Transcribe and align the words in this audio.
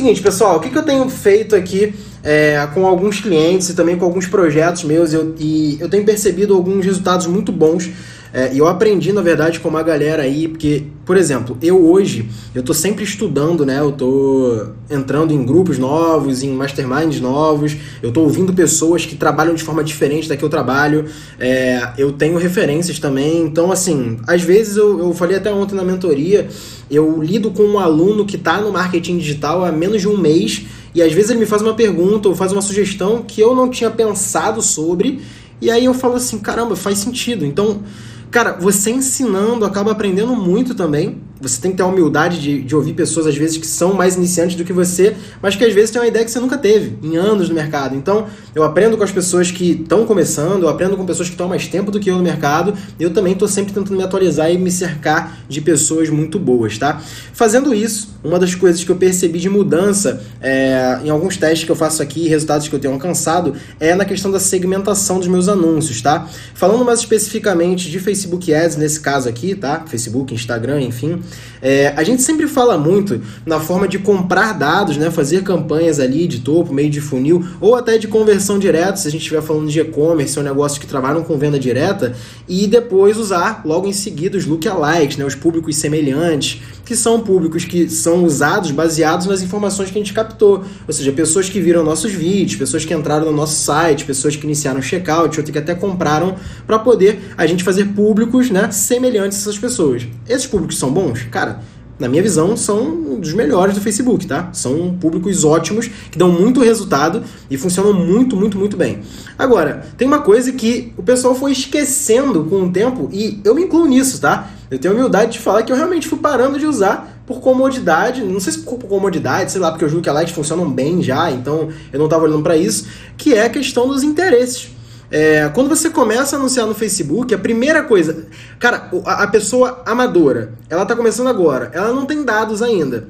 Seguinte, 0.00 0.22
pessoal, 0.22 0.56
o 0.56 0.60
que, 0.60 0.70
que 0.70 0.78
eu 0.78 0.82
tenho 0.82 1.06
feito 1.10 1.54
aqui 1.54 1.92
é, 2.24 2.66
com 2.72 2.86
alguns 2.86 3.20
clientes 3.20 3.68
e 3.68 3.74
também 3.74 3.98
com 3.98 4.06
alguns 4.06 4.26
projetos 4.26 4.82
meus? 4.82 5.12
Eu, 5.12 5.34
e 5.38 5.76
eu 5.78 5.90
tenho 5.90 6.06
percebido 6.06 6.54
alguns 6.54 6.86
resultados 6.86 7.26
muito 7.26 7.52
bons 7.52 7.90
é, 8.32 8.54
e 8.54 8.58
eu 8.58 8.68
aprendi, 8.68 9.12
na 9.12 9.20
verdade, 9.20 9.58
com 9.58 9.68
uma 9.68 9.82
galera 9.82 10.22
aí, 10.22 10.46
porque, 10.46 10.84
por 11.04 11.16
exemplo, 11.16 11.58
eu 11.60 11.84
hoje, 11.84 12.28
eu 12.54 12.62
tô 12.62 12.72
sempre 12.72 13.02
estudando, 13.02 13.66
né? 13.66 13.80
Eu 13.80 13.90
tô 13.90 14.68
entrando 14.88 15.32
em 15.32 15.44
grupos 15.44 15.78
novos, 15.78 16.42
em 16.42 16.50
masterminds 16.50 17.20
novos, 17.20 17.76
eu 18.00 18.12
tô 18.12 18.20
ouvindo 18.20 18.52
pessoas 18.52 19.04
que 19.04 19.16
trabalham 19.16 19.54
de 19.54 19.64
forma 19.64 19.82
diferente 19.82 20.28
da 20.28 20.36
que 20.36 20.44
eu 20.44 20.48
trabalho, 20.48 21.06
é, 21.40 21.92
eu 21.98 22.12
tenho 22.12 22.38
referências 22.38 23.00
também, 23.00 23.42
então, 23.42 23.72
assim, 23.72 24.18
às 24.26 24.42
vezes 24.42 24.76
eu, 24.76 25.00
eu 25.00 25.12
falei 25.12 25.36
até 25.36 25.52
ontem 25.52 25.74
na 25.74 25.82
mentoria, 25.82 26.48
eu 26.88 27.20
lido 27.20 27.50
com 27.50 27.64
um 27.64 27.78
aluno 27.78 28.24
que 28.24 28.38
tá 28.38 28.60
no 28.60 28.70
marketing 28.72 29.18
digital 29.18 29.64
há 29.64 29.72
menos 29.72 30.00
de 30.00 30.08
um 30.08 30.16
mês, 30.16 30.66
e 30.94 31.02
às 31.02 31.12
vezes 31.12 31.30
ele 31.30 31.40
me 31.40 31.46
faz 31.46 31.62
uma 31.62 31.74
pergunta 31.74 32.28
ou 32.28 32.34
faz 32.34 32.52
uma 32.52 32.62
sugestão 32.62 33.22
que 33.26 33.40
eu 33.40 33.54
não 33.54 33.68
tinha 33.68 33.90
pensado 33.90 34.62
sobre, 34.62 35.20
e 35.60 35.70
aí 35.70 35.84
eu 35.84 35.94
falo 35.94 36.14
assim, 36.14 36.38
caramba, 36.38 36.74
faz 36.74 36.98
sentido. 36.98 37.44
Então, 37.44 37.82
Cara, 38.30 38.52
você 38.52 38.90
ensinando 38.90 39.64
acaba 39.64 39.90
aprendendo 39.90 40.36
muito 40.36 40.74
também 40.74 41.20
você 41.40 41.60
tem 41.60 41.70
que 41.70 41.76
ter 41.78 41.82
a 41.82 41.86
humildade 41.86 42.40
de, 42.40 42.62
de 42.62 42.76
ouvir 42.76 42.92
pessoas, 42.92 43.26
às 43.26 43.36
vezes, 43.36 43.56
que 43.56 43.66
são 43.66 43.94
mais 43.94 44.16
iniciantes 44.16 44.56
do 44.56 44.64
que 44.64 44.72
você, 44.72 45.16
mas 45.40 45.56
que 45.56 45.64
às 45.64 45.72
vezes 45.72 45.90
têm 45.90 46.00
uma 46.00 46.08
ideia 46.08 46.24
que 46.24 46.30
você 46.30 46.40
nunca 46.40 46.58
teve, 46.58 46.98
em 47.02 47.16
anos 47.16 47.48
no 47.48 47.54
mercado. 47.54 47.96
Então, 47.96 48.26
eu 48.54 48.62
aprendo 48.62 48.96
com 48.96 49.04
as 49.04 49.10
pessoas 49.10 49.50
que 49.50 49.72
estão 49.72 50.04
começando, 50.04 50.64
eu 50.64 50.68
aprendo 50.68 50.96
com 50.96 51.06
pessoas 51.06 51.28
que 51.28 51.34
estão 51.34 51.48
mais 51.48 51.66
tempo 51.66 51.90
do 51.90 51.98
que 51.98 52.10
eu 52.10 52.16
no 52.16 52.22
mercado, 52.22 52.74
e 52.98 53.02
eu 53.02 53.10
também 53.10 53.32
estou 53.32 53.48
sempre 53.48 53.72
tentando 53.72 53.96
me 53.96 54.02
atualizar 54.02 54.52
e 54.52 54.58
me 54.58 54.70
cercar 54.70 55.38
de 55.48 55.60
pessoas 55.60 56.10
muito 56.10 56.38
boas, 56.38 56.76
tá? 56.76 57.00
Fazendo 57.32 57.74
isso, 57.74 58.18
uma 58.22 58.38
das 58.38 58.54
coisas 58.54 58.84
que 58.84 58.90
eu 58.90 58.96
percebi 58.96 59.38
de 59.38 59.48
mudança 59.48 60.22
é, 60.40 61.00
em 61.04 61.10
alguns 61.10 61.36
testes 61.36 61.64
que 61.64 61.70
eu 61.70 61.76
faço 61.76 62.02
aqui, 62.02 62.28
resultados 62.28 62.68
que 62.68 62.74
eu 62.74 62.78
tenho 62.78 62.92
alcançado, 62.94 63.54
é 63.78 63.94
na 63.94 64.04
questão 64.04 64.30
da 64.30 64.38
segmentação 64.38 65.18
dos 65.18 65.28
meus 65.28 65.48
anúncios, 65.48 66.02
tá? 66.02 66.28
Falando 66.54 66.84
mais 66.84 67.00
especificamente 67.00 67.90
de 67.90 67.98
Facebook 67.98 68.52
Ads, 68.52 68.76
nesse 68.76 69.00
caso 69.00 69.28
aqui, 69.28 69.54
tá? 69.54 69.84
Facebook, 69.86 70.34
Instagram, 70.34 70.82
enfim. 70.82 71.22
É, 71.62 71.92
a 71.96 72.02
gente 72.02 72.22
sempre 72.22 72.46
fala 72.46 72.78
muito 72.78 73.20
na 73.44 73.60
forma 73.60 73.86
de 73.86 73.98
comprar 73.98 74.52
dados, 74.52 74.96
né, 74.96 75.10
fazer 75.10 75.42
campanhas 75.42 76.00
ali 76.00 76.26
de 76.26 76.40
topo, 76.40 76.72
meio 76.72 76.88
de 76.88 77.00
funil, 77.00 77.44
ou 77.60 77.74
até 77.74 77.98
de 77.98 78.08
conversão 78.08 78.58
direta, 78.58 78.96
se 78.96 79.08
a 79.08 79.10
gente 79.10 79.20
estiver 79.20 79.42
falando 79.42 79.68
de 79.68 79.80
e-commerce, 79.80 80.38
um 80.38 80.42
negócio 80.42 80.80
que 80.80 80.86
trabalham 80.86 81.22
com 81.22 81.36
venda 81.36 81.58
direta, 81.58 82.14
e 82.48 82.66
depois 82.66 83.18
usar 83.18 83.62
logo 83.64 83.86
em 83.86 83.92
seguida 83.92 84.38
os 84.38 84.46
lookalikes, 84.46 85.16
né, 85.16 85.24
os 85.24 85.34
públicos 85.34 85.76
semelhantes, 85.76 86.62
que 86.90 86.96
são 86.96 87.20
públicos 87.20 87.64
que 87.64 87.88
são 87.88 88.24
usados 88.24 88.72
baseados 88.72 89.28
nas 89.28 89.42
informações 89.42 89.92
que 89.92 89.96
a 89.96 90.02
gente 90.02 90.12
captou. 90.12 90.64
Ou 90.88 90.92
seja, 90.92 91.12
pessoas 91.12 91.48
que 91.48 91.60
viram 91.60 91.84
nossos 91.84 92.10
vídeos, 92.10 92.56
pessoas 92.56 92.84
que 92.84 92.92
entraram 92.92 93.26
no 93.26 93.32
nosso 93.32 93.62
site, 93.62 94.04
pessoas 94.04 94.34
que 94.34 94.44
iniciaram 94.44 94.82
checkout, 94.82 95.38
outras 95.38 95.50
que 95.50 95.58
até 95.58 95.72
compraram 95.72 96.34
para 96.66 96.80
poder 96.80 97.32
a 97.36 97.46
gente 97.46 97.62
fazer 97.62 97.84
públicos 97.94 98.50
né, 98.50 98.72
semelhantes 98.72 99.38
a 99.38 99.40
essas 99.42 99.56
pessoas. 99.56 100.04
Esses 100.28 100.48
públicos 100.48 100.80
são 100.80 100.92
bons? 100.92 101.22
Cara, 101.30 101.60
na 102.00 102.08
minha 102.08 102.22
visão, 102.22 102.56
são 102.56 103.20
dos 103.20 103.34
melhores 103.34 103.74
do 103.74 103.80
Facebook, 103.80 104.26
tá? 104.26 104.48
São 104.52 104.96
públicos 104.98 105.44
ótimos, 105.44 105.88
que 106.10 106.18
dão 106.18 106.32
muito 106.32 106.60
resultado 106.60 107.22
e 107.50 107.58
funcionam 107.58 107.92
muito, 107.92 108.34
muito, 108.34 108.58
muito 108.58 108.76
bem. 108.76 109.00
Agora, 109.38 109.86
tem 109.98 110.08
uma 110.08 110.20
coisa 110.20 110.50
que 110.50 110.92
o 110.96 111.02
pessoal 111.02 111.34
foi 111.34 111.52
esquecendo 111.52 112.44
com 112.44 112.62
o 112.62 112.72
tempo, 112.72 113.10
e 113.12 113.38
eu 113.44 113.54
me 113.54 113.64
incluo 113.64 113.86
nisso, 113.86 114.18
tá? 114.20 114.50
Eu 114.70 114.78
tenho 114.78 114.94
a 114.94 114.96
humildade 114.96 115.32
de 115.32 115.38
falar 115.38 115.62
que 115.62 115.70
eu 115.70 115.76
realmente 115.76 116.08
fui 116.08 116.18
parando 116.18 116.58
de 116.58 116.64
usar 116.64 117.22
por 117.26 117.40
comodidade, 117.40 118.22
não 118.24 118.40
sei 118.40 118.54
se 118.54 118.58
por 118.60 118.78
comodidade, 118.78 119.52
sei 119.52 119.60
lá, 119.60 119.70
porque 119.70 119.84
eu 119.84 119.88
julgo 119.88 120.02
que 120.02 120.08
a 120.08 120.12
Light 120.12 120.32
funcionam 120.32 120.68
bem 120.70 121.02
já, 121.02 121.30
então 121.30 121.68
eu 121.92 121.98
não 121.98 122.06
estava 122.06 122.24
olhando 122.24 122.42
para 122.42 122.56
isso, 122.56 122.86
que 123.16 123.34
é 123.34 123.44
a 123.44 123.50
questão 123.50 123.86
dos 123.86 124.02
interesses. 124.02 124.70
É, 125.10 125.48
quando 125.48 125.68
você 125.68 125.90
começa 125.90 126.36
a 126.36 126.38
anunciar 126.38 126.66
no 126.66 126.74
Facebook, 126.74 127.34
a 127.34 127.38
primeira 127.38 127.82
coisa. 127.82 128.26
Cara, 128.58 128.90
a, 129.04 129.24
a 129.24 129.26
pessoa 129.26 129.82
amadora, 129.84 130.54
ela 130.68 130.86
tá 130.86 130.94
começando 130.94 131.28
agora, 131.28 131.70
ela 131.74 131.92
não 131.92 132.06
tem 132.06 132.24
dados 132.24 132.62
ainda. 132.62 133.08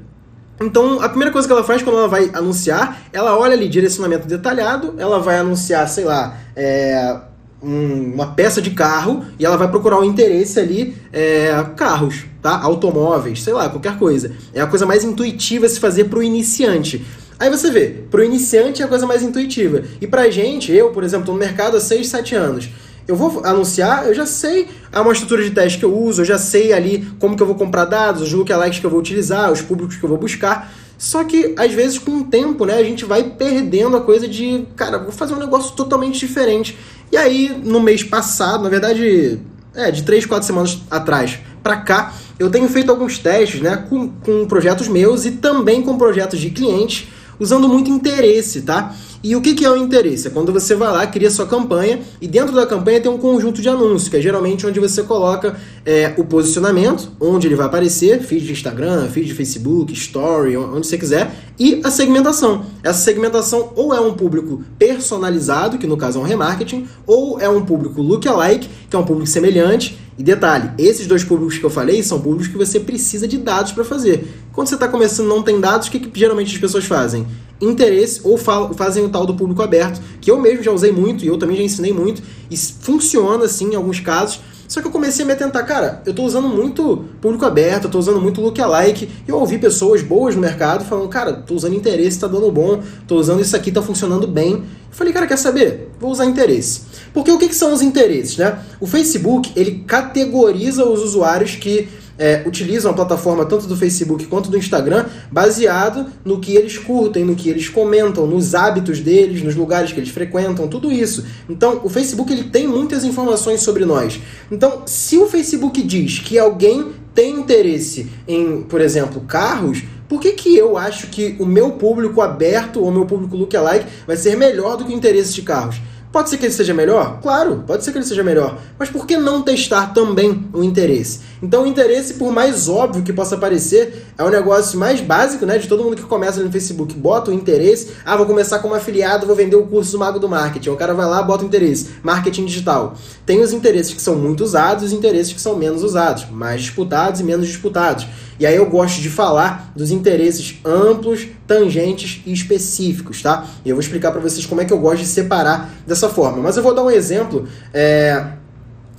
Então, 0.63 1.01
a 1.01 1.09
primeira 1.09 1.33
coisa 1.33 1.49
que 1.49 1.53
ela 1.53 1.65
faz 1.65 1.83
quando 1.83 1.99
ela 1.99 2.09
vai 2.09 2.31
anunciar, 2.35 3.03
ela 3.13 3.37
olha 3.39 3.55
ali 3.55 3.69
direcionamento 3.69 4.27
detalhado, 4.27 4.95
ela 4.99 5.19
vai 5.19 5.39
anunciar, 5.39 5.89
sei 5.89 6.05
lá, 6.05 6.37
é, 6.55 7.19
um, 7.63 8.13
uma 8.15 8.35
peça 8.35 8.61
de 8.61 8.71
carro 8.71 9.25
e 9.39 9.45
ela 9.45 9.57
vai 9.57 9.69
procurar 9.69 9.97
o 9.97 10.01
um 10.01 10.05
interesse 10.05 10.61
ali, 10.61 10.97
é, 11.13 11.51
carros, 11.77 12.25
tá? 12.43 12.61
Automóveis, 12.63 13.43
sei 13.43 13.55
lá, 13.55 13.69
qualquer 13.69 13.99
coisa. 13.99 14.33
É 14.53 14.61
a 14.61 14.67
coisa 14.67 14.85
mais 14.85 15.03
intuitiva 15.03 15.65
a 15.65 15.69
se 15.69 15.81
fazer 15.81 16.05
para 16.05 16.19
o 16.19 16.23
iniciante. 16.23 17.05
Aí 17.41 17.49
você 17.49 17.71
vê, 17.71 17.87
pro 18.11 18.23
iniciante 18.23 18.83
é 18.83 18.85
a 18.85 18.89
coisa 18.89 19.07
mais 19.07 19.23
intuitiva. 19.23 19.83
E 19.99 20.07
pra 20.07 20.29
gente, 20.29 20.71
eu, 20.71 20.91
por 20.91 21.03
exemplo, 21.03 21.25
tô 21.25 21.33
no 21.33 21.39
mercado 21.39 21.75
há 21.75 21.81
6, 21.81 22.07
7 22.07 22.35
anos. 22.35 22.69
Eu 23.09 23.17
vou 23.17 23.41
anunciar, 23.43 24.07
eu 24.07 24.15
já 24.15 24.27
sei 24.27 24.69
uma 24.95 25.11
estrutura 25.11 25.43
de 25.43 25.51
teste 25.51 25.79
que 25.79 25.85
eu 25.87 25.97
uso, 25.97 26.21
eu 26.21 26.27
já 26.27 26.37
sei 26.37 26.75
ali 26.75 27.11
como 27.19 27.35
que 27.35 27.43
eu 27.43 27.47
vou 27.47 27.57
comprar 27.57 27.87
dados, 27.87 28.21
os 28.21 28.31
lookalikes 28.31 28.79
que 28.79 28.85
eu 28.85 28.91
vou 28.91 29.01
utilizar, 29.01 29.51
os 29.51 29.63
públicos 29.63 29.97
que 29.97 30.05
eu 30.05 30.09
vou 30.11 30.19
buscar. 30.19 30.71
Só 30.99 31.25
que, 31.25 31.55
às 31.57 31.73
vezes, 31.73 31.99
com 31.99 32.19
o 32.19 32.25
tempo, 32.25 32.67
né, 32.67 32.75
a 32.75 32.85
gente 32.85 33.07
vai 33.07 33.23
perdendo 33.23 33.97
a 33.97 34.03
coisa 34.03 34.29
de, 34.29 34.67
cara, 34.77 34.99
vou 34.99 35.11
fazer 35.11 35.33
um 35.33 35.39
negócio 35.39 35.75
totalmente 35.75 36.19
diferente. 36.19 36.77
E 37.11 37.17
aí, 37.17 37.59
no 37.65 37.81
mês 37.81 38.05
passado, 38.05 38.63
na 38.63 38.69
verdade, 38.69 39.41
é, 39.75 39.91
de 39.91 40.03
3, 40.03 40.27
4 40.27 40.47
semanas 40.47 40.79
atrás 40.91 41.39
para 41.63 41.79
cá, 41.79 42.13
eu 42.39 42.51
tenho 42.51 42.69
feito 42.69 42.91
alguns 42.91 43.19
testes, 43.19 43.63
né, 43.63 43.83
com, 43.89 44.09
com 44.09 44.47
projetos 44.47 44.89
meus 44.89 45.25
e 45.25 45.31
também 45.31 45.81
com 45.81 45.97
projetos 45.97 46.39
de 46.39 46.51
clientes 46.51 47.09
usando 47.41 47.69
muito 47.69 47.91
interesse, 47.91 48.63
tá? 48.63 48.95
E 49.23 49.37
o 49.37 49.41
que, 49.41 49.55
que 49.55 49.65
é 49.65 49.71
o 49.71 49.77
interesse? 49.77 50.29
É 50.29 50.31
quando 50.31 50.53
você 50.53 50.75
vai 50.75 50.91
lá, 50.91 51.07
cria 51.07 51.31
sua 51.31 51.47
campanha 51.47 52.01
e 52.21 52.29
dentro 52.29 52.55
da 52.55 52.67
campanha 52.67 53.01
tem 53.01 53.11
um 53.11 53.19
conjunto 53.19 53.61
de 53.61 53.69
anúncios, 53.69 54.09
que 54.09 54.17
é 54.17 54.21
geralmente 54.21 54.67
onde 54.67 54.81
você 54.81 55.03
coloca 55.03 55.57
é, 55.85 56.15
o 56.17 56.25
posicionamento, 56.25 57.11
onde 57.21 57.47
ele 57.47 57.55
vai 57.55 57.67
aparecer, 57.67 58.21
feed 58.21 58.47
de 58.47 58.53
Instagram, 58.53 59.09
feed 59.09 59.27
de 59.27 59.35
Facebook, 59.35 59.93
Story, 59.93 60.57
onde 60.57 60.87
você 60.87 60.97
quiser, 60.97 61.50
e 61.61 61.79
a 61.85 61.91
segmentação. 61.91 62.65
Essa 62.83 63.01
segmentação 63.01 63.73
ou 63.77 63.93
é 63.93 64.01
um 64.01 64.15
público 64.15 64.65
personalizado, 64.79 65.77
que 65.77 65.87
no 65.87 65.99
caso 65.99 66.19
é 66.19 66.23
um 66.23 66.25
remarketing, 66.25 66.89
ou 67.07 67.39
é 67.39 67.51
um 67.51 67.63
público 67.63 68.01
lookalike, 68.01 68.67
que 68.89 68.97
é 68.97 68.99
um 68.99 69.05
público 69.05 69.29
semelhante, 69.29 69.99
e 70.19 70.23
detalhe, 70.23 70.71
esses 70.79 71.07
dois 71.07 71.23
públicos 71.23 71.59
que 71.59 71.65
eu 71.65 71.71
falei 71.71 72.03
são 72.03 72.21
públicos 72.21 72.49
que 72.49 72.57
você 72.57 72.81
precisa 72.81 73.29
de 73.29 73.37
dados 73.37 73.73
para 73.73 73.85
fazer. 73.85 74.27
Quando 74.53 74.69
você 74.69 74.75
está 74.75 74.89
começando 74.89 75.29
não 75.29 75.43
tem 75.43 75.61
dados, 75.61 75.89
o 75.89 75.91
que, 75.91 76.01
que, 76.01 76.19
geralmente 76.19 76.55
as 76.55 76.61
pessoas 76.61 76.85
fazem? 76.87 77.27
Interesse 77.61 78.23
ou 78.25 78.39
fazem 78.39 79.05
o 79.05 79.11
tal 79.11 79.27
do 79.27 79.35
público 79.35 79.63
aberto, 79.63 80.01
que 80.19 80.31
eu 80.31 80.41
mesmo 80.41 80.63
já 80.63 80.73
usei 80.73 80.93
muito 80.93 81.25
e 81.25 81.29
eu 81.29 81.37
também 81.37 81.57
já 81.57 81.63
ensinei 81.63 81.93
muito, 81.93 82.23
e 82.51 82.57
funciona 82.57 83.45
assim 83.45 83.73
em 83.73 83.75
alguns 83.75 84.01
casos, 84.01 84.41
só 84.71 84.81
que 84.81 84.87
eu 84.87 84.93
comecei 84.93 85.25
a 85.25 85.27
me 85.27 85.33
atentar, 85.33 85.67
cara, 85.67 86.01
eu 86.07 86.15
tô 86.15 86.23
usando 86.23 86.49
muito 86.49 87.05
público 87.21 87.45
aberto, 87.45 87.87
eu 87.87 87.91
tô 87.91 87.99
usando 87.99 88.21
muito 88.21 88.41
lookalike, 88.41 89.11
e 89.27 89.29
eu 89.29 89.37
ouvi 89.37 89.59
pessoas 89.59 90.01
boas 90.01 90.37
no 90.37 90.41
mercado 90.41 90.85
falando, 90.85 91.09
cara, 91.09 91.33
tô 91.33 91.55
usando 91.55 91.75
interesse, 91.75 92.21
tá 92.21 92.29
dando 92.29 92.53
bom, 92.53 92.81
tô 93.05 93.17
usando 93.17 93.41
isso 93.41 93.57
aqui, 93.57 93.73
tá 93.73 93.83
funcionando 93.83 94.29
bem. 94.29 94.53
Eu 94.53 94.63
falei, 94.93 95.13
cara, 95.13 95.27
quer 95.27 95.39
saber? 95.39 95.91
Vou 95.99 96.13
usar 96.13 96.25
interesse. 96.25 96.83
Porque 97.13 97.33
o 97.33 97.37
que, 97.37 97.49
que 97.49 97.55
são 97.57 97.73
os 97.73 97.83
interesses, 97.83 98.37
né? 98.37 98.61
O 98.79 98.87
Facebook, 98.87 99.51
ele 99.57 99.83
categoriza 99.89 100.85
os 100.85 101.03
usuários 101.03 101.57
que 101.57 101.89
é, 102.21 102.43
utilizam 102.47 102.91
a 102.91 102.95
plataforma 102.95 103.47
tanto 103.47 103.67
do 103.67 103.75
Facebook 103.75 104.27
quanto 104.27 104.51
do 104.51 104.59
Instagram 104.59 105.07
baseado 105.33 106.07
no 106.23 106.39
que 106.39 106.55
eles 106.55 106.77
curtem, 106.77 107.25
no 107.25 107.35
que 107.35 107.49
eles 107.49 107.71
comentam, 107.71 108.27
nos 108.27 108.55
hábitos 108.55 109.01
deles, 109.01 109.43
nos 109.43 109.57
lugares 109.57 109.91
que 109.91 109.99
eles 109.99 110.11
frequentam, 110.11 110.69
tudo 110.69 110.93
isso. 110.93 111.25
Então, 111.49 111.81
o 111.83 111.89
Facebook 111.89 112.31
ele 112.31 112.45
tem 112.45 112.69
muitas 112.69 113.05
informações 113.05 113.63
sobre 113.63 113.87
nós. 113.87 114.21
Então, 114.53 114.83
se 114.85 115.17
o 115.17 115.27
Facebook 115.27 115.83
diz 115.83 116.19
que 116.19 116.39
alguém 116.39 116.93
tem 117.15 117.41
interesse 117.41 118.11
em, 118.29 118.61
por 118.63 118.83
exemplo, 118.83 119.23
carros, 119.23 119.83
por 120.07 120.21
que, 120.21 120.33
que 120.33 120.55
eu 120.55 120.77
acho 120.77 121.07
que 121.07 121.37
o 121.39 121.47
meu 121.47 121.73
público 121.73 122.21
aberto 122.21 122.83
ou 122.83 122.93
meu 122.93 123.07
público 123.07 123.35
lookalike 123.35 123.87
vai 124.07 124.17
ser 124.17 124.37
melhor 124.37 124.77
do 124.77 124.85
que 124.85 124.93
o 124.93 124.97
interesse 124.97 125.33
de 125.33 125.41
carros? 125.41 125.81
Pode 126.13 126.29
ser 126.29 126.39
que 126.39 126.47
ele 126.47 126.53
seja 126.53 126.75
melhor? 126.75 127.21
Claro, 127.23 127.63
pode 127.65 127.85
ser 127.85 127.93
que 127.93 127.99
ele 127.99 128.05
seja 128.05 128.25
melhor. 128.25 128.59
Mas 128.77 128.91
por 128.91 129.07
que 129.07 129.17
não 129.17 129.43
testar 129.43 129.95
também 129.95 130.45
o 130.53 130.65
interesse? 130.65 131.21
Então, 131.43 131.65
o 131.65 131.67
interesse, 131.67 132.15
por 132.15 132.33
mais 132.33 132.69
óbvio 132.69 133.03
que 133.03 133.13
possa 133.13 133.37
parecer, 133.37 134.07
é 134.17 134.23
o 134.23 134.29
negócio 134.29 134.79
mais 134.79 135.01
básico, 135.01 135.47
né? 135.47 135.59
De 135.59 135.67
todo 135.69 135.83
mundo 135.83 135.97
que 135.97 136.03
começa 136.03 136.43
no 136.43 136.53
Facebook, 136.53 136.95
bota 136.95 137.31
o 137.31 137.35
interesse. 137.35 137.93
Ah, 138.05 138.17
vou 138.17 138.27
começar 138.27 138.59
como 138.59 138.75
afiliado, 138.75 139.27
vou 139.27 139.35
vender 139.35 139.57
o 139.57 139.67
curso 139.67 139.93
do 139.93 139.99
Mago 139.99 140.19
do 140.19 140.29
Marketing. 140.29 140.71
O 140.71 140.77
cara 140.77 140.93
vai 140.93 141.07
lá, 141.07 141.23
bota 141.23 141.45
o 141.45 141.47
interesse. 141.47 141.91
Marketing 142.03 142.45
digital. 142.45 142.95
Tem 143.25 143.41
os 143.41 143.53
interesses 143.53 143.95
que 143.95 144.03
são 144.03 144.17
muito 144.17 144.45
usados 144.45 144.83
e 144.83 144.87
os 144.87 144.93
interesses 144.93 145.33
que 145.33 145.41
são 145.41 145.57
menos 145.57 145.83
usados. 145.83 146.27
Mais 146.31 146.61
disputados 146.61 147.21
e 147.21 147.25
menos 147.25 147.47
disputados. 147.47 148.07
E 148.39 148.47
aí 148.47 148.57
eu 148.57 148.65
gosto 148.67 149.03
de 149.03 149.11
falar 149.11 149.71
dos 149.77 149.91
interesses 149.91 150.59
amplos, 150.65 151.27
tangentes 151.47 152.23
e 152.25 152.33
específicos, 152.33 153.21
tá? 153.21 153.47
E 153.65 153.69
eu 153.69 153.77
vou 153.77 153.83
explicar 153.83 154.13
para 154.13 154.21
vocês 154.21 154.47
como 154.47 154.63
é 154.63 154.65
que 154.65 154.73
eu 154.73 154.79
gosto 154.79 155.03
de 155.03 155.09
separar 155.09 155.71
dessa 155.87 156.09
forma. 156.09 156.43
Mas 156.43 156.57
eu 156.57 156.63
vou 156.63 156.75
dar 156.75 156.83
um 156.83 156.91
exemplo 156.91 157.47
é, 157.73 158.27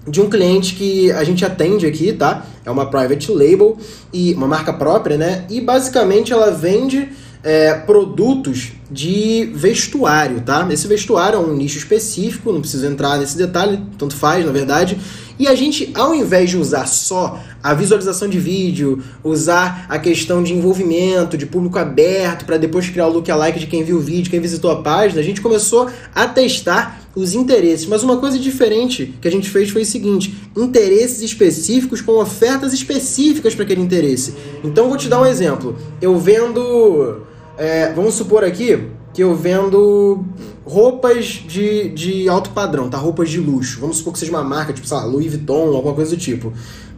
de 0.07 0.21
um 0.21 0.29
cliente 0.29 0.75
que 0.75 1.11
a 1.11 1.23
gente 1.23 1.45
atende 1.45 1.85
aqui, 1.85 2.11
tá? 2.13 2.45
É 2.65 2.71
uma 2.71 2.87
private 2.87 3.31
label 3.31 3.77
e 4.11 4.33
uma 4.33 4.47
marca 4.47 4.73
própria, 4.73 5.17
né? 5.17 5.45
E 5.49 5.61
basicamente 5.61 6.33
ela 6.33 6.51
vende 6.51 7.09
é, 7.43 7.73
produtos 7.73 8.71
de 8.89 9.49
vestuário, 9.53 10.41
tá? 10.41 10.67
Esse 10.71 10.87
vestuário 10.87 11.37
é 11.37 11.39
um 11.39 11.53
nicho 11.53 11.77
específico, 11.77 12.51
não 12.51 12.61
preciso 12.61 12.85
entrar 12.85 13.17
nesse 13.17 13.37
detalhe, 13.37 13.79
tanto 13.97 14.15
faz, 14.15 14.45
na 14.45 14.51
verdade. 14.51 14.97
E 15.39 15.47
a 15.47 15.55
gente, 15.55 15.91
ao 15.95 16.13
invés 16.13 16.51
de 16.51 16.57
usar 16.57 16.85
só 16.85 17.39
a 17.63 17.73
visualização 17.73 18.27
de 18.27 18.39
vídeo, 18.39 19.01
usar 19.23 19.87
a 19.89 19.97
questão 19.97 20.43
de 20.43 20.53
envolvimento, 20.53 21.37
de 21.37 21.47
público 21.47 21.79
aberto, 21.79 22.45
para 22.45 22.57
depois 22.57 22.89
criar 22.89 23.07
o 23.07 23.13
lookalike 23.13 23.59
de 23.59 23.65
quem 23.65 23.83
viu 23.83 23.97
o 23.97 24.01
vídeo, 24.01 24.29
quem 24.29 24.39
visitou 24.39 24.69
a 24.69 24.81
página, 24.83 25.19
a 25.19 25.23
gente 25.23 25.41
começou 25.41 25.89
a 26.13 26.27
testar 26.27 27.00
os 27.15 27.33
interesses. 27.33 27.85
Mas 27.85 28.03
uma 28.03 28.17
coisa 28.17 28.39
diferente 28.39 29.15
que 29.21 29.27
a 29.27 29.31
gente 29.31 29.49
fez 29.49 29.69
foi 29.69 29.81
o 29.81 29.85
seguinte: 29.85 30.49
interesses 30.55 31.21
específicos 31.21 32.01
com 32.01 32.13
ofertas 32.13 32.73
específicas 32.73 33.55
para 33.55 33.63
aquele 33.63 33.81
interesse. 33.81 34.33
Então 34.63 34.87
vou 34.87 34.97
te 34.97 35.07
dar 35.07 35.21
um 35.21 35.25
exemplo. 35.25 35.75
Eu 36.01 36.17
vendo. 36.17 37.21
É, 37.57 37.91
vamos 37.93 38.15
supor 38.15 38.43
aqui 38.43 38.87
que 39.13 39.21
eu 39.21 39.35
vendo 39.35 40.23
roupas 40.65 41.25
de, 41.25 41.89
de 41.89 42.29
alto 42.29 42.51
padrão, 42.51 42.89
tá? 42.89 42.97
Roupas 42.97 43.29
de 43.29 43.39
luxo. 43.39 43.79
Vamos 43.79 43.97
supor 43.97 44.13
que 44.13 44.19
seja 44.19 44.31
uma 44.31 44.43
marca, 44.43 44.71
tipo, 44.71 44.87
sei 44.87 44.97
lá, 44.97 45.03
Louis 45.03 45.27
Vuitton, 45.27 45.75
alguma 45.75 45.93
coisa 45.93 46.11
do 46.11 46.17
tipo. 46.17 46.53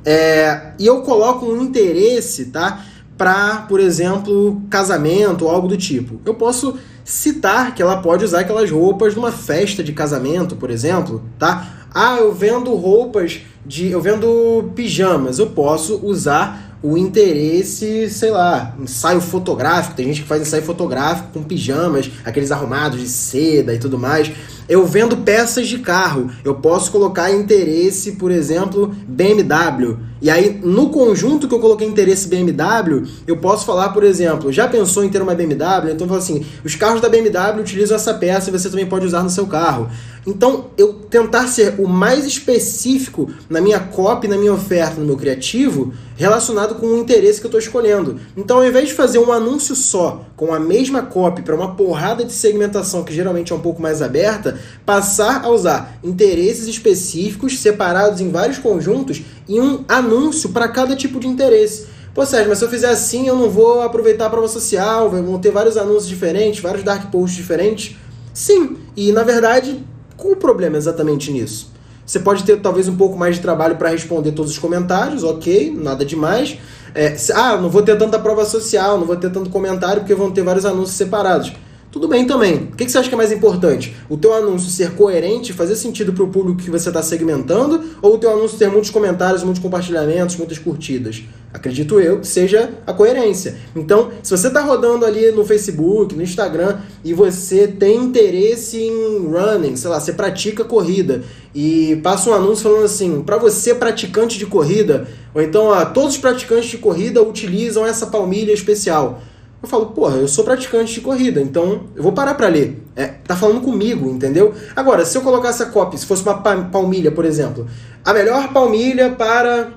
É, 0.06 0.74
e 0.78 0.86
eu 0.86 1.02
coloco 1.02 1.46
um 1.46 1.64
interesse, 1.64 2.46
tá? 2.46 2.86
Para, 3.18 3.62
por 3.68 3.80
exemplo, 3.80 4.62
casamento 4.70 5.46
ou 5.46 5.52
algo 5.52 5.68
do 5.68 5.78
tipo. 5.78 6.20
Eu 6.26 6.36
posso 6.36 6.78
citar 7.04 7.76
que 7.76 7.82
ela 7.82 7.98
pode 7.98 8.24
usar 8.24 8.42
aquelas 8.42 8.70
roupas 8.72 9.16
numa 9.16 9.32
festa 9.32 9.84
de 9.84 9.94
casamento, 9.94 10.56
por 10.56 10.70
exemplo, 10.70 11.24
tá? 11.38 11.84
Ah, 11.94 12.18
eu 12.18 12.34
vendo 12.34 12.74
roupas 12.74 13.42
de. 13.66 13.92
Eu 13.92 14.02
vendo 14.02 14.72
pijamas. 14.76 15.38
Eu 15.38 15.48
posso 15.52 16.00
usar 16.04 16.78
o 16.82 16.98
interesse, 16.98 18.10
sei 18.10 18.30
lá, 18.32 18.76
ensaio 18.80 19.22
fotográfico. 19.22 19.96
Tem 19.96 20.08
gente 20.08 20.24
que 20.24 20.28
faz 20.28 20.42
ensaio 20.42 20.64
fotográfico 20.64 21.30
com 21.32 21.44
pijamas, 21.44 22.12
aqueles 22.26 22.52
arrumados 22.52 23.00
de 23.00 23.08
seda 23.08 23.74
e 23.74 23.80
tudo 23.80 23.98
mais. 23.98 24.32
Eu 24.68 24.86
vendo 24.86 25.18
peças 25.18 25.68
de 25.68 25.80
carro. 25.80 26.30
Eu 26.44 26.56
posso 26.56 26.92
colocar 26.92 27.32
interesse, 27.32 28.14
por 28.14 28.32
exemplo, 28.32 28.94
BMW. 29.08 29.98
E 30.24 30.30
aí, 30.30 30.58
no 30.64 30.90
conjunto 30.90 31.50
que 31.50 31.54
eu 31.54 31.60
coloquei 31.60 31.86
interesse 31.86 32.30
BMW, 32.30 33.06
eu 33.28 33.36
posso 33.36 33.66
falar, 33.66 33.90
por 33.90 34.06
exemplo, 34.06 34.54
já 34.54 34.70
pensou 34.70 35.04
em 35.04 35.10
ter 35.10 35.22
uma 35.22 35.36
BMW? 35.36 35.92
Então 35.92 36.06
eu 36.06 36.08
falo 36.08 36.20
assim: 36.20 36.46
os 36.64 36.76
carros 36.78 37.02
da 37.02 37.10
BMW 37.10 37.60
utilizam 37.60 37.98
essa 37.98 38.14
peça 38.14 38.50
e 38.50 38.54
você 38.54 38.70
também 38.70 38.86
pode 38.86 39.06
usar 39.06 39.22
no 39.22 39.30
seu 39.30 39.46
carro. 39.46 39.90
Então, 40.26 40.68
eu 40.78 40.94
tentar 40.94 41.48
ser 41.48 41.76
o 41.78 41.88
mais 41.88 42.26
específico 42.26 43.30
na 43.50 43.60
minha 43.60 43.80
copy, 43.80 44.28
na 44.28 44.38
minha 44.38 44.54
oferta, 44.54 45.00
no 45.00 45.06
meu 45.06 45.18
criativo, 45.18 45.94
relacionado 46.16 46.76
com 46.76 46.88
o 46.88 46.98
interesse 46.98 47.42
que 47.42 47.46
eu 47.46 47.50
estou 47.50 47.60
escolhendo. 47.60 48.20
Então, 48.38 48.58
ao 48.58 48.66
invés 48.66 48.88
de 48.88 48.94
fazer 48.94 49.20
um 49.20 49.34
anúncio 49.34 49.76
só, 49.76 50.26
com 50.38 50.54
a 50.54 50.60
mesma 50.60 51.02
copy 51.02 51.42
para 51.42 51.54
uma 51.54 51.76
porrada 51.76 52.24
de 52.24 52.32
segmentação 52.32 53.04
que 53.04 53.14
geralmente 53.14 53.52
é 53.52 53.56
um 53.56 53.60
pouco 53.60 53.82
mais 53.82 54.02
aberta, 54.02 54.58
passar 54.86 55.44
a 55.44 55.50
usar 55.50 55.98
interesses 56.02 56.68
específicos 56.68 57.60
separados 57.60 58.22
em 58.22 58.32
vários 58.32 58.58
conjuntos 58.58 59.22
e 59.48 59.60
um 59.60 59.84
anúncio 59.88 60.50
para 60.50 60.68
cada 60.68 60.96
tipo 60.96 61.20
de 61.20 61.28
interesse. 61.28 61.88
Pô, 62.14 62.26
Sérgio, 62.26 62.50
mas 62.50 62.60
se 62.60 62.66
eu 62.66 62.70
fizer 62.70 62.90
assim, 62.90 63.28
eu 63.28 63.36
não 63.36 63.50
vou 63.50 63.82
aproveitar 63.82 64.28
a 64.28 64.30
prova 64.30 64.48
social, 64.48 65.10
vão 65.10 65.40
ter 65.40 65.52
vários 65.52 65.78
anúncios 65.78 66.08
diferentes, 66.08 66.62
vários 66.62 66.84
dark 66.84 67.12
posts 67.12 67.36
diferentes. 67.36 67.96
Sim, 68.34 68.78
e 68.96 69.12
na 69.12 69.24
verdade 69.24 69.84
qual 70.16 70.34
o 70.34 70.38
problema 70.38 70.78
exatamente 70.78 71.32
nisso? 71.32 71.72
Você 72.06 72.20
pode 72.20 72.44
ter 72.44 72.60
talvez 72.62 72.88
um 72.88 72.96
pouco 72.96 73.18
mais 73.18 73.36
de 73.36 73.42
trabalho 73.42 73.78
para 73.78 73.90
responder 73.90 74.32
todos 74.32 74.52
os 74.52 74.58
comentários, 74.58 75.24
ok, 75.24 75.74
nada 75.76 76.06
demais. 76.06 76.58
É, 76.94 77.16
ah, 77.34 77.58
não 77.58 77.70
vou 77.70 77.82
ter 77.82 77.98
tanta 77.98 78.20
prova 78.20 78.46
social, 78.46 78.98
não 78.98 79.06
vou 79.06 79.16
ter 79.16 79.32
tanto 79.32 79.50
comentário 79.50 80.02
porque 80.02 80.14
vão 80.14 80.32
ter 80.32 80.44
vários 80.44 80.66
anúncios 80.66 80.96
separados. 80.96 81.54
Tudo 81.94 82.08
bem 82.08 82.26
também. 82.26 82.56
O 82.56 82.76
que 82.76 82.90
você 82.90 82.98
acha 82.98 83.08
que 83.08 83.14
é 83.14 83.18
mais 83.18 83.32
importante? 83.32 83.96
O 84.10 84.18
teu 84.18 84.34
anúncio 84.34 84.68
ser 84.72 84.96
coerente, 84.96 85.54
fazer 85.54 85.76
sentido 85.76 86.12
para 86.12 86.24
o 86.24 86.28
público 86.28 86.64
que 86.64 86.72
você 86.72 86.90
está 86.90 87.04
segmentando, 87.04 87.84
ou 88.02 88.16
o 88.16 88.18
teu 88.18 88.32
anúncio 88.32 88.58
ter 88.58 88.68
muitos 88.68 88.90
comentários, 88.90 89.44
muitos 89.44 89.62
compartilhamentos, 89.62 90.36
muitas 90.36 90.58
curtidas? 90.58 91.22
Acredito 91.54 92.00
eu 92.00 92.20
que 92.20 92.26
seja 92.26 92.72
a 92.88 92.94
coerência. 92.94 93.58
Então, 93.76 94.10
se 94.24 94.36
você 94.36 94.48
está 94.48 94.62
rodando 94.62 95.06
ali 95.06 95.32
no 95.34 95.46
Facebook, 95.46 96.16
no 96.16 96.24
Instagram, 96.24 96.80
e 97.06 97.14
você 97.14 97.68
tem 97.68 97.98
interesse 97.98 98.82
em 98.82 99.28
running, 99.28 99.76
sei 99.76 99.92
lá, 99.92 100.00
você 100.00 100.14
pratica 100.14 100.64
corrida, 100.64 101.22
e 101.54 101.98
passa 101.98 102.32
um 102.32 102.34
anúncio 102.34 102.64
falando 102.64 102.86
assim, 102.86 103.22
para 103.22 103.38
você 103.38 103.76
praticante 103.76 104.40
de 104.40 104.48
corrida, 104.48 105.08
ou 105.32 105.44
então, 105.44 105.66
ó, 105.66 105.86
todos 105.86 106.16
os 106.16 106.18
praticantes 106.18 106.72
de 106.72 106.80
corrida 106.80 107.22
utilizam 107.22 107.86
essa 107.86 108.08
palmilha 108.08 108.52
especial. 108.52 109.22
Eu 109.64 109.70
falo, 109.70 109.86
porra, 109.88 110.18
eu 110.18 110.28
sou 110.28 110.44
praticante 110.44 110.96
de 110.96 111.00
corrida, 111.00 111.40
então 111.40 111.86
eu 111.96 112.04
vou 112.04 112.12
parar 112.12 112.34
para 112.34 112.50
ler. 112.50 112.84
É, 112.98 113.06
tá 113.06 113.34
falando 113.34 113.62
comigo, 113.62 114.10
entendeu? 114.10 114.54
Agora, 114.76 115.06
se 115.06 115.18
eu 115.18 115.22
colocasse 115.22 115.64
a 115.64 115.68
copy, 115.68 115.98
se 115.98 116.06
fosse 116.06 116.22
uma 116.22 116.36
palmilha, 116.66 117.14
por 117.14 117.24
exemplo, 117.24 117.66
a 118.04 118.14
melhor 118.14 118.52
palmilha 118.52 119.12
para, 119.12 119.72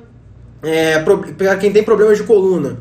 é, 0.61 0.99
para 0.99 1.57
quem 1.57 1.73
tem 1.73 1.85
problemas 1.85 2.19
de 2.19 2.25
coluna. 2.25 2.81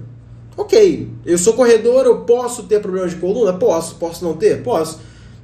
Ok, 0.57 1.11
eu 1.23 1.37
sou 1.37 1.53
corredor, 1.53 2.07
eu 2.07 2.21
posso 2.21 2.63
ter 2.63 2.81
problemas 2.81 3.11
de 3.11 3.17
coluna? 3.17 3.53
Posso. 3.53 3.95
Posso 3.95 4.25
não 4.25 4.33
ter? 4.33 4.63
Posso. 4.63 4.99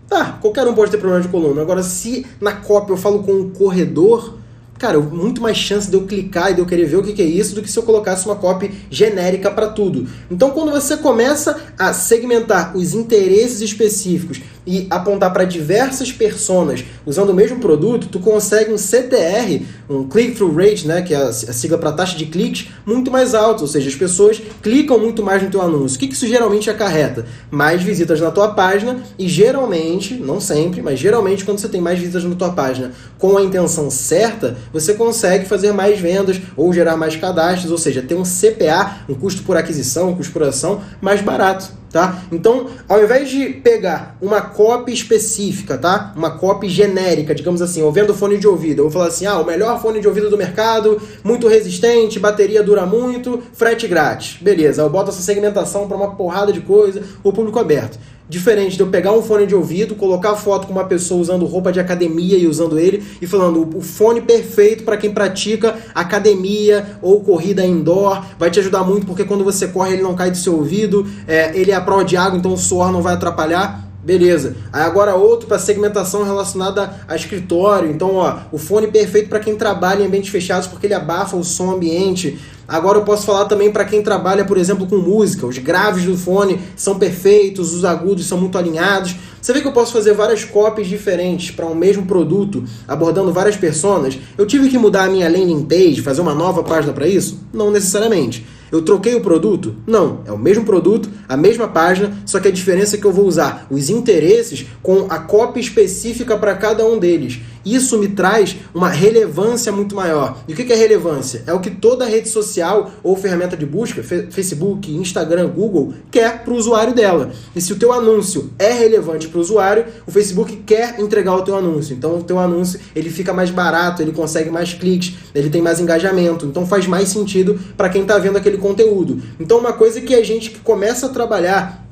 Tá, 0.10 0.40
qualquer 0.42 0.68
um 0.68 0.74
pode 0.74 0.90
ter 0.90 0.98
problema 0.98 1.22
de 1.22 1.30
coluna. 1.30 1.62
Agora, 1.62 1.84
se 1.84 2.26
na 2.42 2.54
cópia 2.54 2.94
eu 2.94 2.98
falo 2.98 3.22
com 3.22 3.34
um 3.34 3.50
corredor, 3.52 4.40
cara, 4.82 5.00
muito 5.00 5.44
mais 5.44 5.58
chance 5.58 5.88
de 5.88 5.96
eu 5.96 6.08
clicar 6.08 6.50
e 6.50 6.56
de 6.56 6.60
eu 6.60 6.66
querer 6.66 6.86
ver 6.86 6.96
o 6.96 7.04
que, 7.04 7.22
é 7.22 7.26
isso 7.26 7.54
do 7.54 7.62
que 7.62 7.70
se 7.70 7.78
eu 7.78 7.84
colocasse 7.84 8.26
uma 8.26 8.36
copy 8.36 8.72
genérica 8.90 9.52
para 9.52 9.68
tudo. 9.68 10.10
Então, 10.30 10.50
quando 10.50 10.72
você 10.72 10.98
começa 10.98 11.56
a 11.78 11.94
segmentar 11.94 12.76
os 12.76 12.96
interesses 12.96 13.62
específicos 13.62 14.42
e 14.72 14.88
apontar 14.90 15.34
para 15.34 15.44
diversas 15.44 16.14
personas 16.14 16.86
usando 17.06 17.32
o 17.32 17.34
mesmo 17.34 17.60
produto, 17.60 18.08
tu 18.08 18.22
consegue 18.22 18.72
um 18.72 18.78
CTR, 18.78 19.66
um 19.90 20.08
click-through 20.08 20.56
rate, 20.56 20.88
né, 20.88 21.02
que 21.02 21.14
é 21.14 21.18
a 21.18 21.34
sigla 21.34 21.78
para 21.78 21.92
taxa 21.92 22.18
de 22.18 22.26
cliques, 22.28 22.70
muito 22.86 23.12
mais 23.12 23.36
alto, 23.36 23.62
ou 23.62 23.68
seja, 23.68 23.90
as 23.90 23.96
pessoas 23.96 24.42
clicam 24.62 24.98
muito 24.98 25.22
mais 25.22 25.44
no 25.44 25.50
teu 25.50 25.62
anúncio. 25.62 25.98
O 25.98 26.00
que 26.00 26.06
isso 26.06 26.26
geralmente 26.26 26.70
acarreta? 26.70 27.26
Mais 27.50 27.84
visitas 27.84 28.22
na 28.22 28.32
tua 28.32 28.54
página 28.54 29.04
e 29.20 29.28
geralmente, 29.28 30.14
não 30.14 30.40
sempre, 30.40 30.82
mas 30.82 30.98
geralmente 30.98 31.44
quando 31.44 31.60
você 31.60 31.68
tem 31.68 31.82
mais 31.82 32.00
visitas 32.00 32.24
na 32.24 32.36
tua 32.36 32.52
página 32.52 32.94
com 33.20 33.38
a 33.38 33.44
intenção 33.44 33.92
certa, 33.92 34.56
você 34.72 34.94
consegue 34.94 35.46
fazer 35.46 35.74
mais 35.74 36.00
vendas 36.00 36.40
ou 36.56 36.72
gerar 36.72 36.96
mais 36.96 37.18
cadastros, 37.18 37.72
ou 37.72 37.78
seja, 37.78 38.02
ter 38.02 38.16
um 38.16 38.24
CPA, 38.24 39.00
um 39.10 39.16
custo 39.16 39.44
por 39.44 39.58
aquisição, 39.58 40.12
um 40.12 40.16
custo 40.16 40.32
por 40.32 40.44
ação 40.44 40.82
mais 41.02 41.20
barato 41.20 41.81
tá? 41.92 42.24
Então, 42.32 42.68
ao 42.88 43.04
invés 43.04 43.30
de 43.30 43.50
pegar 43.50 44.16
uma 44.22 44.42
copy 44.42 44.94
específica, 44.94 45.78
tá? 45.78 46.14
Uma 46.16 46.32
copy 46.32 46.70
genérica, 46.70 47.36
digamos 47.36 47.62
assim, 47.62 47.82
eu 47.82 47.92
vendo 47.92 48.14
fone 48.14 48.38
de 48.38 48.48
ouvido, 48.48 48.80
eu 48.80 48.84
vou 48.86 48.92
falar 48.92 49.08
assim, 49.08 49.26
ah, 49.26 49.40
o 49.40 49.46
melhor 49.46 49.82
fone 49.82 50.00
de 50.00 50.08
ouvido 50.08 50.30
do 50.30 50.38
mercado, 50.38 51.02
muito 51.24 51.48
resistente, 51.48 52.20
bateria 52.20 52.64
dura 52.64 52.86
muito, 52.86 53.42
frete 53.54 53.88
grátis. 53.88 54.38
Beleza, 54.42 54.82
eu 54.82 54.90
boto 54.90 55.10
essa 55.10 55.22
segmentação 55.22 55.88
para 55.88 55.98
uma 55.98 56.16
porrada 56.16 56.54
de 56.54 56.62
coisa, 56.62 57.04
o 57.24 57.34
público 57.34 57.60
aberto. 57.60 58.00
Diferente 58.32 58.78
de 58.78 58.80
eu 58.82 58.88
pegar 58.88 59.12
um 59.12 59.22
fone 59.22 59.46
de 59.46 59.54
ouvido, 59.54 59.94
colocar 59.94 60.38
foto 60.38 60.66
com 60.66 60.72
uma 60.72 60.86
pessoa 60.86 61.20
usando 61.20 61.46
roupa 61.46 61.70
de 61.70 61.82
academia 61.82 62.38
e 62.38 62.48
usando 62.48 62.80
ele 62.80 63.04
e 63.22 63.28
falando 63.28 63.78
o 63.78 63.82
fone 63.82 64.22
perfeito 64.22 64.86
para 64.86 64.96
quem 64.96 65.12
pratica 65.12 65.76
academia 65.94 66.98
ou 67.02 67.20
corrida 67.20 67.66
indoor, 67.66 68.24
vai 68.40 68.50
te 68.50 68.58
ajudar 68.58 68.86
muito 68.86 69.06
porque 69.06 69.26
quando 69.26 69.44
você 69.44 69.68
corre 69.68 69.96
ele 69.96 70.02
não 70.02 70.16
cai 70.16 70.32
do 70.32 70.38
seu 70.38 70.56
ouvido, 70.56 71.06
é, 71.28 71.52
ele 71.60 71.72
é 71.72 71.76
a 71.76 71.82
prova 71.82 72.06
de 72.06 72.16
água, 72.16 72.40
então 72.40 72.54
o 72.54 72.58
suor 72.58 72.90
não 72.90 73.02
vai 73.02 73.16
atrapalhar. 73.16 73.91
Beleza. 74.04 74.56
Aí 74.74 74.82
agora 74.82 75.14
outro 75.14 75.48
para 75.48 75.60
segmentação 75.60 76.24
relacionada 76.24 77.02
a 77.08 77.16
escritório. 77.16 77.92
Então, 77.92 78.16
ó, 78.16 78.40
o 78.52 78.58
fone 78.58 78.88
perfeito 78.88 79.30
para 79.30 79.40
quem 79.40 79.56
trabalha 79.56 80.02
em 80.02 80.08
ambientes 80.08 80.32
fechados 80.32 80.68
porque 80.68 80.88
ele 80.88 80.96
abafa 80.96 81.38
o 81.38 81.44
som 81.44 81.72
ambiente. 81.72 82.40
Agora 82.68 82.98
eu 82.98 83.04
posso 83.04 83.26
falar 83.26 83.46
também 83.46 83.72
para 83.72 83.86
quem 83.86 84.02
trabalha, 84.02 84.46
por 84.46 84.58
exemplo, 84.58 84.88
com 84.88 84.98
música. 84.98 85.46
Os 85.46 85.58
graves 85.60 86.04
do 86.06 86.18
fone 86.18 86.60
são 86.76 86.98
perfeitos, 86.98 87.74
os 87.74 87.86
agudos 87.86 88.26
são 88.26 88.40
muito 88.40 88.58
alinhados. 88.58 89.16
Você 89.40 89.54
vê 89.54 89.62
que 89.62 89.68
eu 89.68 89.74
posso 89.74 89.92
fazer 89.92 90.14
várias 90.14 90.46
cópias 90.46 90.88
diferentes 90.88 91.52
para 91.52 91.66
um 91.66 91.76
mesmo 91.76 92.06
produto, 92.06 92.64
abordando 92.88 93.32
várias 93.32 93.58
personas. 93.58 94.18
Eu 94.38 94.48
tive 94.48 94.70
que 94.70 94.78
mudar 94.78 95.04
a 95.04 95.10
minha 95.10 95.30
landing 95.30 95.64
page, 95.64 96.02
fazer 96.02 96.22
uma 96.22 96.34
nova 96.34 96.64
página 96.64 96.94
para 96.94 97.08
isso? 97.08 97.40
Não 97.54 97.70
necessariamente. 97.70 98.46
Eu 98.72 98.82
troquei 98.82 99.16
o 99.16 99.22
produto? 99.22 99.76
Não, 99.86 100.22
é 100.26 100.32
o 100.32 100.38
mesmo 100.38 100.64
produto, 100.64 101.10
a 101.28 101.36
mesma 101.36 101.68
página, 101.68 102.18
só 102.26 102.40
que 102.40 102.48
a 102.48 102.52
diferença 102.52 102.96
é 102.96 103.00
que 103.00 103.06
eu 103.06 103.12
vou 103.12 103.26
usar 103.26 103.68
os 103.70 103.90
interesses 103.90 104.66
com 104.82 105.08
a 105.10 105.20
cópia 105.20 105.60
específica 105.60 106.38
para 106.38 106.56
cada 106.56 106.86
um 106.86 106.98
deles. 106.98 107.40
Isso 107.66 107.98
me 107.98 108.10
traz 108.10 108.58
uma 108.74 108.90
relevância 108.90 109.72
muito 109.72 109.96
maior. 109.96 110.40
E 110.48 110.54
o 110.54 110.56
que 110.56 110.72
é 110.72 110.76
relevância? 110.76 111.44
É 111.46 111.54
o 111.54 111.60
que 111.60 111.70
toda 111.70 112.06
rede 112.06 112.30
social 112.30 112.92
ou 113.04 113.16
ferramenta 113.16 113.56
de 113.56 113.66
busca, 113.66 114.04
Facebook, 114.04 114.92
Instagram, 114.92 115.48
Google, 115.50 115.94
quer 116.10 116.44
para 116.44 116.54
o 116.54 116.58
usuário 116.58 116.94
dela. 116.94 117.32
E 117.56 117.62
se 117.62 117.74
o 117.74 117.76
teu 117.76 117.92
anúncio 117.92 118.52
é 118.58 118.72
relevante 118.72 119.28
para 119.28 119.38
o 119.38 119.42
usuário, 119.42 119.86
o 120.06 120.12
Facebook 120.12 120.58
quer 120.66 121.00
entregar 121.00 121.36
o 121.36 121.44
teu 121.44 121.56
anúncio. 121.56 121.94
Então 121.96 122.18
o 122.18 122.24
teu 122.24 122.40
anúncio 122.40 122.80
ele 122.96 123.10
fica 123.10 123.34
mais 123.34 123.50
barato, 123.50 124.02
ele 124.02 124.12
consegue 124.12 124.50
mais 124.50 124.74
cliques, 124.74 125.16
ele 125.34 125.50
tem 125.50 125.62
mais 125.62 125.80
engajamento. 125.80 126.46
Então 126.46 126.66
faz 126.66 126.88
mais 126.88 127.10
sentido 127.10 127.60
para 127.78 127.90
quem 127.90 128.02
está 128.02 128.18
vendo 128.18 128.38
aquele 128.38 128.58
conteúdo. 128.58 129.22
Então 129.40 129.60
uma 129.60 129.74
coisa 129.74 130.02
que 130.02 130.16
a 130.16 130.24
gente 130.24 130.50
que 130.50 130.60
começa 130.60 131.06
a 131.06 131.10
trabalhar 131.10 131.91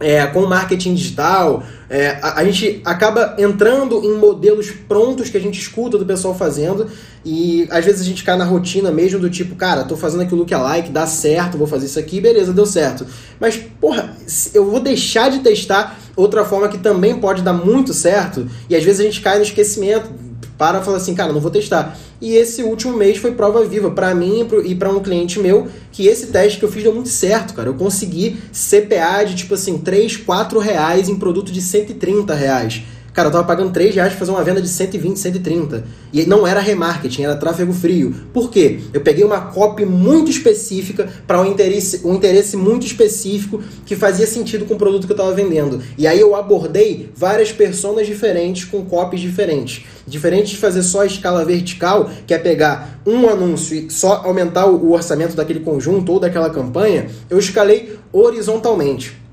é, 0.00 0.26
com 0.26 0.46
marketing 0.46 0.94
digital, 0.94 1.62
é, 1.90 2.18
a, 2.22 2.40
a, 2.40 2.44
gente 2.44 2.80
acaba 2.84 3.34
entrando 3.38 4.04
em 4.04 4.16
modelos 4.16 4.70
prontos 4.70 5.28
que 5.28 5.36
a 5.36 5.40
gente 5.40 5.60
escuta 5.60 5.98
do 5.98 6.06
pessoal 6.06 6.34
fazendo 6.34 6.86
e 7.24 7.66
às 7.70 7.84
vezes 7.84 8.02
a 8.02 8.04
gente 8.04 8.22
cai 8.22 8.36
na 8.36 8.44
rotina 8.44 8.92
mesmo 8.92 9.18
do 9.18 9.28
tipo, 9.28 9.56
cara, 9.56 9.84
tô 9.84 9.96
fazendo 9.96 10.22
aquilo 10.22 10.44
que 10.44 10.54
é 10.54 10.56
like, 10.56 10.90
dá 10.90 11.06
certo, 11.06 11.58
vou 11.58 11.66
fazer 11.66 11.86
isso 11.86 11.98
aqui, 11.98 12.20
beleza, 12.20 12.52
deu 12.52 12.66
certo. 12.66 13.06
Mas, 13.40 13.56
porra, 13.80 14.16
eu 14.54 14.70
vou 14.70 14.80
deixar 14.80 15.30
de 15.30 15.40
testar 15.40 15.98
outra 16.14 16.44
forma 16.44 16.68
que 16.68 16.78
também 16.78 17.18
pode 17.18 17.42
dar 17.42 17.52
muito 17.52 17.92
certo 17.92 18.48
e 18.68 18.76
às 18.76 18.84
vezes 18.84 19.00
a 19.00 19.04
gente 19.04 19.20
cai 19.20 19.38
no 19.38 19.44
esquecimento 19.44 20.27
para 20.58 20.82
falar 20.82 20.96
assim, 20.96 21.14
cara, 21.14 21.32
não 21.32 21.40
vou 21.40 21.50
testar. 21.50 21.96
E 22.20 22.34
esse 22.34 22.64
último 22.64 22.96
mês 22.96 23.16
foi 23.16 23.32
prova 23.32 23.64
viva 23.64 23.92
para 23.92 24.12
mim 24.14 24.46
e 24.64 24.74
para 24.74 24.90
um 24.90 25.00
cliente 25.00 25.38
meu, 25.38 25.68
que 25.92 26.06
esse 26.06 26.26
teste 26.26 26.58
que 26.58 26.64
eu 26.64 26.70
fiz 26.70 26.82
deu 26.82 26.92
muito 26.92 27.08
certo, 27.08 27.54
cara. 27.54 27.68
Eu 27.68 27.74
consegui 27.74 28.36
CPA 28.52 29.24
de 29.24 29.36
tipo 29.36 29.54
assim, 29.54 29.78
3, 29.78 30.16
4 30.16 30.58
reais 30.58 31.08
em 31.08 31.16
produto 31.16 31.52
de 31.52 31.62
130 31.62 32.34
reais. 32.34 32.82
Cara, 33.18 33.30
eu 33.30 33.32
tava 33.32 33.42
pagando 33.42 33.72
3 33.72 33.96
reais 33.96 34.10
pra 34.10 34.20
fazer 34.20 34.30
uma 34.30 34.44
venda 34.44 34.62
de 34.62 34.68
120, 34.68 35.18
130. 35.18 35.84
E 36.12 36.24
não 36.24 36.46
era 36.46 36.60
remarketing, 36.60 37.24
era 37.24 37.34
tráfego 37.34 37.72
frio. 37.72 38.14
Por 38.32 38.48
quê? 38.48 38.78
Eu 38.92 39.00
peguei 39.00 39.24
uma 39.24 39.40
copy 39.40 39.84
muito 39.84 40.30
específica 40.30 41.08
para 41.26 41.40
um 41.40 41.44
interesse, 41.44 42.06
um 42.06 42.14
interesse 42.14 42.56
muito 42.56 42.86
específico 42.86 43.60
que 43.84 43.96
fazia 43.96 44.24
sentido 44.24 44.66
com 44.66 44.74
o 44.74 44.78
produto 44.78 45.04
que 45.04 45.12
eu 45.12 45.16
tava 45.16 45.34
vendendo. 45.34 45.82
E 45.98 46.06
aí 46.06 46.20
eu 46.20 46.36
abordei 46.36 47.10
várias 47.12 47.50
personas 47.50 48.06
diferentes 48.06 48.64
com 48.64 48.84
copies 48.84 49.20
diferentes. 49.20 49.84
Diferente 50.06 50.52
de 50.52 50.56
fazer 50.56 50.84
só 50.84 51.00
a 51.00 51.06
escala 51.06 51.44
vertical, 51.44 52.08
que 52.24 52.32
é 52.32 52.38
pegar 52.38 53.00
um 53.04 53.28
anúncio 53.28 53.76
e 53.76 53.90
só 53.90 54.22
aumentar 54.24 54.66
o 54.66 54.92
orçamento 54.92 55.34
daquele 55.34 55.58
conjunto 55.58 56.12
ou 56.12 56.20
daquela 56.20 56.50
campanha, 56.50 57.08
eu 57.28 57.36
escalei 57.36 57.98
horizontalmente 58.12 59.26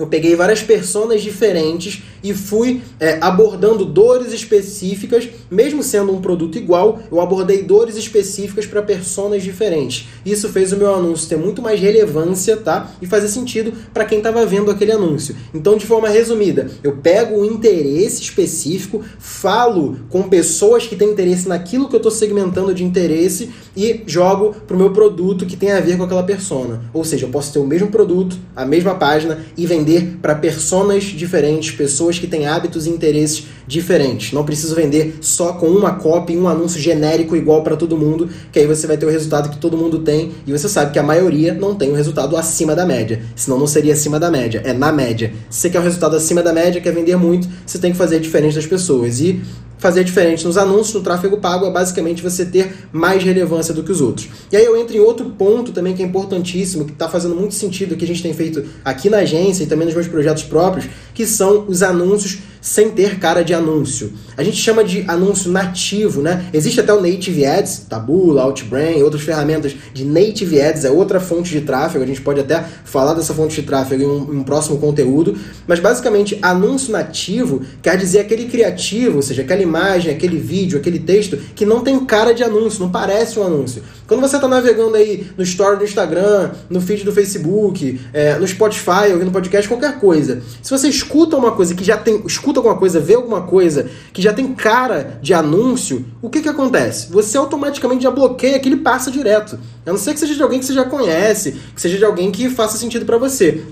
eu 0.00 0.06
peguei 0.06 0.34
várias 0.34 0.62
personas 0.62 1.20
diferentes 1.20 2.02
e 2.22 2.34
fui 2.34 2.82
é, 2.98 3.18
abordando 3.20 3.84
dores 3.84 4.32
específicas, 4.32 5.28
mesmo 5.50 5.82
sendo 5.82 6.12
um 6.12 6.20
produto 6.20 6.58
igual, 6.58 7.00
eu 7.10 7.20
abordei 7.20 7.62
dores 7.62 7.96
específicas 7.96 8.66
para 8.66 8.82
personas 8.82 9.42
diferentes. 9.42 10.08
Isso 10.24 10.48
fez 10.48 10.72
o 10.72 10.76
meu 10.76 10.94
anúncio 10.94 11.28
ter 11.28 11.36
muito 11.36 11.62
mais 11.62 11.80
relevância, 11.80 12.56
tá? 12.56 12.90
E 13.00 13.06
fazer 13.06 13.28
sentido 13.28 13.72
para 13.92 14.04
quem 14.04 14.18
estava 14.18 14.44
vendo 14.46 14.70
aquele 14.70 14.92
anúncio. 14.92 15.34
Então, 15.54 15.76
de 15.76 15.86
forma 15.86 16.08
resumida, 16.08 16.70
eu 16.82 16.96
pego 16.96 17.40
um 17.40 17.44
interesse 17.44 18.22
específico, 18.22 19.02
falo 19.18 19.98
com 20.08 20.22
pessoas 20.24 20.86
que 20.86 20.96
têm 20.96 21.10
interesse 21.10 21.48
naquilo 21.48 21.88
que 21.88 21.94
eu 21.94 21.98
estou 21.98 22.12
segmentando 22.12 22.74
de 22.74 22.84
interesse 22.84 23.50
e 23.76 24.02
jogo 24.06 24.54
para 24.66 24.76
o 24.76 24.78
meu 24.78 24.92
produto 24.92 25.46
que 25.46 25.56
tem 25.56 25.72
a 25.72 25.80
ver 25.80 25.96
com 25.96 26.04
aquela 26.04 26.22
persona. 26.22 26.82
Ou 26.92 27.04
seja, 27.04 27.26
eu 27.26 27.30
posso 27.30 27.52
ter 27.52 27.58
o 27.58 27.66
mesmo 27.66 27.88
produto, 27.88 28.36
a 28.54 28.64
mesma 28.64 28.94
página 28.94 29.44
e 29.56 29.66
vender 29.66 30.18
para 30.20 30.34
personas 30.34 31.04
diferentes, 31.04 31.70
pessoas 31.70 32.09
que 32.18 32.26
têm 32.26 32.46
hábitos 32.46 32.86
e 32.86 32.90
interesses 32.90 33.44
diferentes. 33.66 34.32
Não 34.32 34.44
preciso 34.44 34.74
vender 34.74 35.18
só 35.20 35.52
com 35.52 35.66
uma 35.66 35.98
e 36.28 36.36
um 36.36 36.48
anúncio 36.48 36.80
genérico 36.80 37.36
igual 37.36 37.62
para 37.62 37.76
todo 37.76 37.96
mundo, 37.96 38.28
que 38.52 38.58
aí 38.58 38.66
você 38.66 38.86
vai 38.86 38.96
ter 38.96 39.06
o 39.06 39.10
resultado 39.10 39.48
que 39.48 39.58
todo 39.58 39.76
mundo 39.76 40.00
tem 40.00 40.32
e 40.46 40.52
você 40.52 40.68
sabe 40.68 40.92
que 40.92 40.98
a 40.98 41.02
maioria 41.02 41.54
não 41.54 41.74
tem 41.74 41.90
o 41.90 41.94
resultado 41.94 42.36
acima 42.36 42.74
da 42.74 42.84
média. 42.84 43.22
Senão 43.36 43.58
não 43.58 43.66
seria 43.66 43.92
acima 43.92 44.18
da 44.18 44.30
média, 44.30 44.62
é 44.64 44.72
na 44.72 44.92
média. 44.92 45.32
Se 45.48 45.60
você 45.60 45.70
quer 45.70 45.80
o 45.80 45.82
resultado 45.82 46.16
acima 46.16 46.42
da 46.42 46.52
média, 46.52 46.80
quer 46.80 46.92
vender 46.92 47.16
muito, 47.16 47.48
você 47.64 47.78
tem 47.78 47.92
que 47.92 47.98
fazer 47.98 48.18
diferente 48.20 48.54
das 48.54 48.66
pessoas. 48.66 49.20
E 49.20 49.40
fazer 49.80 50.04
diferente 50.04 50.44
nos 50.44 50.58
anúncios, 50.58 50.94
no 50.94 51.00
tráfego 51.00 51.38
pago, 51.38 51.66
é 51.66 51.70
basicamente 51.70 52.22
você 52.22 52.44
ter 52.44 52.86
mais 52.92 53.24
relevância 53.24 53.72
do 53.72 53.82
que 53.82 53.90
os 53.90 54.00
outros. 54.00 54.28
E 54.52 54.56
aí 54.56 54.64
eu 54.64 54.76
entro 54.76 54.94
em 54.94 55.00
outro 55.00 55.30
ponto 55.30 55.72
também 55.72 55.94
que 55.94 56.02
é 56.02 56.06
importantíssimo, 56.06 56.84
que 56.84 56.92
está 56.92 57.08
fazendo 57.08 57.34
muito 57.34 57.54
sentido, 57.54 57.96
que 57.96 58.04
a 58.04 58.08
gente 58.08 58.22
tem 58.22 58.34
feito 58.34 58.62
aqui 58.84 59.08
na 59.08 59.18
agência 59.18 59.64
e 59.64 59.66
também 59.66 59.86
nos 59.86 59.94
meus 59.94 60.06
projetos 60.06 60.42
próprios, 60.44 60.86
que 61.14 61.26
são 61.26 61.64
os 61.66 61.82
anúncios 61.82 62.38
sem 62.60 62.90
ter 62.90 63.18
cara 63.18 63.42
de 63.42 63.54
anúncio. 63.54 64.12
A 64.36 64.42
gente 64.42 64.56
chama 64.56 64.84
de 64.84 65.04
anúncio 65.08 65.50
nativo, 65.50 66.22
né? 66.22 66.46
Existe 66.52 66.80
até 66.80 66.92
o 66.92 67.00
Native 67.00 67.44
Ads, 67.44 67.86
Taboola, 67.88 68.42
Outbrain, 68.42 69.02
outras 69.02 69.22
ferramentas 69.22 69.74
de 69.92 70.04
Native 70.04 70.60
Ads, 70.60 70.84
é 70.84 70.90
outra 70.90 71.20
fonte 71.20 71.50
de 71.50 71.60
tráfego, 71.62 72.04
a 72.04 72.06
gente 72.06 72.20
pode 72.20 72.40
até 72.40 72.64
falar 72.84 73.14
dessa 73.14 73.34
fonte 73.34 73.60
de 73.60 73.66
tráfego 73.66 74.02
em 74.02 74.06
um, 74.06 74.34
em 74.34 74.36
um 74.38 74.42
próximo 74.42 74.78
conteúdo, 74.78 75.36
mas 75.66 75.80
basicamente 75.80 76.38
anúncio 76.42 76.92
nativo 76.92 77.62
quer 77.82 77.96
dizer 77.96 78.20
aquele 78.20 78.46
criativo, 78.46 79.16
ou 79.16 79.22
seja, 79.22 79.42
aquela 79.42 79.62
imagem, 79.62 80.12
aquele 80.12 80.38
vídeo, 80.38 80.78
aquele 80.78 80.98
texto 80.98 81.36
que 81.54 81.64
não 81.64 81.80
tem 81.80 81.98
cara 82.04 82.32
de 82.32 82.42
anúncio, 82.42 82.80
não 82.80 82.90
parece 82.90 83.38
um 83.38 83.44
anúncio. 83.44 83.82
Quando 84.10 84.22
você 84.22 84.34
está 84.34 84.48
navegando 84.48 84.96
aí 84.96 85.30
no 85.36 85.44
story 85.44 85.76
do 85.76 85.84
Instagram, 85.84 86.50
no 86.68 86.80
feed 86.80 87.04
do 87.04 87.12
Facebook, 87.12 88.00
é, 88.12 88.36
no 88.40 88.48
Spotify, 88.48 89.12
ouvindo 89.12 89.30
podcast, 89.30 89.68
qualquer 89.68 90.00
coisa, 90.00 90.42
se 90.60 90.68
você 90.68 90.88
escuta 90.88 91.36
uma 91.36 91.52
coisa 91.52 91.76
que 91.76 91.84
já 91.84 91.96
tem, 91.96 92.20
escuta 92.26 92.58
alguma 92.58 92.76
coisa, 92.76 92.98
vê 92.98 93.14
alguma 93.14 93.42
coisa 93.42 93.88
que 94.12 94.20
já 94.20 94.32
tem 94.32 94.52
cara 94.52 95.20
de 95.22 95.32
anúncio, 95.32 96.04
o 96.20 96.28
que 96.28 96.42
que 96.42 96.48
acontece? 96.48 97.12
Você 97.12 97.38
automaticamente 97.38 98.02
já 98.02 98.10
bloqueia 98.10 98.56
aquele 98.56 98.78
passa 98.78 99.12
direto. 99.12 99.56
A 99.86 99.92
não 99.92 99.96
ser 99.96 100.12
que 100.12 100.18
seja 100.18 100.34
de 100.34 100.42
alguém 100.42 100.58
que 100.58 100.66
você 100.66 100.74
já 100.74 100.84
conhece, 100.84 101.52
que 101.72 101.80
seja 101.80 101.96
de 101.96 102.04
alguém 102.04 102.32
que 102.32 102.50
faça 102.50 102.76
sentido 102.76 103.06
para 103.06 103.16
você. 103.16 103.62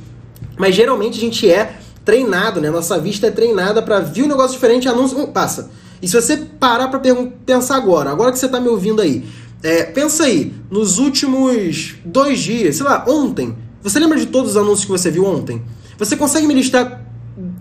Mas 0.57 0.73
geralmente 0.73 1.19
a 1.19 1.21
gente 1.21 1.51
é 1.51 1.79
treinado, 2.05 2.61
né? 2.61 2.71
Nossa 2.71 2.97
vista 2.97 3.27
é 3.27 3.33
treinada 3.33 3.83
para 3.83 3.99
ver 3.99 4.23
um 4.23 4.29
negócio 4.29 4.53
diferente, 4.53 4.89
anúncio, 4.89 5.27
passa. 5.27 5.69
E 6.01 6.07
se 6.07 6.15
você 6.15 6.37
parar 6.37 6.87
para 6.87 7.01
pensar 7.45 7.75
agora, 7.75 8.11
agora 8.11 8.31
que 8.31 8.39
você 8.39 8.47
tá 8.47 8.61
me 8.61 8.69
ouvindo 8.69 9.03
aí, 9.03 9.25
é, 9.63 9.85
pensa 9.85 10.25
aí, 10.25 10.53
nos 10.71 10.99
últimos 10.99 11.97
dois 12.05 12.39
dias, 12.39 12.77
sei 12.77 12.87
lá, 12.87 13.05
ontem, 13.09 13.57
você 13.83 13.99
lembra 13.99 14.19
de 14.19 14.27
todos 14.27 14.53
os 14.53 14.57
anúncios 14.57 14.85
que 14.85 14.91
você 14.91 15.11
viu 15.11 15.25
ontem? 15.25 15.63
Você 15.99 16.17
consegue 16.17 16.47
me 16.47 16.55
listar 16.55 17.05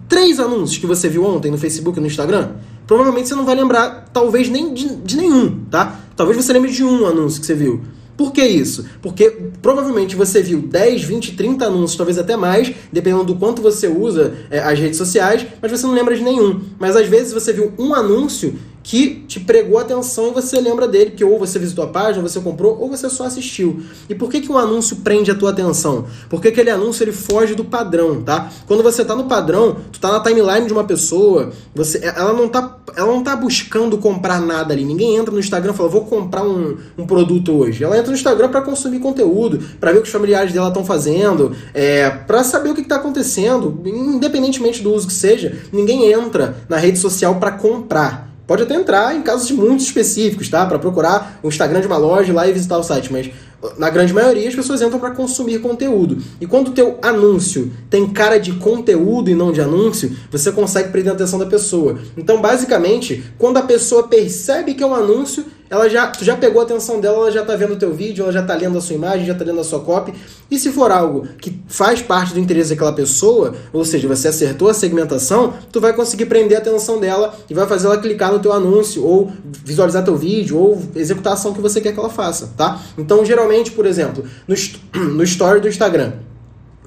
três 0.07 0.39
anúncios 0.39 0.77
que 0.77 0.85
você 0.85 1.09
viu 1.09 1.25
ontem 1.25 1.51
no 1.51 1.57
Facebook 1.57 1.97
e 1.97 2.01
no 2.01 2.07
Instagram, 2.07 2.51
provavelmente 2.85 3.27
você 3.27 3.35
não 3.35 3.45
vai 3.45 3.55
lembrar, 3.55 4.09
talvez, 4.13 4.49
nem 4.49 4.73
de, 4.73 4.95
de 4.95 5.17
nenhum, 5.17 5.65
tá? 5.71 5.99
Talvez 6.15 6.43
você 6.43 6.53
lembre 6.53 6.71
de 6.71 6.83
um 6.83 7.05
anúncio 7.05 7.39
que 7.39 7.45
você 7.45 7.55
viu. 7.55 7.81
Por 8.17 8.31
que 8.31 8.43
isso? 8.43 8.83
Porque 8.99 9.29
provavelmente 9.61 10.15
você 10.15 10.41
viu 10.41 10.59
10, 10.59 11.03
20, 11.03 11.35
30 11.35 11.65
anúncios, 11.65 11.95
talvez 11.95 12.17
até 12.17 12.35
mais, 12.35 12.73
dependendo 12.91 13.25
do 13.25 13.35
quanto 13.35 13.61
você 13.61 13.87
usa 13.87 14.33
é, 14.49 14.59
as 14.59 14.79
redes 14.79 14.97
sociais, 14.97 15.45
mas 15.61 15.71
você 15.71 15.85
não 15.85 15.93
lembra 15.93 16.15
de 16.15 16.23
nenhum. 16.23 16.61
Mas 16.79 16.95
às 16.95 17.07
vezes 17.07 17.31
você 17.31 17.53
viu 17.53 17.71
um 17.77 17.93
anúncio 17.93 18.55
que 18.87 19.25
te 19.27 19.37
pregou 19.37 19.77
atenção 19.77 20.29
e 20.29 20.31
você 20.31 20.61
lembra 20.61 20.87
dele, 20.87 21.09
porque 21.09 21.23
ou 21.23 21.37
você 21.37 21.59
visitou 21.59 21.83
a 21.83 21.87
página, 21.87 22.25
você 22.25 22.39
comprou, 22.39 22.79
ou 22.79 22.87
você 22.87 23.09
só 23.09 23.25
assistiu. 23.25 23.81
E 24.07 24.15
por 24.15 24.29
que, 24.29 24.39
que 24.39 24.49
um 24.49 24.57
anúncio 24.57 24.95
prende 25.03 25.29
a 25.29 25.35
tua 25.35 25.49
atenção? 25.49 26.05
Porque 26.29 26.47
aquele 26.47 26.69
anúncio 26.69 27.03
ele 27.03 27.11
foge 27.11 27.53
do 27.53 27.65
padrão, 27.65 28.23
tá? 28.23 28.49
Quando 28.65 28.81
você 28.81 29.03
tá 29.03 29.13
no 29.13 29.25
padrão, 29.25 29.75
tu 29.91 29.99
tá 29.99 30.09
na 30.09 30.21
timeline 30.21 30.67
de 30.67 30.71
uma 30.71 30.85
pessoa, 30.85 31.51
você, 31.75 31.97
ela, 32.01 32.31
não 32.31 32.47
tá, 32.47 32.77
ela 32.95 33.07
não 33.07 33.21
tá 33.21 33.35
buscando 33.35 33.97
comprar 33.97 34.39
nada 34.39 34.73
ali. 34.73 34.85
Ninguém 34.85 35.17
entra 35.17 35.33
no 35.33 35.39
Instagram 35.39 35.73
e 35.73 35.75
fala, 35.75 35.89
vou 35.89 36.05
comprar 36.05 36.43
um, 36.43 36.77
um 36.97 37.05
produto 37.05 37.51
hoje. 37.51 37.83
Ela 37.83 37.97
entra 37.97 38.09
no 38.09 38.15
Instagram 38.15 38.47
para 38.47 38.61
consumir 38.61 38.99
conteúdo, 38.99 39.59
para 39.81 39.91
ver 39.91 39.97
o 39.97 40.01
que 40.01 40.07
os 40.07 40.13
familiares 40.13 40.53
dela 40.53 40.69
estão 40.69 40.85
fazendo, 40.85 41.51
é, 41.73 42.09
para 42.09 42.41
saber 42.41 42.69
o 42.69 42.73
que, 42.73 42.83
que 42.83 42.87
tá 42.87 42.95
acontecendo, 42.95 43.81
independentemente 43.85 44.81
do 44.81 44.93
uso 44.93 45.07
que 45.07 45.13
seja. 45.13 45.57
Ninguém 45.73 46.09
entra 46.09 46.55
na 46.69 46.77
rede 46.77 46.97
social 46.97 47.35
para 47.35 47.51
comprar. 47.51 48.26
Pode 48.47 48.63
até 48.63 48.75
entrar 48.75 49.13
em 49.13 49.21
casos 49.21 49.51
muito 49.51 49.81
específicos, 49.81 50.49
tá? 50.49 50.65
Para 50.65 50.79
procurar 50.79 51.37
o 51.43 51.49
Instagram 51.49 51.81
de 51.81 51.87
uma 51.87 51.97
loja 51.97 52.33
lá 52.33 52.47
e 52.47 52.53
visitar 52.53 52.77
o 52.77 52.83
site, 52.83 53.11
mas 53.11 53.29
na 53.77 53.89
grande 53.89 54.13
maioria 54.13 54.47
as 54.47 54.55
pessoas 54.55 54.81
entram 54.81 54.99
para 54.99 55.11
consumir 55.11 55.59
conteúdo. 55.59 56.17
E 56.39 56.45
quando 56.45 56.69
o 56.69 56.71
teu 56.71 56.97
anúncio 57.01 57.71
tem 57.89 58.07
cara 58.07 58.37
de 58.37 58.53
conteúdo 58.53 59.29
e 59.29 59.35
não 59.35 59.51
de 59.51 59.59
anúncio, 59.59 60.15
você 60.31 60.51
consegue 60.51 60.89
prender 60.89 61.11
a 61.11 61.15
atenção 61.15 61.37
da 61.37 61.45
pessoa. 61.45 61.97
Então, 62.15 62.39
basicamente, 62.39 63.23
quando 63.37 63.57
a 63.57 63.63
pessoa 63.63 64.07
percebe 64.07 64.73
que 64.73 64.83
é 64.83 64.87
um 64.87 64.95
anúncio, 64.95 65.43
ela 65.69 65.89
já, 65.89 66.07
tu 66.07 66.23
já 66.23 66.35
pegou 66.37 66.61
a 66.61 66.63
atenção 66.63 66.99
dela, 66.99 67.17
ela 67.17 67.31
já 67.31 67.41
está 67.41 67.55
vendo 67.55 67.73
o 67.73 67.75
teu 67.75 67.93
vídeo, 67.93 68.23
ela 68.23 68.31
já 68.31 68.41
está 68.41 68.55
lendo 68.55 68.77
a 68.77 68.81
sua 68.81 68.95
imagem, 68.95 69.25
já 69.25 69.33
está 69.33 69.43
lendo 69.43 69.59
a 69.59 69.63
sua 69.63 69.79
copy. 69.79 70.13
E 70.49 70.57
se 70.57 70.71
for 70.71 70.91
algo 70.91 71.27
que 71.39 71.59
faz 71.67 72.01
parte 72.01 72.33
do 72.33 72.39
interesse 72.39 72.69
daquela 72.69 72.93
pessoa, 72.93 73.53
ou 73.73 73.83
seja, 73.83 74.07
você 74.07 74.29
acertou 74.29 74.69
a 74.69 74.73
segmentação, 74.73 75.53
tu 75.71 75.81
vai 75.81 75.93
conseguir 75.93 76.25
prender 76.25 76.57
a 76.57 76.61
atenção 76.61 76.99
dela 76.99 77.35
e 77.49 77.53
vai 77.53 77.67
fazer 77.67 77.87
ela 77.87 77.97
clicar 77.97 78.31
no 78.31 78.39
teu 78.39 78.53
anúncio, 78.53 79.03
ou 79.03 79.31
visualizar 79.63 80.03
teu 80.03 80.15
vídeo, 80.15 80.57
ou 80.57 80.81
executar 80.95 81.33
a 81.33 81.33
ação 81.35 81.53
que 81.53 81.61
você 81.61 81.81
quer 81.81 81.91
que 81.91 81.99
ela 81.99 82.09
faça, 82.09 82.53
tá? 82.55 82.81
Então, 82.97 83.25
geralmente, 83.25 83.71
por 83.71 83.85
exemplo, 83.85 84.23
no, 84.47 84.55
no 85.15 85.23
story 85.23 85.59
do 85.59 85.67
Instagram, 85.67 86.13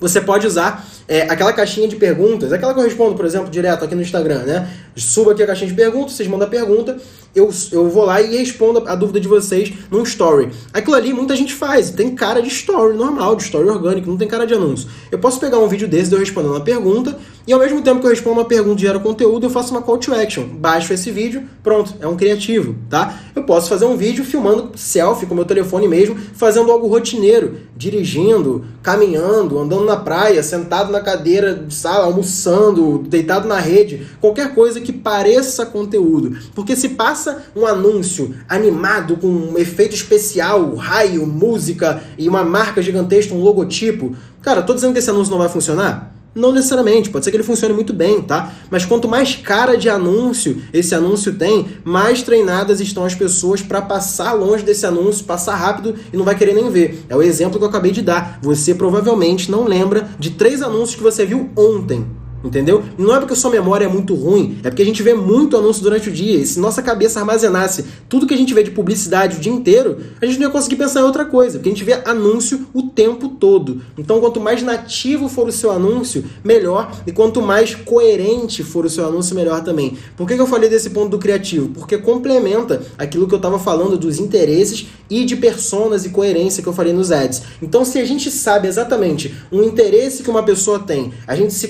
você 0.00 0.20
pode 0.20 0.46
usar 0.46 0.88
é, 1.06 1.22
aquela 1.22 1.52
caixinha 1.52 1.86
de 1.86 1.96
perguntas, 1.96 2.52
aquela 2.52 2.72
que 2.72 2.80
eu 2.80 2.84
respondo, 2.84 3.14
por 3.14 3.26
exemplo, 3.26 3.50
direto 3.50 3.84
aqui 3.84 3.94
no 3.94 4.00
Instagram, 4.00 4.44
né? 4.44 4.68
Suba 4.96 5.32
aqui 5.32 5.42
a 5.42 5.46
caixinha 5.46 5.68
de 5.68 5.76
perguntas, 5.76 6.14
vocês 6.14 6.28
mandam 6.28 6.46
a 6.48 6.50
pergunta, 6.50 6.96
eu, 7.34 7.50
eu 7.70 7.88
vou 7.88 8.04
lá 8.04 8.20
e 8.20 8.36
respondo 8.36 8.82
a 8.86 8.94
dúvida 8.94 9.20
de 9.20 9.28
vocês 9.28 9.72
num 9.90 10.02
story. 10.02 10.50
Aquilo 10.72 10.96
ali 10.96 11.12
muita 11.12 11.36
gente 11.36 11.54
faz, 11.54 11.90
tem 11.90 12.14
cara 12.14 12.40
de 12.40 12.48
story 12.48 12.96
normal, 12.96 13.36
de 13.36 13.44
story 13.44 13.68
orgânico, 13.68 14.08
não 14.08 14.16
tem 14.16 14.28
cara 14.28 14.46
de 14.46 14.54
anúncio. 14.54 14.88
Eu 15.10 15.18
posso 15.18 15.38
pegar 15.38 15.58
um 15.58 15.68
vídeo 15.68 15.86
desse 15.86 16.08
de 16.08 16.16
eu 16.16 16.18
respondendo 16.18 16.52
uma 16.52 16.60
pergunta 16.60 17.18
e 17.46 17.52
ao 17.52 17.58
mesmo 17.58 17.82
tempo 17.82 18.00
que 18.00 18.06
eu 18.06 18.10
respondo 18.10 18.38
uma 18.38 18.44
pergunta 18.44 18.80
e 18.80 18.86
gero 18.86 19.00
conteúdo, 19.00 19.46
eu 19.46 19.50
faço 19.50 19.72
uma 19.72 19.82
call 19.82 19.98
to 19.98 20.14
action. 20.14 20.44
Baixo 20.44 20.92
esse 20.92 21.10
vídeo, 21.10 21.42
pronto, 21.62 21.94
é 22.00 22.06
um 22.06 22.16
criativo, 22.16 22.76
tá? 22.88 23.18
Eu 23.34 23.42
posso 23.42 23.68
fazer 23.68 23.86
um 23.86 23.96
vídeo 23.96 24.24
filmando 24.24 24.70
selfie 24.76 25.26
com 25.26 25.34
meu 25.34 25.44
telefone 25.44 25.88
mesmo, 25.88 26.16
fazendo 26.34 26.70
algo 26.70 26.86
rotineiro, 26.86 27.56
dirigindo, 27.76 28.64
caminhando, 28.82 29.58
andando 29.58 29.84
na 29.84 29.96
praia, 29.96 30.42
sentado 30.42 30.92
na 30.92 31.00
cadeira, 31.00 31.66
sabe, 31.70 32.04
almoçando, 32.04 32.98
deitado 32.98 33.48
na 33.48 33.58
rede, 33.58 34.06
qualquer 34.20 34.54
coisa 34.54 34.80
que 34.80 34.92
pareça 34.92 35.66
conteúdo. 35.66 36.36
Porque 36.54 36.76
se 36.76 36.90
passa 36.90 37.19
um 37.54 37.66
anúncio 37.66 38.34
animado 38.48 39.16
com 39.16 39.26
um 39.26 39.58
efeito 39.58 39.94
especial, 39.94 40.74
raio, 40.74 41.26
música 41.26 42.02
e 42.16 42.28
uma 42.28 42.44
marca 42.44 42.80
gigantesca, 42.80 43.34
um 43.34 43.40
logotipo, 43.40 44.16
cara, 44.42 44.62
tô 44.62 44.74
dizendo 44.74 44.92
que 44.92 44.98
esse 44.98 45.10
anúncio 45.10 45.30
não 45.30 45.38
vai 45.38 45.48
funcionar? 45.48 46.14
Não 46.32 46.52
necessariamente, 46.52 47.10
pode 47.10 47.24
ser 47.24 47.32
que 47.32 47.36
ele 47.36 47.42
funcione 47.42 47.74
muito 47.74 47.92
bem, 47.92 48.22
tá? 48.22 48.52
Mas 48.70 48.84
quanto 48.84 49.08
mais 49.08 49.34
cara 49.34 49.76
de 49.76 49.88
anúncio 49.88 50.62
esse 50.72 50.94
anúncio 50.94 51.34
tem, 51.34 51.66
mais 51.82 52.22
treinadas 52.22 52.80
estão 52.80 53.04
as 53.04 53.16
pessoas 53.16 53.62
para 53.62 53.82
passar 53.82 54.32
longe 54.32 54.62
desse 54.62 54.86
anúncio, 54.86 55.24
passar 55.24 55.56
rápido 55.56 55.96
e 56.12 56.16
não 56.16 56.24
vai 56.24 56.36
querer 56.36 56.54
nem 56.54 56.70
ver. 56.70 57.04
É 57.08 57.16
o 57.16 57.22
exemplo 57.22 57.58
que 57.58 57.64
eu 57.64 57.68
acabei 57.68 57.90
de 57.90 58.00
dar. 58.00 58.38
Você 58.42 58.74
provavelmente 58.74 59.50
não 59.50 59.64
lembra 59.64 60.08
de 60.20 60.30
três 60.30 60.62
anúncios 60.62 60.94
que 60.94 61.02
você 61.02 61.26
viu 61.26 61.50
ontem 61.56 62.06
Entendeu? 62.42 62.82
Não 62.96 63.14
é 63.14 63.18
porque 63.18 63.34
a 63.34 63.36
sua 63.36 63.50
memória 63.50 63.84
é 63.84 63.88
muito 63.88 64.14
ruim, 64.14 64.58
é 64.64 64.70
porque 64.70 64.82
a 64.82 64.84
gente 64.84 65.02
vê 65.02 65.12
muito 65.12 65.56
anúncio 65.56 65.82
durante 65.82 66.08
o 66.08 66.12
dia. 66.12 66.38
E 66.38 66.46
se 66.46 66.58
nossa 66.58 66.82
cabeça 66.82 67.20
armazenasse 67.20 67.84
tudo 68.08 68.26
que 68.26 68.34
a 68.34 68.36
gente 68.36 68.54
vê 68.54 68.62
de 68.62 68.70
publicidade 68.70 69.36
o 69.36 69.40
dia 69.40 69.52
inteiro, 69.52 69.98
a 70.20 70.26
gente 70.26 70.38
não 70.38 70.46
ia 70.46 70.52
conseguir 70.52 70.76
pensar 70.76 71.00
em 71.00 71.04
outra 71.04 71.24
coisa, 71.24 71.58
porque 71.58 71.68
a 71.68 71.72
gente 71.72 71.84
vê 71.84 72.00
anúncio 72.04 72.66
o 72.72 72.84
tempo 72.84 73.28
todo. 73.28 73.82
Então, 73.98 74.20
quanto 74.20 74.40
mais 74.40 74.62
nativo 74.62 75.28
for 75.28 75.48
o 75.48 75.52
seu 75.52 75.70
anúncio, 75.70 76.24
melhor. 76.42 76.90
E 77.06 77.12
quanto 77.12 77.42
mais 77.42 77.74
coerente 77.74 78.62
for 78.62 78.84
o 78.84 78.90
seu 78.90 79.06
anúncio, 79.06 79.34
melhor 79.34 79.62
também. 79.62 79.96
Por 80.16 80.26
que, 80.26 80.34
que 80.34 80.40
eu 80.40 80.46
falei 80.46 80.68
desse 80.68 80.90
ponto 80.90 81.10
do 81.10 81.18
criativo? 81.18 81.68
Porque 81.68 81.98
complementa 81.98 82.82
aquilo 82.96 83.28
que 83.28 83.34
eu 83.34 83.38
estava 83.38 83.58
falando 83.58 83.98
dos 83.98 84.18
interesses 84.18 84.86
e 85.10 85.24
de 85.24 85.36
personas 85.36 86.04
e 86.04 86.10
coerência 86.10 86.62
que 86.62 86.68
eu 86.68 86.72
falei 86.72 86.92
nos 86.92 87.10
ads. 87.10 87.42
Então, 87.60 87.84
se 87.84 87.98
a 87.98 88.04
gente 88.04 88.30
sabe 88.30 88.68
exatamente 88.68 89.34
um 89.50 89.62
interesse 89.62 90.22
que 90.22 90.30
uma 90.30 90.42
pessoa 90.42 90.78
tem, 90.78 91.12
a 91.26 91.34
gente 91.34 91.52
se 91.52 91.68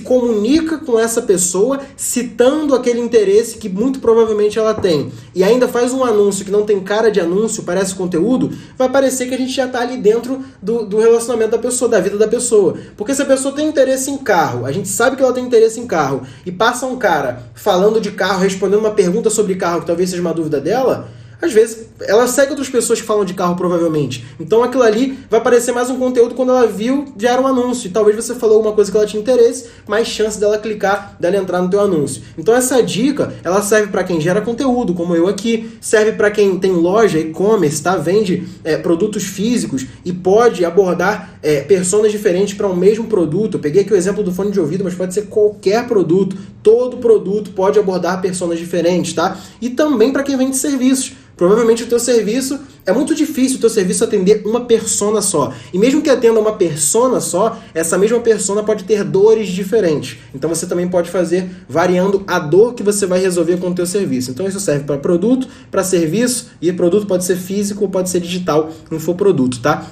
comunica 0.60 0.78
com 0.78 0.98
essa 0.98 1.22
pessoa 1.22 1.80
citando 1.96 2.74
aquele 2.74 3.00
interesse 3.00 3.58
que 3.58 3.68
muito 3.68 4.00
provavelmente 4.00 4.58
ela 4.58 4.74
tem, 4.74 5.12
e 5.34 5.42
ainda 5.42 5.68
faz 5.68 5.92
um 5.92 6.04
anúncio 6.04 6.44
que 6.44 6.50
não 6.50 6.64
tem 6.64 6.80
cara 6.80 7.10
de 7.10 7.20
anúncio, 7.20 7.62
parece 7.62 7.94
conteúdo, 7.94 8.50
vai 8.76 8.88
parecer 8.88 9.26
que 9.26 9.34
a 9.34 9.38
gente 9.38 9.52
já 9.52 9.66
está 9.66 9.80
ali 9.80 9.96
dentro 9.96 10.42
do, 10.62 10.84
do 10.84 10.98
relacionamento 10.98 11.52
da 11.52 11.58
pessoa, 11.58 11.90
da 11.90 12.00
vida 12.00 12.16
da 12.16 12.28
pessoa. 12.28 12.76
Porque 12.96 13.14
se 13.14 13.22
a 13.22 13.26
pessoa 13.26 13.54
tem 13.54 13.68
interesse 13.68 14.10
em 14.10 14.18
carro, 14.18 14.66
a 14.66 14.72
gente 14.72 14.88
sabe 14.88 15.16
que 15.16 15.22
ela 15.22 15.32
tem 15.32 15.44
interesse 15.44 15.80
em 15.80 15.86
carro, 15.86 16.22
e 16.44 16.52
passa 16.52 16.86
um 16.86 16.96
cara 16.96 17.44
falando 17.54 18.00
de 18.00 18.10
carro, 18.12 18.40
respondendo 18.40 18.80
uma 18.80 18.92
pergunta 18.92 19.30
sobre 19.30 19.54
carro 19.54 19.80
que 19.80 19.86
talvez 19.86 20.10
seja 20.10 20.22
uma 20.22 20.34
dúvida 20.34 20.60
dela 20.60 21.08
às 21.40 21.52
vezes 21.52 21.86
ela 22.02 22.26
segue 22.26 22.50
outras 22.50 22.68
pessoas 22.68 23.00
que 23.00 23.06
falam 23.06 23.24
de 23.24 23.34
carro, 23.34 23.56
provavelmente. 23.56 24.24
Então 24.38 24.62
aquilo 24.62 24.82
ali 24.82 25.18
vai 25.28 25.40
parecer 25.40 25.72
mais 25.72 25.88
um 25.90 25.98
conteúdo 25.98 26.34
quando 26.34 26.50
ela 26.50 26.66
viu, 26.66 27.12
já 27.16 27.30
era 27.32 27.40
um 27.40 27.46
anúncio. 27.46 27.88
E 27.88 27.90
talvez 27.90 28.16
você 28.16 28.34
falou 28.34 28.56
alguma 28.56 28.74
coisa 28.74 28.90
que 28.90 28.96
ela 28.96 29.06
tinha 29.06 29.20
interesse, 29.20 29.68
mais 29.86 30.06
chance 30.06 30.38
dela 30.38 30.58
clicar, 30.58 31.16
dela 31.18 31.36
entrar 31.36 31.62
no 31.62 31.70
teu 31.70 31.80
anúncio. 31.80 32.22
Então 32.36 32.54
essa 32.54 32.82
dica, 32.82 33.34
ela 33.42 33.62
serve 33.62 33.88
para 33.88 34.04
quem 34.04 34.20
gera 34.20 34.40
conteúdo, 34.40 34.94
como 34.94 35.14
eu 35.14 35.26
aqui, 35.26 35.70
serve 35.80 36.12
para 36.12 36.30
quem 36.30 36.58
tem 36.58 36.72
loja, 36.72 37.18
e-commerce, 37.18 37.82
tá? 37.82 37.96
Vende 37.96 38.46
é, 38.64 38.76
produtos 38.76 39.24
físicos 39.24 39.86
e 40.04 40.12
pode 40.12 40.64
abordar 40.64 41.38
é, 41.42 41.60
personas 41.62 42.12
diferentes 42.12 42.54
para 42.54 42.68
um 42.68 42.76
mesmo 42.76 43.06
produto. 43.06 43.54
Eu 43.54 43.60
peguei 43.60 43.82
aqui 43.82 43.92
o 43.92 43.96
exemplo 43.96 44.22
do 44.22 44.32
fone 44.32 44.50
de 44.50 44.60
ouvido, 44.60 44.84
mas 44.84 44.94
pode 44.94 45.14
ser 45.14 45.22
qualquer 45.22 45.86
produto. 45.86 46.36
Todo 46.62 46.98
produto 46.98 47.50
pode 47.50 47.78
abordar 47.78 48.20
personas 48.20 48.58
diferentes, 48.58 49.14
tá? 49.14 49.38
E 49.60 49.70
também 49.70 50.12
para 50.12 50.22
quem 50.22 50.36
vende 50.36 50.56
serviços. 50.56 51.12
Provavelmente 51.40 51.84
o 51.84 51.86
teu 51.86 51.98
serviço 51.98 52.60
é 52.84 52.92
muito 52.92 53.14
difícil 53.14 53.56
o 53.56 53.60
teu 53.60 53.70
serviço 53.70 54.04
atender 54.04 54.42
uma 54.44 54.66
persona 54.66 55.22
só. 55.22 55.54
E 55.72 55.78
mesmo 55.78 56.02
que 56.02 56.10
atenda 56.10 56.38
uma 56.38 56.52
persona 56.52 57.18
só, 57.18 57.58
essa 57.72 57.96
mesma 57.96 58.20
persona 58.20 58.62
pode 58.62 58.84
ter 58.84 59.02
dores 59.02 59.48
diferentes. 59.48 60.18
Então 60.34 60.50
você 60.50 60.66
também 60.66 60.86
pode 60.86 61.08
fazer 61.08 61.48
variando 61.66 62.22
a 62.26 62.38
dor 62.38 62.74
que 62.74 62.82
você 62.82 63.06
vai 63.06 63.20
resolver 63.20 63.56
com 63.56 63.70
o 63.70 63.74
teu 63.74 63.86
serviço. 63.86 64.30
Então 64.30 64.46
isso 64.46 64.60
serve 64.60 64.84
para 64.84 64.98
produto, 64.98 65.48
para 65.70 65.82
serviço, 65.82 66.50
e 66.60 66.70
produto 66.74 67.06
pode 67.06 67.24
ser 67.24 67.36
físico 67.36 67.88
pode 67.88 68.10
ser 68.10 68.20
digital, 68.20 68.70
infoproduto, 68.92 69.60
tá? 69.60 69.86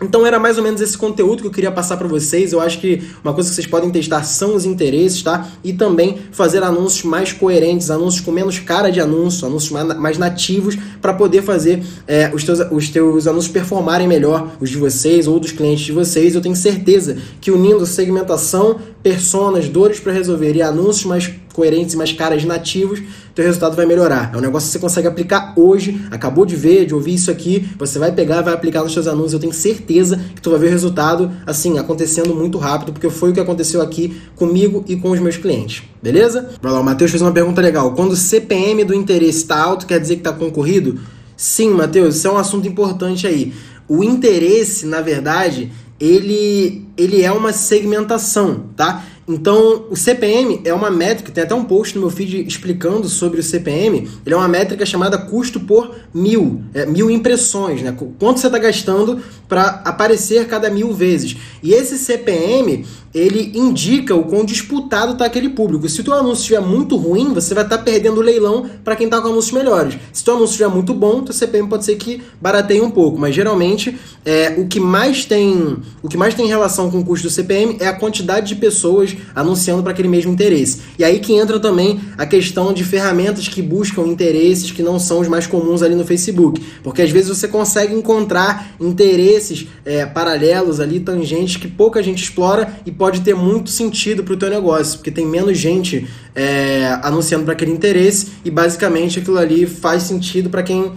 Então 0.00 0.26
era 0.26 0.38
mais 0.38 0.58
ou 0.58 0.62
menos 0.62 0.80
esse 0.80 0.96
conteúdo 0.96 1.42
que 1.42 1.48
eu 1.48 1.52
queria 1.52 1.72
passar 1.72 1.96
para 1.96 2.06
vocês. 2.06 2.52
Eu 2.52 2.60
acho 2.60 2.80
que 2.80 3.02
uma 3.24 3.32
coisa 3.32 3.48
que 3.48 3.54
vocês 3.54 3.66
podem 3.66 3.90
testar 3.90 4.22
são 4.24 4.54
os 4.54 4.64
interesses, 4.64 5.22
tá? 5.22 5.48
E 5.64 5.72
também 5.72 6.18
fazer 6.32 6.62
anúncios 6.62 7.04
mais 7.04 7.32
coerentes, 7.32 7.90
anúncios 7.90 8.24
com 8.24 8.30
menos 8.30 8.58
cara 8.58 8.90
de 8.90 9.00
anúncio, 9.00 9.46
anúncios 9.46 9.70
mais 9.70 10.18
nativos, 10.18 10.76
para 11.00 11.14
poder 11.14 11.42
fazer 11.42 11.82
é, 12.06 12.30
os, 12.34 12.44
teus, 12.44 12.60
os 12.70 12.88
teus 12.88 13.26
anúncios 13.26 13.52
performarem 13.52 14.06
melhor, 14.06 14.52
os 14.60 14.70
de 14.70 14.76
vocês 14.76 15.26
ou 15.26 15.40
dos 15.40 15.52
clientes 15.52 15.84
de 15.84 15.92
vocês. 15.92 16.34
Eu 16.34 16.40
tenho 16.40 16.56
certeza 16.56 17.16
que 17.40 17.50
unindo 17.50 17.86
segmentação, 17.86 18.78
personas, 19.02 19.68
dores 19.68 20.00
para 20.00 20.12
resolver 20.12 20.54
e 20.54 20.62
anúncios 20.62 21.04
mais 21.04 21.32
coerentes 21.56 21.94
e 21.94 21.96
mais 21.96 22.12
caras 22.12 22.44
nativos, 22.44 23.02
teu 23.34 23.42
resultado 23.42 23.74
vai 23.74 23.86
melhorar. 23.86 24.30
É 24.34 24.36
um 24.36 24.40
negócio 24.42 24.66
que 24.68 24.72
você 24.72 24.78
consegue 24.78 25.08
aplicar 25.08 25.54
hoje, 25.56 26.06
acabou 26.10 26.44
de 26.44 26.54
ver, 26.54 26.84
de 26.84 26.94
ouvir 26.94 27.14
isso 27.14 27.30
aqui, 27.30 27.66
você 27.78 27.98
vai 27.98 28.12
pegar, 28.12 28.42
vai 28.42 28.52
aplicar 28.52 28.82
nos 28.82 28.92
seus 28.92 29.06
anúncios. 29.06 29.32
Eu 29.32 29.40
tenho 29.40 29.54
certeza 29.54 30.20
que 30.34 30.42
tu 30.42 30.50
vai 30.50 30.58
ver 30.58 30.66
o 30.66 30.70
resultado 30.70 31.32
assim 31.46 31.78
acontecendo 31.78 32.34
muito 32.34 32.58
rápido, 32.58 32.92
porque 32.92 33.08
foi 33.08 33.30
o 33.30 33.32
que 33.32 33.40
aconteceu 33.40 33.80
aqui 33.80 34.20
comigo 34.36 34.84
e 34.86 34.96
com 34.96 35.10
os 35.10 35.18
meus 35.18 35.38
clientes. 35.38 35.82
Beleza? 36.02 36.50
Vai 36.60 36.70
lá, 36.70 36.80
o 36.80 36.84
Matheus 36.84 37.10
fez 37.10 37.22
uma 37.22 37.32
pergunta 37.32 37.62
legal. 37.62 37.94
Quando 37.94 38.12
o 38.12 38.16
CPM 38.16 38.84
do 38.84 38.92
interesse 38.92 39.38
está 39.38 39.58
alto, 39.58 39.86
quer 39.86 39.98
dizer 39.98 40.16
que 40.16 40.20
está 40.20 40.32
concorrido? 40.32 41.00
Sim, 41.34 41.70
Matheus, 41.70 42.16
isso 42.16 42.28
é 42.28 42.30
um 42.30 42.36
assunto 42.36 42.68
importante 42.68 43.26
aí. 43.26 43.54
O 43.88 44.04
interesse, 44.04 44.84
na 44.84 45.00
verdade, 45.00 45.72
ele, 45.98 46.86
ele 46.96 47.22
é 47.22 47.32
uma 47.32 47.52
segmentação, 47.52 48.64
tá? 48.76 49.04
Então, 49.28 49.86
o 49.90 49.96
CPM 49.96 50.60
é 50.64 50.72
uma 50.72 50.90
métrica, 50.90 51.32
tem 51.32 51.42
até 51.42 51.54
um 51.54 51.64
post 51.64 51.96
no 51.96 52.02
meu 52.02 52.10
feed 52.10 52.46
explicando 52.46 53.08
sobre 53.08 53.40
o 53.40 53.42
CPM. 53.42 54.08
Ele 54.24 54.34
é 54.34 54.36
uma 54.36 54.46
métrica 54.46 54.86
chamada 54.86 55.18
custo 55.18 55.58
por 55.58 55.96
mil, 56.14 56.62
é, 56.72 56.86
mil 56.86 57.10
impressões, 57.10 57.82
né? 57.82 57.96
Quanto 58.18 58.38
você 58.38 58.46
está 58.46 58.58
gastando 58.58 59.20
para 59.48 59.82
aparecer 59.84 60.46
cada 60.46 60.70
mil 60.70 60.92
vezes. 60.92 61.36
E 61.62 61.72
esse 61.72 61.98
CPM, 61.98 62.84
ele 63.14 63.52
indica 63.54 64.14
o 64.14 64.24
quão 64.24 64.44
disputado 64.44 65.12
está 65.12 65.24
aquele 65.24 65.48
público. 65.48 65.88
Se 65.88 66.00
o 66.00 66.04
teu 66.04 66.14
anúncio 66.14 66.42
estiver 66.42 66.60
muito 66.60 66.96
ruim, 66.96 67.32
você 67.32 67.54
vai 67.54 67.64
estar 67.64 67.78
tá 67.78 67.82
perdendo 67.82 68.18
o 68.18 68.22
leilão 68.22 68.68
para 68.84 68.94
quem 68.94 69.06
está 69.06 69.20
com 69.20 69.28
anúncios 69.28 69.52
melhores. 69.52 69.98
Se 70.12 70.22
o 70.22 70.24
teu 70.24 70.34
anúncio 70.34 70.52
estiver 70.52 70.68
muito 70.68 70.92
bom, 70.92 71.24
o 71.26 71.32
CPM 71.32 71.68
pode 71.68 71.84
ser 71.84 71.96
que 71.96 72.22
barateie 72.40 72.80
um 72.80 72.90
pouco, 72.90 73.18
mas 73.18 73.34
geralmente 73.34 73.96
é, 74.24 74.54
o 74.58 74.66
que 74.66 74.78
mais 74.78 75.24
tem 75.24 75.78
o 76.02 76.08
que 76.08 76.16
mais 76.16 76.34
tem 76.34 76.46
relação 76.46 76.90
com 76.90 76.98
o 76.98 77.04
custo 77.04 77.26
do 77.26 77.32
CPM 77.32 77.76
é 77.80 77.86
a 77.86 77.92
quantidade 77.94 78.48
de 78.48 78.56
pessoas 78.56 79.16
anunciando 79.34 79.82
para 79.82 79.92
aquele 79.92 80.08
mesmo 80.08 80.32
interesse. 80.32 80.82
E 80.98 81.04
aí 81.04 81.18
que 81.18 81.32
entra 81.32 81.58
também 81.58 82.00
a 82.18 82.26
questão 82.26 82.72
de 82.72 82.84
ferramentas 82.84 83.48
que 83.48 83.62
buscam 83.62 84.02
interesses 84.02 84.70
que 84.70 84.82
não 84.82 84.98
são 84.98 85.20
os 85.20 85.28
mais 85.28 85.46
comuns 85.46 85.82
ali 85.82 85.94
no 85.94 86.04
Facebook, 86.04 86.62
porque 86.82 87.02
às 87.02 87.10
vezes 87.10 87.28
você 87.28 87.48
consegue 87.48 87.94
encontrar 87.94 88.74
interesses 88.78 89.35
é, 89.84 90.06
paralelos 90.06 90.80
ali, 90.80 91.00
tangentes 91.00 91.56
que 91.56 91.66
pouca 91.66 92.02
gente 92.02 92.22
explora 92.22 92.72
e 92.84 92.92
pode 92.92 93.16
pode 93.16 93.20
ter 93.20 93.34
muito 93.34 93.70
sentido 93.70 94.24
para 94.24 94.34
o 94.34 94.36
teu 94.36 94.50
negócio, 94.50 94.98
porque 94.98 95.10
tem 95.10 95.24
menos 95.24 95.56
gente 95.56 96.06
é, 96.34 96.98
anunciando 97.02 97.44
para 97.44 97.52
aquele 97.52 97.70
interesse 97.70 98.32
e 98.44 98.50
basicamente 98.50 99.20
aquilo 99.20 99.38
ali 99.38 99.64
faz 99.64 100.02
sentido 100.02 100.50
para 100.50 100.62
quem 100.62 100.92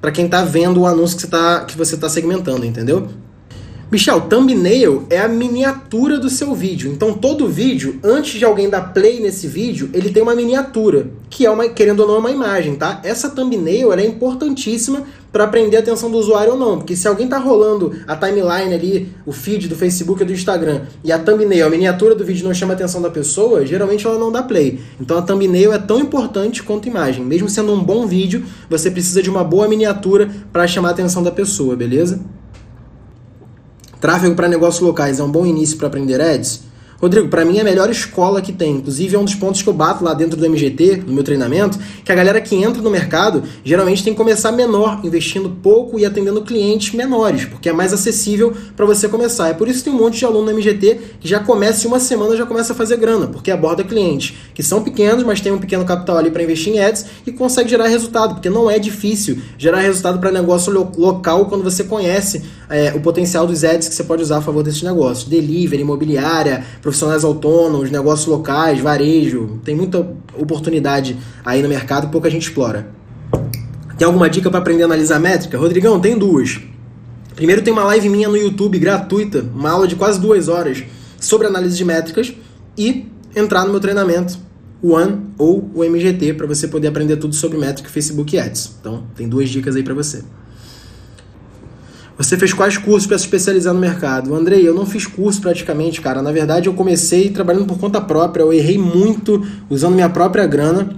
para 0.00 0.12
quem 0.12 0.26
está 0.26 0.44
vendo 0.44 0.82
o 0.82 0.86
anúncio 0.86 1.16
que 1.16 1.22
você 1.22 1.26
está 1.26 1.64
que 1.64 1.76
você 1.76 1.96
tá 1.96 2.08
segmentando, 2.08 2.64
entendeu? 2.64 3.08
Michel, 3.90 4.22
thumbnail 4.22 5.06
é 5.08 5.20
a 5.20 5.28
miniatura 5.28 6.18
do 6.18 6.28
seu 6.28 6.54
vídeo. 6.54 6.90
Então 6.92 7.14
todo 7.14 7.48
vídeo, 7.48 7.98
antes 8.02 8.38
de 8.38 8.44
alguém 8.44 8.68
dar 8.68 8.92
play 8.92 9.20
nesse 9.20 9.46
vídeo, 9.46 9.88
ele 9.94 10.10
tem 10.10 10.22
uma 10.22 10.34
miniatura, 10.34 11.06
que 11.30 11.46
é 11.46 11.50
uma, 11.50 11.68
querendo 11.68 12.00
ou 12.00 12.08
não, 12.08 12.16
é 12.16 12.18
uma 12.18 12.30
imagem, 12.30 12.74
tá? 12.74 13.00
Essa 13.04 13.30
thumbnail 13.30 13.92
é 13.92 14.04
importantíssima 14.04 15.04
para 15.34 15.48
prender 15.48 15.80
a 15.80 15.82
atenção 15.82 16.08
do 16.08 16.16
usuário 16.16 16.52
ou 16.52 16.58
não. 16.58 16.78
Porque 16.78 16.94
se 16.94 17.08
alguém 17.08 17.26
tá 17.26 17.38
rolando 17.38 17.92
a 18.06 18.14
timeline 18.14 18.72
ali, 18.72 19.12
o 19.26 19.32
feed 19.32 19.66
do 19.66 19.74
Facebook 19.74 20.20
ou 20.20 20.26
do 20.28 20.32
Instagram, 20.32 20.82
e 21.02 21.10
a 21.10 21.18
thumbnail, 21.18 21.66
a 21.66 21.70
miniatura 21.70 22.14
do 22.14 22.24
vídeo 22.24 22.46
não 22.46 22.54
chama 22.54 22.72
a 22.72 22.76
atenção 22.76 23.02
da 23.02 23.10
pessoa, 23.10 23.66
geralmente 23.66 24.06
ela 24.06 24.16
não 24.16 24.30
dá 24.30 24.44
play. 24.44 24.78
Então 25.00 25.18
a 25.18 25.22
thumbnail 25.22 25.72
é 25.72 25.78
tão 25.78 25.98
importante 25.98 26.62
quanto 26.62 26.86
a 26.86 26.90
imagem. 26.92 27.24
Mesmo 27.24 27.48
sendo 27.48 27.72
um 27.72 27.82
bom 27.82 28.06
vídeo, 28.06 28.44
você 28.70 28.88
precisa 28.88 29.20
de 29.20 29.28
uma 29.28 29.42
boa 29.42 29.66
miniatura 29.66 30.30
para 30.52 30.68
chamar 30.68 30.90
a 30.90 30.92
atenção 30.92 31.20
da 31.20 31.32
pessoa, 31.32 31.74
beleza? 31.74 32.20
Tráfego 34.00 34.36
para 34.36 34.46
negócios 34.46 34.86
locais 34.86 35.18
é 35.18 35.24
um 35.24 35.32
bom 35.32 35.44
início 35.44 35.76
para 35.76 35.88
aprender 35.88 36.20
ads? 36.20 36.62
Rodrigo, 37.00 37.28
para 37.28 37.44
mim 37.44 37.58
é 37.58 37.60
a 37.60 37.64
melhor 37.64 37.90
escola 37.90 38.40
que 38.40 38.52
tem. 38.52 38.76
Inclusive, 38.76 39.16
é 39.16 39.18
um 39.18 39.24
dos 39.24 39.34
pontos 39.34 39.62
que 39.62 39.68
eu 39.68 39.74
bato 39.74 40.04
lá 40.04 40.14
dentro 40.14 40.38
do 40.38 40.48
MGT, 40.48 41.04
no 41.06 41.12
meu 41.12 41.24
treinamento, 41.24 41.78
que 42.04 42.10
a 42.10 42.14
galera 42.14 42.40
que 42.40 42.54
entra 42.54 42.80
no 42.80 42.90
mercado 42.90 43.42
geralmente 43.64 44.02
tem 44.02 44.12
que 44.12 44.16
começar 44.16 44.52
menor, 44.52 45.00
investindo 45.04 45.50
pouco 45.50 45.98
e 45.98 46.06
atendendo 46.06 46.42
clientes 46.42 46.94
menores, 46.94 47.44
porque 47.44 47.68
é 47.68 47.72
mais 47.72 47.92
acessível 47.92 48.52
para 48.76 48.86
você 48.86 49.08
começar. 49.08 49.48
É 49.48 49.54
por 49.54 49.68
isso 49.68 49.78
que 49.78 49.84
tem 49.90 49.92
um 49.92 50.02
monte 50.02 50.18
de 50.18 50.24
aluno 50.24 50.46
no 50.46 50.52
MGT 50.52 51.00
que 51.20 51.28
já 51.28 51.40
começa 51.40 51.84
em 51.84 51.88
uma 51.88 52.00
semana 52.00 52.36
já 52.36 52.46
começa 52.46 52.72
a 52.72 52.76
fazer 52.76 52.96
grana, 52.96 53.26
porque 53.26 53.50
aborda 53.50 53.84
clientes 53.84 54.34
que 54.54 54.62
são 54.62 54.82
pequenos, 54.82 55.24
mas 55.24 55.40
tem 55.40 55.52
um 55.52 55.58
pequeno 55.58 55.84
capital 55.84 56.18
ali 56.18 56.30
para 56.30 56.42
investir 56.42 56.72
em 56.72 56.80
ads 56.80 57.06
e 57.26 57.32
consegue 57.32 57.68
gerar 57.68 57.86
resultado, 57.86 58.34
porque 58.34 58.50
não 58.50 58.70
é 58.70 58.78
difícil 58.78 59.38
gerar 59.58 59.80
resultado 59.80 60.18
para 60.18 60.30
negócio 60.30 60.72
lo 60.72 60.90
local 60.96 61.46
quando 61.46 61.62
você 61.62 61.84
conhece 61.84 62.42
é, 62.68 62.92
o 62.94 63.00
potencial 63.00 63.46
dos 63.46 63.64
ads 63.64 63.88
que 63.88 63.94
você 63.94 64.04
pode 64.04 64.22
usar 64.22 64.38
a 64.38 64.42
favor 64.42 64.62
desses 64.62 64.82
negócios. 64.82 65.28
Delivery, 65.28 65.82
imobiliária, 65.82 66.64
profissionais 66.84 67.24
autônomos, 67.24 67.90
negócios 67.90 68.28
locais, 68.28 68.78
varejo. 68.78 69.58
Tem 69.64 69.74
muita 69.74 70.06
oportunidade 70.36 71.16
aí 71.42 71.62
no 71.62 71.68
mercado 71.68 72.08
pouca 72.08 72.28
gente 72.28 72.42
explora. 72.42 72.90
Tem 73.96 74.04
alguma 74.04 74.28
dica 74.28 74.50
para 74.50 74.58
aprender 74.58 74.82
a 74.82 74.84
analisar 74.84 75.18
métrica? 75.18 75.56
Rodrigão, 75.56 75.98
tem 75.98 76.18
duas. 76.18 76.60
Primeiro 77.34 77.62
tem 77.62 77.72
uma 77.72 77.84
live 77.84 78.10
minha 78.10 78.28
no 78.28 78.36
YouTube 78.36 78.78
gratuita, 78.78 79.46
uma 79.54 79.70
aula 79.70 79.88
de 79.88 79.96
quase 79.96 80.20
duas 80.20 80.46
horas 80.46 80.84
sobre 81.18 81.46
análise 81.46 81.74
de 81.74 81.86
métricas 81.86 82.34
e 82.76 83.06
entrar 83.34 83.64
no 83.64 83.70
meu 83.70 83.80
treinamento 83.80 84.38
One 84.82 85.22
ou 85.38 85.70
o 85.74 85.82
MGT 85.82 86.34
para 86.34 86.46
você 86.46 86.68
poder 86.68 86.88
aprender 86.88 87.16
tudo 87.16 87.34
sobre 87.34 87.56
métrica, 87.56 87.88
Facebook 87.88 88.36
e 88.36 88.38
Ads. 88.38 88.76
Então, 88.78 89.04
tem 89.16 89.26
duas 89.26 89.48
dicas 89.48 89.74
aí 89.74 89.82
para 89.82 89.94
você. 89.94 90.22
Você 92.16 92.38
fez 92.38 92.52
quais 92.52 92.78
cursos 92.78 93.06
para 93.08 93.18
se 93.18 93.24
especializar 93.24 93.74
no 93.74 93.80
mercado? 93.80 94.34
Andrei, 94.34 94.66
eu 94.66 94.72
não 94.72 94.86
fiz 94.86 95.04
curso 95.04 95.40
praticamente, 95.40 96.00
cara. 96.00 96.22
Na 96.22 96.30
verdade, 96.30 96.68
eu 96.68 96.74
comecei 96.74 97.28
trabalhando 97.30 97.66
por 97.66 97.76
conta 97.76 98.00
própria. 98.00 98.42
Eu 98.42 98.52
errei 98.52 98.78
muito 98.78 99.44
usando 99.68 99.94
minha 99.94 100.08
própria 100.08 100.46
grana. 100.46 100.96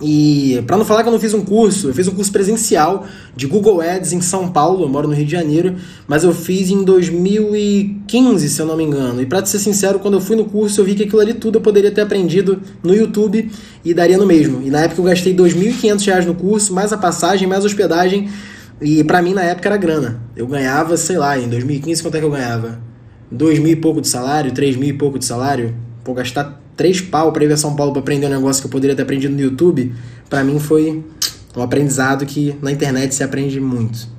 E 0.00 0.62
para 0.66 0.76
não 0.76 0.84
falar 0.84 1.02
que 1.02 1.08
eu 1.08 1.12
não 1.12 1.20
fiz 1.20 1.32
um 1.34 1.44
curso, 1.44 1.88
eu 1.88 1.94
fiz 1.94 2.06
um 2.08 2.12
curso 2.12 2.30
presencial 2.30 3.06
de 3.34 3.46
Google 3.46 3.80
Ads 3.80 4.12
em 4.12 4.20
São 4.20 4.50
Paulo, 4.50 4.84
eu 4.84 4.88
moro 4.88 5.06
no 5.06 5.14
Rio 5.14 5.24
de 5.24 5.30
Janeiro, 5.30 5.76
mas 6.06 6.24
eu 6.24 6.34
fiz 6.34 6.68
em 6.68 6.82
2015, 6.82 8.48
se 8.48 8.60
eu 8.60 8.66
não 8.66 8.76
me 8.76 8.82
engano. 8.82 9.22
E 9.22 9.26
para 9.26 9.44
ser 9.46 9.60
sincero, 9.60 10.00
quando 10.00 10.14
eu 10.14 10.20
fui 10.20 10.34
no 10.34 10.46
curso, 10.46 10.80
eu 10.80 10.84
vi 10.84 10.96
que 10.96 11.04
aquilo 11.04 11.20
ali 11.20 11.32
tudo 11.32 11.58
eu 11.58 11.62
poderia 11.62 11.92
ter 11.92 12.00
aprendido 12.00 12.60
no 12.82 12.94
YouTube 12.94 13.50
e 13.84 13.94
daria 13.94 14.18
no 14.18 14.26
mesmo. 14.26 14.62
E 14.62 14.70
na 14.70 14.80
época 14.80 15.00
eu 15.00 15.04
gastei 15.04 15.32
R$ 15.32 15.38
2.500 15.38 16.24
no 16.26 16.34
curso, 16.34 16.74
mais 16.74 16.92
a 16.92 16.98
passagem, 16.98 17.46
mais 17.46 17.62
a 17.62 17.66
hospedagem, 17.66 18.28
e 18.80 19.04
para 19.04 19.22
mim 19.22 19.34
na 19.34 19.42
época 19.42 19.68
era 19.68 19.76
grana. 19.76 20.20
Eu 20.36 20.46
ganhava, 20.46 20.96
sei 20.96 21.16
lá, 21.16 21.38
em 21.38 21.48
2015 21.48 22.02
quanto 22.02 22.16
é 22.16 22.20
que 22.20 22.26
eu 22.26 22.30
ganhava? 22.30 22.78
Dois 23.30 23.58
mil 23.58 23.72
e 23.72 23.76
pouco 23.76 24.00
de 24.00 24.08
salário, 24.08 24.52
três 24.52 24.76
mil 24.76 24.88
e 24.88 24.92
pouco 24.92 25.18
de 25.18 25.24
salário. 25.24 25.74
Pô, 26.02 26.14
gastar 26.14 26.60
três 26.76 27.00
pau 27.00 27.32
para 27.32 27.44
ir 27.44 27.52
a 27.52 27.56
São 27.56 27.74
Paulo 27.74 27.92
para 27.92 28.00
aprender 28.00 28.26
um 28.26 28.30
negócio 28.30 28.62
que 28.62 28.66
eu 28.66 28.70
poderia 28.70 28.94
ter 28.94 29.02
aprendido 29.02 29.34
no 29.34 29.40
YouTube, 29.40 29.94
para 30.28 30.42
mim 30.42 30.58
foi 30.58 31.04
um 31.56 31.62
aprendizado 31.62 32.26
que 32.26 32.54
na 32.60 32.72
internet 32.72 33.14
se 33.14 33.22
aprende 33.22 33.60
muito. 33.60 34.14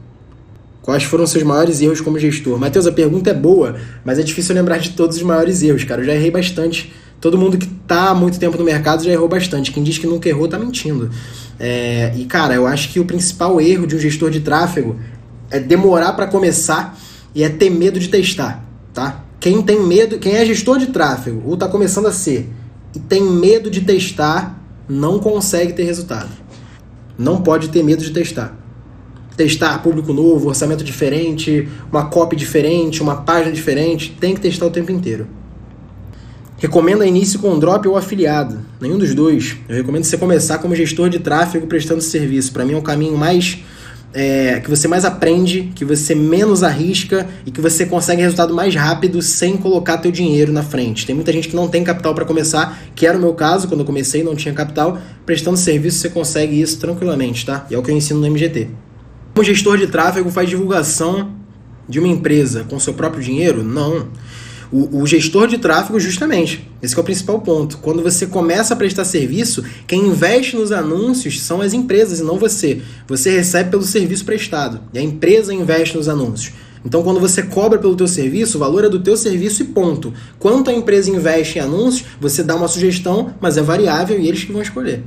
Quais 0.81 1.03
foram 1.03 1.25
seus 1.25 1.43
maiores 1.43 1.81
erros 1.81 1.99
como 1.99 2.19
gestor? 2.19 2.59
Matheus, 2.59 2.85
a 2.85 2.91
pergunta 2.91 3.31
é 3.31 3.33
boa, 3.33 3.75
mas 4.03 4.19
é 4.19 4.23
difícil 4.23 4.53
lembrar 4.53 4.77
de 4.77 4.91
todos 4.91 5.17
os 5.17 5.23
maiores 5.23 5.63
erros, 5.63 5.83
cara. 5.83 6.01
Eu 6.01 6.05
já 6.05 6.13
errei 6.13 6.29
bastante. 6.29 6.93
Todo 7.19 7.39
mundo 7.39 7.57
que 7.57 7.65
tá 7.65 8.09
há 8.09 8.15
muito 8.15 8.37
tempo 8.37 8.55
no 8.55 8.63
mercado 8.63 9.03
já 9.03 9.11
errou 9.11 9.27
bastante. 9.27 9.71
Quem 9.71 9.81
diz 9.83 9.97
que 9.97 10.05
nunca 10.05 10.29
errou 10.29 10.47
tá 10.47 10.59
mentindo. 10.59 11.09
É, 11.59 12.13
e, 12.15 12.25
cara, 12.25 12.53
eu 12.53 12.67
acho 12.67 12.89
que 12.89 12.99
o 12.99 13.05
principal 13.05 13.59
erro 13.61 13.87
de 13.87 13.95
um 13.95 13.99
gestor 13.99 14.29
de 14.29 14.41
tráfego 14.41 14.99
é 15.49 15.59
demorar 15.59 16.13
para 16.13 16.27
começar 16.27 16.97
e 17.33 17.43
é 17.43 17.49
ter 17.49 17.69
medo 17.69 17.99
de 17.99 18.09
testar, 18.09 18.63
tá? 18.93 19.23
Quem 19.39 19.61
tem 19.61 19.81
medo, 19.81 20.17
quem 20.17 20.35
é 20.35 20.45
gestor 20.45 20.79
de 20.79 20.87
tráfego 20.87 21.43
ou 21.45 21.53
está 21.53 21.67
começando 21.67 22.07
a 22.07 22.11
ser 22.11 22.49
e 22.95 22.99
tem 22.99 23.21
medo 23.21 23.69
de 23.69 23.81
testar, 23.81 24.59
não 24.87 25.19
consegue 25.19 25.73
ter 25.73 25.83
resultado. 25.83 26.29
Não 27.17 27.41
pode 27.41 27.69
ter 27.69 27.83
medo 27.83 28.03
de 28.03 28.11
testar. 28.11 28.57
Testar 29.37 29.79
público 29.83 30.13
novo, 30.13 30.47
orçamento 30.47 30.83
diferente, 30.83 31.67
uma 31.91 32.05
copy 32.05 32.35
diferente, 32.35 33.01
uma 33.01 33.17
página 33.17 33.51
diferente, 33.51 34.15
tem 34.19 34.33
que 34.33 34.41
testar 34.41 34.65
o 34.65 34.71
tempo 34.71 34.91
inteiro. 34.91 35.27
Recomenda 36.57 37.05
início 37.05 37.39
com 37.39 37.59
drop 37.59 37.87
ou 37.87 37.97
afiliado. 37.97 38.59
Nenhum 38.79 38.97
dos 38.97 39.13
dois. 39.13 39.57
Eu 39.67 39.75
recomendo 39.75 40.05
você 40.05 40.17
começar 40.17 40.57
como 40.59 40.73
gestor 40.75 41.09
de 41.09 41.19
tráfego 41.19 41.67
prestando 41.67 42.01
serviço. 42.01 42.53
Para 42.53 42.63
mim 42.63 42.73
é 42.73 42.77
o 42.77 42.81
caminho 42.81 43.17
mais 43.17 43.59
é, 44.13 44.61
que 44.61 44.69
você 44.69 44.87
mais 44.87 45.03
aprende, 45.03 45.69
que 45.75 45.83
você 45.83 46.15
menos 46.15 46.63
arrisca 46.63 47.27
e 47.45 47.51
que 47.51 47.59
você 47.59 47.85
consegue 47.85 48.21
resultado 48.21 48.53
mais 48.53 48.73
rápido 48.73 49.21
sem 49.21 49.57
colocar 49.57 49.97
teu 49.97 50.11
dinheiro 50.11 50.53
na 50.53 50.63
frente. 50.63 51.05
Tem 51.05 51.13
muita 51.13 51.33
gente 51.33 51.49
que 51.49 51.55
não 51.55 51.67
tem 51.67 51.83
capital 51.83 52.15
para 52.15 52.23
começar, 52.23 52.81
que 52.95 53.05
era 53.05 53.17
o 53.17 53.21
meu 53.21 53.33
caso, 53.33 53.67
quando 53.67 53.81
eu 53.81 53.85
comecei 53.85 54.23
não 54.23 54.33
tinha 54.33 54.53
capital. 54.53 54.97
Prestando 55.25 55.57
serviço 55.57 55.99
você 55.99 56.09
consegue 56.09 56.59
isso 56.59 56.79
tranquilamente, 56.79 57.45
tá? 57.45 57.67
E 57.69 57.75
é 57.75 57.77
o 57.77 57.83
que 57.83 57.91
eu 57.91 57.95
ensino 57.95 58.21
no 58.21 58.27
MGT. 58.27 58.69
Como 59.33 59.43
gestor 59.43 59.77
de 59.77 59.87
tráfego 59.87 60.31
faz 60.31 60.49
divulgação 60.49 61.31
de 61.87 61.99
uma 61.99 62.07
empresa 62.07 62.63
com 62.63 62.79
seu 62.79 62.93
próprio 62.93 63.21
dinheiro? 63.21 63.61
Não. 63.61 64.07
O, 64.71 65.01
o, 65.01 65.07
gestor 65.07 65.47
de 65.47 65.57
tráfego, 65.57 65.99
justamente. 65.99 66.69
Esse 66.81 66.97
é 66.97 66.99
o 66.99 67.03
principal 67.03 67.39
ponto. 67.41 67.77
Quando 67.77 68.01
você 68.01 68.25
começa 68.25 68.73
a 68.73 68.77
prestar 68.77 69.05
serviço, 69.05 69.63
quem 69.87 70.07
investe 70.07 70.55
nos 70.55 70.71
anúncios 70.71 71.41
são 71.41 71.61
as 71.61 71.73
empresas 71.73 72.19
e 72.19 72.23
não 72.23 72.37
você. 72.37 72.81
Você 73.07 73.31
recebe 73.31 73.71
pelo 73.71 73.83
serviço 73.83 74.25
prestado 74.25 74.81
e 74.93 74.99
a 74.99 75.01
empresa 75.01 75.53
investe 75.53 75.95
nos 75.95 76.09
anúncios. 76.09 76.53
Então, 76.85 77.01
quando 77.01 77.19
você 77.19 77.41
cobra 77.41 77.79
pelo 77.79 77.95
teu 77.95 78.07
serviço, 78.07 78.57
o 78.57 78.59
valor 78.59 78.85
é 78.85 78.89
do 78.89 78.99
teu 78.99 79.17
serviço 79.17 79.63
e 79.63 79.65
ponto. 79.65 80.13
Quanto 80.37 80.69
a 80.69 80.73
empresa 80.73 81.09
investe 81.09 81.57
em 81.57 81.61
anúncios, 81.61 82.07
você 82.21 82.43
dá 82.43 82.55
uma 82.55 82.67
sugestão, 82.67 83.33
mas 83.41 83.57
é 83.57 83.61
variável 83.61 84.19
e 84.19 84.27
eles 84.27 84.43
que 84.43 84.51
vão 84.51 84.61
escolher. 84.61 85.03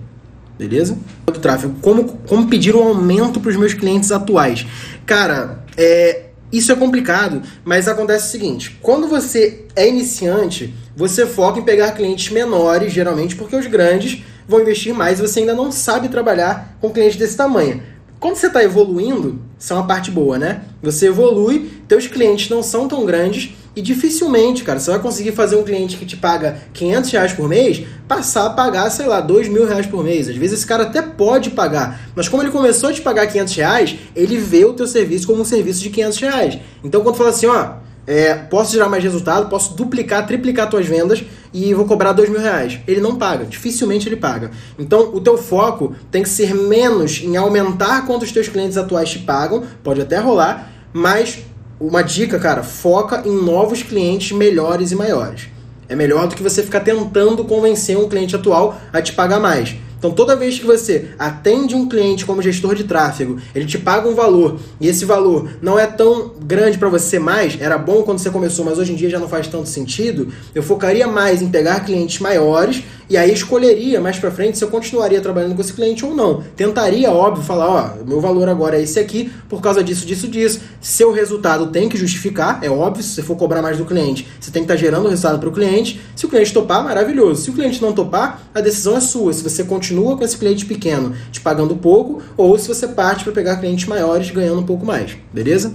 Beleza? 0.59 0.99
Tráfego. 1.41 1.77
Como, 1.81 2.05
como 2.27 2.49
pedir 2.49 2.75
um 2.75 2.83
aumento 2.83 3.39
para 3.39 3.51
os 3.51 3.57
meus 3.57 3.75
clientes 3.75 4.11
atuais? 4.11 4.67
Cara, 5.07 5.65
é, 5.77 6.28
isso 6.53 6.73
é 6.73 6.77
complicado, 6.77 7.43
mas 7.65 7.89
acontece 7.89 8.29
o 8.29 8.31
seguinte: 8.31 8.79
quando 8.83 9.07
você 9.07 9.67
é 9.77 9.89
iniciante, 9.89 10.75
você 10.97 11.27
foca 11.27 11.61
em 11.61 11.65
pegar 11.65 11.93
clientes 11.93 12.31
menores, 12.31 12.93
geralmente, 12.93 13.37
porque 13.37 13.57
os 13.57 13.67
grandes 13.67 14.23
vão 14.47 14.61
investir 14.61 14.95
mais 14.95 15.19
e 15.19 15.23
você 15.23 15.41
ainda 15.41 15.55
não 15.55 15.71
sabe 15.71 16.09
trabalhar 16.09 16.77
com 16.81 16.91
clientes 16.91 17.17
desse 17.17 17.37
tamanho. 17.37 17.83
Quando 18.19 18.37
você 18.37 18.49
está 18.49 18.65
evoluindo, 18.65 19.41
isso 19.59 19.73
é 19.73 19.77
uma 19.77 19.87
parte 19.87 20.11
boa, 20.11 20.39
né? 20.39 20.63
Você 20.83 21.07
evolui, 21.07 21.71
teus 21.87 22.07
clientes 22.07 22.49
não 22.49 22.63
são 22.63 22.89
tão 22.89 23.05
grandes 23.05 23.55
e 23.79 23.81
dificilmente, 23.81 24.65
cara, 24.65 24.81
você 24.81 24.91
vai 24.91 24.99
conseguir 24.99 25.31
fazer 25.31 25.55
um 25.55 25.63
cliente 25.63 25.97
que 25.97 26.05
te 26.05 26.17
paga 26.17 26.59
500 26.73 27.11
reais 27.13 27.33
por 27.33 27.49
mês 27.49 27.87
passar 28.09 28.47
a 28.47 28.51
pagar, 28.51 28.91
sei 28.91 29.07
lá, 29.07 29.21
2 29.21 29.47
mil 29.47 29.69
reais 29.69 29.87
por 29.87 30.03
mês. 30.03 30.29
Às 30.29 30.35
vezes 30.35 30.59
esse 30.59 30.67
cara 30.67 30.83
até 30.83 31.01
pode 31.01 31.51
pagar, 31.51 32.11
mas 32.17 32.29
como 32.29 32.43
ele 32.43 32.51
começou 32.51 32.91
a 32.91 32.93
te 32.93 33.01
pagar 33.01 33.29
500 33.29 33.55
reais, 33.55 33.97
ele 34.17 34.37
vê 34.37 34.65
o 34.65 34.73
teu 34.73 34.85
serviço 34.85 35.29
como 35.29 35.43
um 35.43 35.45
serviço 35.45 35.81
de 35.81 35.91
500 35.91 36.19
reais. 36.19 36.59
Então 36.83 37.05
quando 37.05 37.15
fala 37.15 37.31
assim, 37.31 37.47
ó, 37.47 37.75
é, 38.05 38.35
posso 38.35 38.73
gerar 38.73 38.89
mais 38.89 39.05
resultado, 39.05 39.49
posso 39.49 39.75
duplicar, 39.75 40.27
triplicar 40.27 40.69
tuas 40.69 40.85
vendas 40.85 41.23
e 41.55 41.73
vou 41.73 41.85
cobrar 41.85 42.13
dois 42.13 42.29
mil 42.29 42.41
reais. 42.41 42.81
Ele 42.85 43.01
não 43.01 43.15
paga, 43.15 43.45
dificilmente 43.45 44.09
ele 44.09 44.17
paga. 44.17 44.51
Então 44.77 45.15
o 45.15 45.21
teu 45.21 45.39
foco 45.39 45.95
tem 46.11 46.25
que 46.25 46.29
ser 46.29 46.53
menos 46.53 47.21
em 47.23 47.37
aumentar 47.37 48.05
quanto 48.09 48.25
os 48.25 48.33
teus 48.33 48.49
clientes 48.49 48.77
atuais 48.77 49.09
te 49.09 49.21
pagam, 49.21 49.63
pode 49.85 50.01
até 50.01 50.19
rolar, 50.19 50.69
mas 50.93 51.39
uma 51.81 52.03
dica, 52.03 52.39
cara, 52.39 52.63
foca 52.63 53.23
em 53.25 53.43
novos 53.43 53.83
clientes 53.83 54.37
melhores 54.37 54.91
e 54.91 54.97
maiores. 54.97 55.49
É 55.89 55.95
melhor 55.95 56.27
do 56.27 56.35
que 56.35 56.43
você 56.43 56.63
ficar 56.63 56.81
tentando 56.81 57.45
convencer 57.45 57.97
um 57.97 58.09
cliente 58.09 58.37
atual 58.37 58.79
a 58.93 59.01
te 59.01 59.13
pagar 59.13 59.41
mais. 59.41 59.77
Então, 59.99 60.13
toda 60.13 60.37
vez 60.37 60.59
que 60.59 60.65
você 60.65 61.09
atende 61.19 61.75
um 61.75 61.89
cliente 61.89 62.25
como 62.25 62.41
gestor 62.41 62.75
de 62.77 62.85
tráfego, 62.85 63.41
ele 63.53 63.67
te 63.67 63.79
paga 63.79 64.09
um 64.09 64.15
valor 64.15 64.61
e 64.81 64.87
esse 64.87 65.05
valor 65.05 65.51
não 65.61 65.77
é 65.77 65.87
tão 65.87 66.35
grande 66.41 66.79
para 66.79 66.89
você 66.89 67.19
mais, 67.19 67.61
era 67.61 67.77
bom 67.77 68.03
quando 68.05 68.19
você 68.19 68.31
começou, 68.31 68.65
mas 68.65 68.79
hoje 68.79 68.93
em 68.93 68.95
dia 68.97 69.11
já 69.11 69.19
não 69.19 69.29
faz 69.29 69.49
tanto 69.49 69.69
sentido. 69.69 70.29
Eu 70.55 70.63
focaria 70.63 71.09
mais 71.09 71.43
em 71.43 71.49
pegar 71.49 71.81
clientes 71.81 72.21
maiores 72.21 72.85
e 73.11 73.17
aí 73.17 73.33
escolheria 73.33 74.01
mais 74.01 74.19
para 74.19 74.31
frente 74.31 74.59
se 74.59 74.65
eu 74.65 74.69
continuaria 74.69 75.21
trabalhando 75.21 75.55
com 75.55 75.61
esse 75.61 75.73
cliente 75.73 76.05
ou 76.05 76.15
não. 76.15 76.43
Tentaria, 76.55 77.11
óbvio, 77.11 77.43
falar, 77.43 77.69
ó, 77.69 78.05
meu 78.05 78.21
valor 78.21 78.49
agora 78.49 78.77
é 78.79 78.83
esse 78.83 78.99
aqui 78.99 79.33
por 79.49 79.63
causa 79.63 79.83
disso, 79.83 80.07
disso, 80.07 80.29
disso. 80.29 80.61
Seu 80.81 81.13
resultado 81.13 81.69
tem 81.69 81.89
que 81.89 81.97
justificar, 81.97 82.59
é 82.63 82.69
óbvio, 82.71 83.03
se 83.03 83.11
você 83.11 83.23
for 83.23 83.37
cobrar 83.37 83.63
mais 83.63 83.79
do 83.79 83.87
cliente, 83.87 84.29
você 84.39 84.51
tem 84.51 84.63
que 84.63 84.73
estar 84.73 84.75
tá 84.75 84.81
gerando 84.81 85.09
resultado 85.09 85.39
para 85.39 85.49
o 85.49 85.53
cliente. 85.53 86.01
Se 86.15 86.27
o 86.27 86.29
cliente 86.29 86.53
topar, 86.53 86.85
maravilhoso. 86.85 87.43
Se 87.43 87.51
o 87.51 87.53
cliente 87.55 87.81
não 87.81 87.93
topar, 87.93 88.43
a 88.55 88.61
decisão 88.61 88.97
é 88.97 89.01
sua. 89.01 89.33
Se 89.33 89.43
você 89.43 89.65
continua 89.65 90.17
com 90.17 90.25
esse 90.25 90.37
cliente 90.37 90.67
pequeno 90.67 91.15
te 91.33 91.41
pagando 91.41 91.77
pouco 91.77 92.23
ou 92.37 92.59
se 92.59 92.69
você 92.69 92.87
parte 92.89 93.25
para 93.25 93.33
pegar 93.33 93.57
clientes 93.57 93.87
maiores 93.87 94.31
ganhando 94.31 94.61
um 94.61 94.67
pouco 94.67 94.85
mais, 94.85 95.17
beleza? 95.33 95.73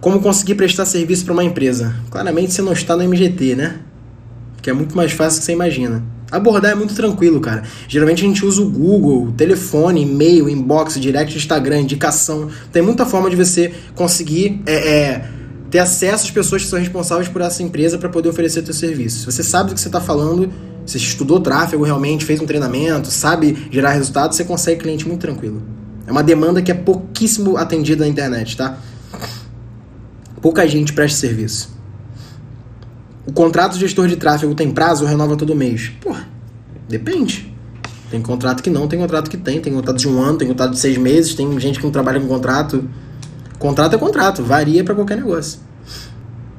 Como 0.00 0.20
conseguir 0.20 0.54
prestar 0.54 0.86
serviço 0.86 1.24
para 1.24 1.32
uma 1.32 1.44
empresa? 1.44 1.94
Claramente 2.10 2.52
você 2.52 2.62
não 2.62 2.72
está 2.72 2.96
no 2.96 3.02
MGT, 3.02 3.56
né? 3.56 3.80
Que 4.62 4.70
é 4.70 4.72
muito 4.72 4.96
mais 4.96 5.12
fácil 5.12 5.40
que 5.40 5.46
você 5.46 5.52
imagina. 5.52 6.02
Abordar 6.30 6.72
é 6.72 6.74
muito 6.74 6.94
tranquilo, 6.94 7.40
cara. 7.40 7.62
Geralmente 7.88 8.22
a 8.22 8.28
gente 8.28 8.44
usa 8.44 8.60
o 8.60 8.68
Google, 8.68 9.32
telefone, 9.32 10.02
e-mail, 10.02 10.48
inbox, 10.48 11.00
direct, 11.00 11.36
Instagram, 11.36 11.80
indicação. 11.80 12.48
Tem 12.70 12.82
muita 12.82 13.06
forma 13.06 13.30
de 13.30 13.36
você 13.36 13.72
conseguir 13.94 14.60
é, 14.66 14.74
é, 14.74 15.28
ter 15.70 15.78
acesso 15.78 16.26
às 16.26 16.30
pessoas 16.30 16.62
que 16.62 16.68
são 16.68 16.78
responsáveis 16.78 17.28
por 17.28 17.40
essa 17.40 17.62
empresa 17.62 17.96
para 17.96 18.10
poder 18.10 18.28
oferecer 18.28 18.62
seu 18.64 18.74
serviço. 18.74 19.20
Se 19.20 19.26
você 19.26 19.42
sabe 19.42 19.70
do 19.70 19.74
que 19.74 19.80
você 19.80 19.88
está 19.88 20.02
falando, 20.02 20.52
você 20.84 20.98
estudou 20.98 21.40
tráfego 21.40 21.82
realmente, 21.82 22.26
fez 22.26 22.40
um 22.40 22.46
treinamento, 22.46 23.10
sabe 23.10 23.66
gerar 23.70 23.92
resultados, 23.92 24.36
você 24.36 24.44
consegue 24.44 24.80
cliente 24.80 25.08
muito 25.08 25.20
tranquilo. 25.20 25.62
É 26.06 26.12
uma 26.12 26.22
demanda 26.22 26.60
que 26.60 26.70
é 26.70 26.74
pouquíssimo 26.74 27.56
atendida 27.56 28.04
na 28.04 28.10
internet, 28.10 28.56
tá? 28.56 28.78
Pouca 30.40 30.66
gente 30.66 30.92
presta 30.92 31.20
serviço. 31.20 31.77
O 33.28 33.32
contrato 33.32 33.74
de 33.74 33.80
gestor 33.80 34.08
de 34.08 34.16
tráfego 34.16 34.54
tem 34.54 34.70
prazo 34.70 35.04
ou 35.04 35.10
renova 35.10 35.36
todo 35.36 35.54
mês? 35.54 35.92
Pô, 36.00 36.16
depende. 36.88 37.54
Tem 38.10 38.22
contrato 38.22 38.62
que 38.62 38.70
não, 38.70 38.88
tem 38.88 38.98
contrato 38.98 39.28
que 39.28 39.36
tem. 39.36 39.60
Tem 39.60 39.70
contrato 39.70 39.98
de 39.98 40.08
um 40.08 40.18
ano, 40.18 40.38
tem 40.38 40.48
contrato 40.48 40.70
de 40.70 40.78
seis 40.78 40.96
meses, 40.96 41.34
tem 41.34 41.60
gente 41.60 41.78
que 41.78 41.84
não 41.84 41.92
trabalha 41.92 42.18
com 42.18 42.26
contrato. 42.26 42.88
Contrato 43.58 43.94
é 43.94 43.98
contrato, 43.98 44.42
varia 44.42 44.82
para 44.82 44.94
qualquer 44.94 45.18
negócio. 45.18 45.60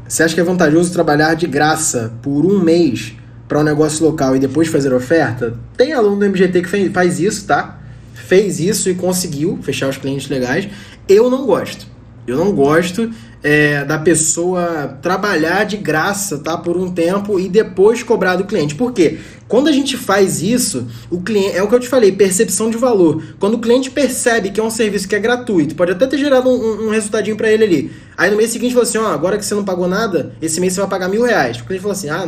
Você 0.08 0.22
acha 0.22 0.36
que 0.36 0.42
é 0.42 0.44
vantajoso 0.44 0.94
trabalhar 0.94 1.34
de 1.34 1.48
graça 1.48 2.14
por 2.22 2.46
um 2.46 2.60
mês 2.60 3.16
para 3.48 3.60
um 3.60 3.64
negócio 3.64 4.06
local 4.06 4.36
e 4.36 4.40
depois 4.40 4.68
fazer 4.68 4.94
oferta? 4.94 5.58
Tem 5.76 5.92
aluno 5.92 6.18
do 6.18 6.26
MGT 6.26 6.62
que 6.62 6.90
faz 6.92 7.20
isso, 7.20 7.48
tá? 7.48 7.80
Fez 8.14 8.60
isso 8.60 8.92
e 8.92 8.94
conseguiu 8.94 9.58
fechar 9.64 9.90
os 9.90 9.98
clientes 9.98 10.30
legais. 10.30 10.70
Eu 11.08 11.32
não 11.32 11.48
gosto. 11.48 11.88
Eu 12.30 12.38
não 12.38 12.52
gosto 12.52 13.10
é, 13.42 13.84
da 13.86 13.98
pessoa 13.98 14.98
trabalhar 15.02 15.64
de 15.64 15.78
graça, 15.78 16.38
tá? 16.38 16.58
Por 16.58 16.78
um 16.78 16.92
tempo 16.92 17.40
e 17.40 17.48
depois 17.48 18.04
cobrar 18.04 18.36
do 18.36 18.46
cliente. 18.46 18.76
Por 18.76 18.92
quê? 18.92 19.18
Quando 19.48 19.68
a 19.68 19.72
gente 19.72 19.98
faz 19.98 20.44
isso, 20.44 20.88
o 21.10 21.22
cliente 21.22 21.58
é 21.58 21.64
o 21.64 21.68
que 21.68 21.74
eu 21.74 21.80
te 21.80 21.88
falei, 21.88 22.12
percepção 22.12 22.70
de 22.70 22.78
valor. 22.78 23.24
Quando 23.40 23.56
o 23.56 23.60
cliente 23.60 23.90
percebe 23.90 24.52
que 24.52 24.60
é 24.60 24.64
um 24.64 24.70
serviço 24.70 25.08
que 25.08 25.16
é 25.16 25.20
gratuito, 25.20 25.74
pode 25.74 25.92
até 25.92 26.06
ter 26.06 26.18
gerado 26.18 26.50
um, 26.50 26.88
um 26.88 26.90
resultadinho 26.90 27.36
para 27.36 27.52
ele 27.52 27.64
ali. 27.64 27.92
Aí 28.16 28.30
no 28.30 28.38
mês 28.38 28.52
seguinte 28.52 28.74
falou 28.74 28.88
assim, 28.88 29.00
ó, 29.00 29.08
agora 29.08 29.38
que 29.38 29.46
você 29.46 29.56
não 29.56 29.66
pagou 29.66 29.88
nada, 29.88 30.34
esse 30.42 30.62
mês 30.62 30.74
você 30.74 30.82
vai 30.82 30.90
pagar 30.90 31.08
mil 31.08 31.24
reais. 31.24 31.58
O 31.58 31.64
cliente 31.64 31.82
falou 31.82 31.94
assim, 31.94 32.10
ah 32.10 32.28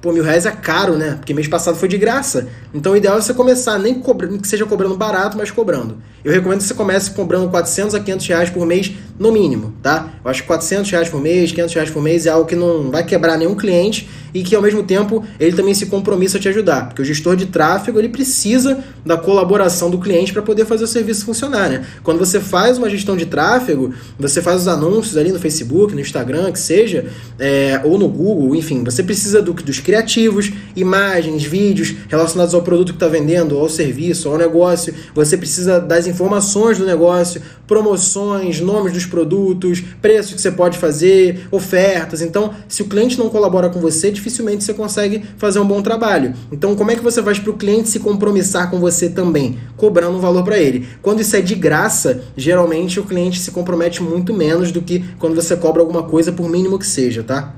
pô, 0.00 0.12
mil 0.12 0.22
reais 0.22 0.46
é 0.46 0.50
caro, 0.52 0.96
né? 0.96 1.14
Porque 1.16 1.34
mês 1.34 1.48
passado 1.48 1.76
foi 1.76 1.88
de 1.88 1.98
graça. 1.98 2.48
Então 2.72 2.92
o 2.92 2.96
ideal 2.96 3.18
é 3.18 3.20
você 3.20 3.34
começar, 3.34 3.76
nem 3.78 4.00
que 4.00 4.48
seja 4.48 4.64
cobrando 4.64 4.96
barato, 4.96 5.36
mas 5.36 5.50
cobrando. 5.50 5.98
Eu 6.24 6.32
recomendo 6.32 6.58
que 6.58 6.64
você 6.64 6.74
comece 6.74 7.10
cobrando 7.10 7.48
400 7.48 7.94
a 7.94 8.00
500 8.00 8.26
reais 8.28 8.50
por 8.50 8.64
mês, 8.64 8.92
no 9.18 9.32
mínimo, 9.32 9.72
tá? 9.82 10.14
Eu 10.24 10.30
acho 10.30 10.42
que 10.42 10.48
400 10.48 10.90
reais 10.90 11.08
por 11.08 11.20
mês, 11.20 11.52
500 11.52 11.74
reais 11.74 11.90
por 11.90 12.02
mês 12.02 12.26
é 12.26 12.30
algo 12.30 12.46
que 12.46 12.56
não 12.56 12.90
vai 12.90 13.04
quebrar 13.04 13.38
nenhum 13.38 13.54
cliente 13.54 14.08
e 14.34 14.42
que 14.42 14.54
ao 14.54 14.60
mesmo 14.60 14.82
tempo 14.82 15.24
ele 15.40 15.56
também 15.56 15.72
se 15.72 15.86
compromissa 15.86 16.36
a 16.36 16.40
te 16.40 16.48
ajudar, 16.48 16.88
porque 16.88 17.00
o 17.00 17.04
gestor 17.04 17.36
de 17.36 17.46
tráfego 17.46 17.98
ele 17.98 18.10
precisa 18.10 18.84
da 19.04 19.16
colaboração 19.16 19.90
do 19.90 19.98
cliente 19.98 20.32
para 20.32 20.42
poder 20.42 20.66
fazer 20.66 20.84
o 20.84 20.86
serviço 20.86 21.24
funcionar, 21.24 21.70
né? 21.70 21.86
Quando 22.02 22.18
você 22.18 22.38
faz 22.38 22.76
uma 22.76 22.90
gestão 22.90 23.16
de 23.16 23.24
tráfego, 23.24 23.94
você 24.18 24.42
faz 24.42 24.62
os 24.62 24.68
anúncios 24.68 25.16
ali 25.16 25.32
no 25.32 25.38
Facebook, 25.38 25.94
no 25.94 26.00
Instagram, 26.00 26.52
que 26.52 26.58
seja, 26.58 27.06
é, 27.38 27.80
ou 27.84 27.98
no 27.98 28.08
Google, 28.08 28.54
enfim, 28.54 28.84
você 28.84 29.02
precisa 29.02 29.40
do, 29.40 29.54
dos 29.54 29.80
criativos, 29.80 30.52
imagens, 30.74 31.42
vídeos 31.44 31.94
relacionados 32.08 32.52
ao 32.52 32.60
produto 32.60 32.88
que 32.88 32.96
está 32.96 33.08
vendendo, 33.08 33.58
ao 33.58 33.68
serviço, 33.68 34.28
ao 34.28 34.36
negócio. 34.36 34.94
Você 35.14 35.38
precisa 35.38 35.80
das 35.80 36.06
informações 36.06 36.78
do 36.78 36.84
negócio, 36.84 37.40
promoções, 37.66 38.60
nomes 38.60 38.92
dos 38.92 39.05
produtos, 39.06 39.82
preços 40.02 40.34
que 40.34 40.40
você 40.40 40.50
pode 40.50 40.78
fazer, 40.78 41.46
ofertas. 41.50 42.20
Então, 42.20 42.52
se 42.68 42.82
o 42.82 42.86
cliente 42.86 43.18
não 43.18 43.28
colabora 43.28 43.68
com 43.68 43.80
você, 43.80 44.10
dificilmente 44.10 44.64
você 44.64 44.74
consegue 44.74 45.22
fazer 45.38 45.58
um 45.58 45.66
bom 45.66 45.80
trabalho. 45.82 46.34
Então, 46.50 46.74
como 46.74 46.90
é 46.90 46.96
que 46.96 47.02
você 47.02 47.22
faz 47.22 47.38
para 47.38 47.50
o 47.50 47.54
cliente 47.54 47.88
se 47.88 48.00
compromissar 48.00 48.70
com 48.70 48.78
você 48.78 49.08
também? 49.08 49.58
Cobrando 49.76 50.16
um 50.16 50.20
valor 50.20 50.42
para 50.42 50.58
ele. 50.58 50.86
Quando 51.00 51.20
isso 51.20 51.36
é 51.36 51.40
de 51.40 51.54
graça, 51.54 52.22
geralmente 52.36 53.00
o 53.00 53.04
cliente 53.04 53.40
se 53.40 53.50
compromete 53.50 54.02
muito 54.02 54.34
menos 54.34 54.72
do 54.72 54.82
que 54.82 55.04
quando 55.18 55.34
você 55.34 55.56
cobra 55.56 55.80
alguma 55.80 56.02
coisa, 56.02 56.32
por 56.32 56.48
mínimo 56.48 56.78
que 56.78 56.86
seja, 56.86 57.22
tá? 57.22 57.54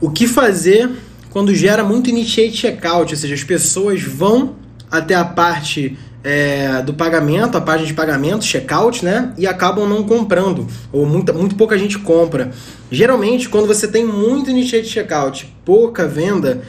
O 0.00 0.10
que 0.10 0.26
fazer 0.26 0.90
quando 1.30 1.54
gera 1.54 1.84
muito 1.84 2.10
initiate 2.10 2.56
checkout, 2.56 3.12
ou 3.12 3.18
seja, 3.18 3.34
as 3.34 3.44
pessoas 3.44 4.02
vão 4.02 4.56
até 4.90 5.14
a 5.14 5.24
parte 5.24 5.96
é, 6.22 6.82
do 6.82 6.92
pagamento, 6.92 7.56
a 7.56 7.60
página 7.60 7.86
de 7.86 7.94
pagamento, 7.94 8.44
checkout, 8.44 9.04
né? 9.04 9.32
E 9.38 9.46
acabam 9.46 9.88
não 9.88 10.02
comprando, 10.04 10.66
ou 10.92 11.06
muita, 11.06 11.32
muito 11.32 11.54
pouca 11.54 11.78
gente 11.78 11.98
compra. 11.98 12.50
Geralmente, 12.90 13.48
quando 13.48 13.66
você 13.66 13.88
tem 13.88 14.04
muito 14.04 14.50
initiate 14.50 14.88
checkout, 14.88 15.54
pouca 15.64 16.06
venda, 16.06 16.62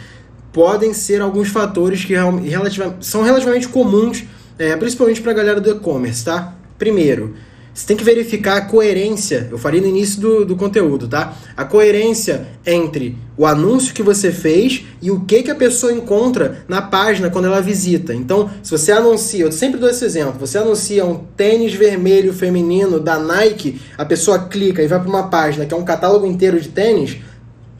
podem 0.53 0.93
ser 0.93 1.21
alguns 1.21 1.49
fatores 1.49 2.03
que 2.05 2.13
relativa, 2.13 2.95
são 2.99 3.23
relativamente 3.23 3.67
comuns, 3.67 4.23
é, 4.57 4.75
principalmente 4.75 5.21
para 5.21 5.31
a 5.31 5.35
galera 5.35 5.59
do 5.59 5.69
e-commerce, 5.69 6.23
tá? 6.23 6.53
Primeiro, 6.77 7.35
você 7.73 7.87
tem 7.87 7.95
que 7.95 8.03
verificar 8.03 8.57
a 8.57 8.61
coerência, 8.61 9.47
eu 9.49 9.57
falei 9.57 9.79
no 9.79 9.87
início 9.87 10.19
do, 10.19 10.45
do 10.45 10.55
conteúdo, 10.57 11.07
tá? 11.07 11.33
A 11.55 11.63
coerência 11.63 12.45
entre 12.65 13.17
o 13.37 13.45
anúncio 13.45 13.93
que 13.93 14.03
você 14.03 14.29
fez 14.29 14.83
e 15.01 15.09
o 15.09 15.21
que, 15.21 15.41
que 15.43 15.51
a 15.51 15.55
pessoa 15.55 15.93
encontra 15.93 16.65
na 16.67 16.81
página 16.81 17.29
quando 17.29 17.45
ela 17.45 17.61
visita. 17.61 18.13
Então, 18.13 18.49
se 18.61 18.71
você 18.71 18.91
anuncia, 18.91 19.45
eu 19.45 19.51
sempre 19.53 19.79
dou 19.79 19.89
esse 19.89 20.03
exemplo, 20.03 20.37
você 20.37 20.57
anuncia 20.57 21.05
um 21.05 21.23
tênis 21.37 21.73
vermelho 21.73 22.33
feminino 22.33 22.99
da 22.99 23.17
Nike, 23.17 23.81
a 23.97 24.03
pessoa 24.03 24.47
clica 24.49 24.83
e 24.83 24.87
vai 24.87 24.99
para 24.99 25.09
uma 25.09 25.29
página 25.29 25.65
que 25.65 25.73
é 25.73 25.77
um 25.77 25.85
catálogo 25.85 26.25
inteiro 26.25 26.59
de 26.59 26.67
tênis, 26.67 27.19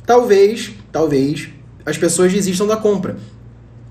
talvez, 0.06 0.72
talvez, 0.90 1.50
as 1.86 1.98
pessoas 1.98 2.32
desistam 2.32 2.66
da 2.66 2.78
compra. 2.78 3.18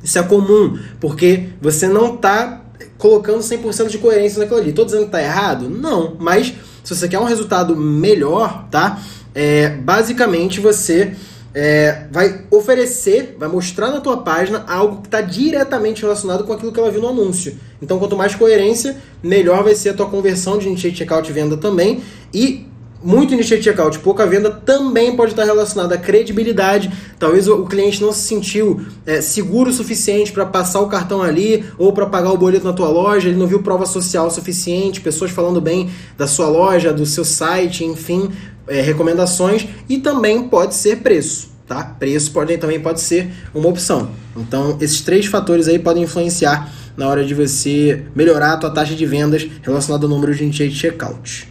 Isso 0.03 0.19
é 0.19 0.23
comum, 0.23 0.79
porque 0.99 1.49
você 1.61 1.87
não 1.87 2.15
está 2.15 2.60
colocando 3.01 3.41
100% 3.41 3.89
de 3.89 3.99
coerência 3.99 4.39
naquilo 4.39 4.61
ali. 4.61 4.73
Tô 4.73 4.85
dizendo 4.85 5.07
que 5.07 5.11
tá 5.11 5.23
errado? 5.23 5.69
Não, 5.69 6.17
mas 6.21 6.55
se 6.85 6.95
você 6.95 7.09
quer 7.09 7.19
um 7.19 7.25
resultado 7.25 7.75
melhor, 7.75 8.67
tá? 8.71 9.01
É, 9.35 9.71
basicamente 9.71 10.61
você 10.61 11.15
é, 11.55 12.05
vai 12.13 12.43
oferecer, 12.51 13.37
vai 13.39 13.49
mostrar 13.49 13.91
na 13.91 14.01
tua 14.01 14.19
página 14.19 14.65
algo 14.69 15.01
que 15.01 15.09
está 15.09 15.21
diretamente 15.21 16.03
relacionado 16.03 16.45
com 16.45 16.53
aquilo 16.53 16.73
que 16.73 16.79
ela 16.79 16.91
viu 16.91 17.01
no 17.01 17.09
anúncio. 17.09 17.57
Então, 17.83 17.99
quanto 17.99 18.17
mais 18.17 18.35
coerência, 18.35 18.97
melhor 19.23 19.65
vai 19.65 19.75
ser 19.75 19.91
a 19.91 19.95
tua 19.95 20.07
conversão 20.07 20.59
de 20.59 20.69
initiate 20.69 20.99
checkout 20.99 21.29
e 21.29 21.33
venda 21.33 21.57
também. 21.57 22.03
E 22.33 22.67
muito 23.03 23.33
initiate 23.33 23.65
checkout, 23.65 23.99
pouca 24.01 24.27
venda 24.27 24.51
também 24.51 25.17
pode 25.17 25.33
estar 25.33 25.45
relacionada 25.45 25.95
à 25.95 25.99
credibilidade. 25.99 26.93
Talvez 27.19 27.49
o, 27.49 27.65
cliente 27.65 28.01
não 28.03 28.13
se 28.13 28.21
sentiu 28.21 28.81
é, 29.07 29.21
seguro 29.21 29.71
o 29.71 29.73
suficiente 29.73 30.33
para 30.33 30.45
passar 30.45 30.81
o 30.81 30.89
cartão 30.89 31.23
ali 31.23 31.65
ou 31.79 31.93
para 31.93 32.07
pagar 32.07 32.31
o 32.31 32.37
boleto 32.37 32.67
na 32.67 32.73
tua 32.73 32.89
loja, 32.89 33.29
ele 33.29 33.39
não 33.39 33.47
viu 33.47 33.63
prova 33.63 33.87
social 33.87 34.31
suficiente, 34.31 35.01
pessoas 35.01 35.31
falando 35.31 35.61
bem 35.61 35.91
da 36.17 36.27
sua 36.27 36.49
loja, 36.49 36.93
do 36.93 37.07
seu 37.07 37.25
site, 37.25 37.85
enfim, 37.85 38.31
é, 38.67 38.81
recomendações 38.81 39.67
e 39.89 39.99
também 39.99 40.49
pode 40.49 40.75
ser 40.75 40.99
preço. 40.99 41.51
Tá? 41.67 41.85
Preço 41.85 42.33
pode, 42.33 42.57
também 42.59 42.81
pode 42.81 43.01
ser 43.01 43.31
uma 43.55 43.69
opção. 43.69 44.11
Então, 44.37 44.77
esses 44.81 45.01
três 45.03 45.27
fatores 45.27 45.69
aí 45.69 45.79
podem 45.79 46.03
influenciar 46.03 46.71
na 46.97 47.09
hora 47.09 47.25
de 47.25 47.33
você 47.33 48.03
melhorar 48.15 48.55
a 48.55 48.57
tua 48.57 48.71
taxa 48.71 48.95
de 48.95 49.07
vendas 49.07 49.47
relacionada 49.63 50.05
ao 50.05 50.11
número 50.11 50.35
de 50.35 50.43
initiate 50.43 50.75
checkout. 50.75 51.50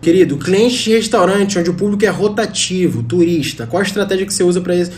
Querido, 0.00 0.36
cliente 0.36 0.84
de 0.84 0.90
restaurante 0.92 1.58
onde 1.58 1.70
o 1.70 1.74
público 1.74 2.04
é 2.04 2.08
rotativo, 2.08 3.02
turista, 3.02 3.66
qual 3.66 3.80
a 3.80 3.84
estratégia 3.84 4.24
que 4.24 4.32
você 4.32 4.44
usa 4.44 4.60
para 4.60 4.76
isso? 4.76 4.92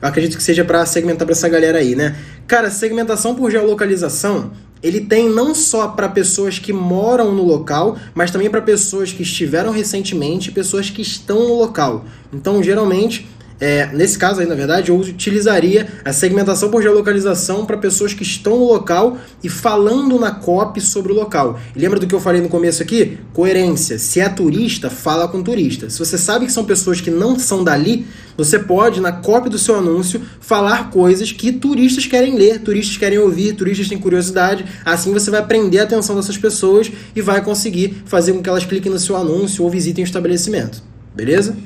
Eu 0.00 0.08
acredito 0.08 0.36
que 0.36 0.42
seja 0.42 0.64
para 0.64 0.84
segmentar 0.86 1.26
para 1.26 1.32
essa 1.34 1.48
galera 1.48 1.78
aí, 1.78 1.94
né? 1.94 2.16
Cara, 2.46 2.70
segmentação 2.70 3.34
por 3.34 3.50
geolocalização, 3.50 4.52
ele 4.82 5.00
tem 5.00 5.28
não 5.28 5.54
só 5.54 5.88
para 5.88 6.08
pessoas 6.08 6.58
que 6.58 6.72
moram 6.72 7.34
no 7.34 7.42
local, 7.42 7.98
mas 8.14 8.30
também 8.30 8.48
para 8.48 8.62
pessoas 8.62 9.12
que 9.12 9.22
estiveram 9.22 9.70
recentemente 9.70 10.50
pessoas 10.52 10.88
que 10.88 11.02
estão 11.02 11.48
no 11.48 11.58
local. 11.58 12.04
Então, 12.32 12.62
geralmente, 12.62 13.26
é, 13.58 13.86
nesse 13.92 14.18
caso 14.18 14.40
aí, 14.40 14.46
na 14.46 14.54
verdade, 14.54 14.90
eu 14.90 14.96
utilizaria 14.96 15.86
a 16.04 16.12
segmentação 16.12 16.70
por 16.70 16.82
geolocalização 16.82 17.64
para 17.64 17.76
pessoas 17.78 18.12
que 18.12 18.22
estão 18.22 18.58
no 18.58 18.66
local 18.66 19.16
e 19.42 19.48
falando 19.48 20.18
na 20.18 20.30
copy 20.30 20.80
sobre 20.80 21.12
o 21.12 21.14
local. 21.14 21.58
Lembra 21.74 21.98
do 21.98 22.06
que 22.06 22.14
eu 22.14 22.20
falei 22.20 22.42
no 22.42 22.48
começo 22.48 22.82
aqui? 22.82 23.18
Coerência. 23.32 23.98
Se 23.98 24.20
é 24.20 24.28
turista, 24.28 24.90
fala 24.90 25.26
com 25.26 25.42
turista. 25.42 25.88
Se 25.88 25.98
você 25.98 26.18
sabe 26.18 26.46
que 26.46 26.52
são 26.52 26.64
pessoas 26.64 27.00
que 27.00 27.10
não 27.10 27.38
são 27.38 27.64
dali, 27.64 28.06
você 28.36 28.58
pode, 28.58 29.00
na 29.00 29.12
copy 29.12 29.48
do 29.48 29.58
seu 29.58 29.76
anúncio, 29.76 30.20
falar 30.38 30.90
coisas 30.90 31.32
que 31.32 31.50
turistas 31.50 32.06
querem 32.06 32.36
ler, 32.36 32.60
turistas 32.60 32.98
querem 32.98 33.18
ouvir, 33.18 33.54
turistas 33.54 33.88
têm 33.88 33.96
curiosidade. 33.96 34.66
Assim 34.84 35.12
você 35.12 35.30
vai 35.30 35.44
prender 35.44 35.80
a 35.80 35.84
atenção 35.84 36.14
dessas 36.14 36.36
pessoas 36.36 36.92
e 37.14 37.22
vai 37.22 37.42
conseguir 37.42 38.02
fazer 38.04 38.34
com 38.34 38.42
que 38.42 38.48
elas 38.50 38.66
cliquem 38.66 38.92
no 38.92 38.98
seu 38.98 39.16
anúncio 39.16 39.64
ou 39.64 39.70
visitem 39.70 40.04
o 40.04 40.06
estabelecimento. 40.06 40.82
Beleza? 41.14 41.56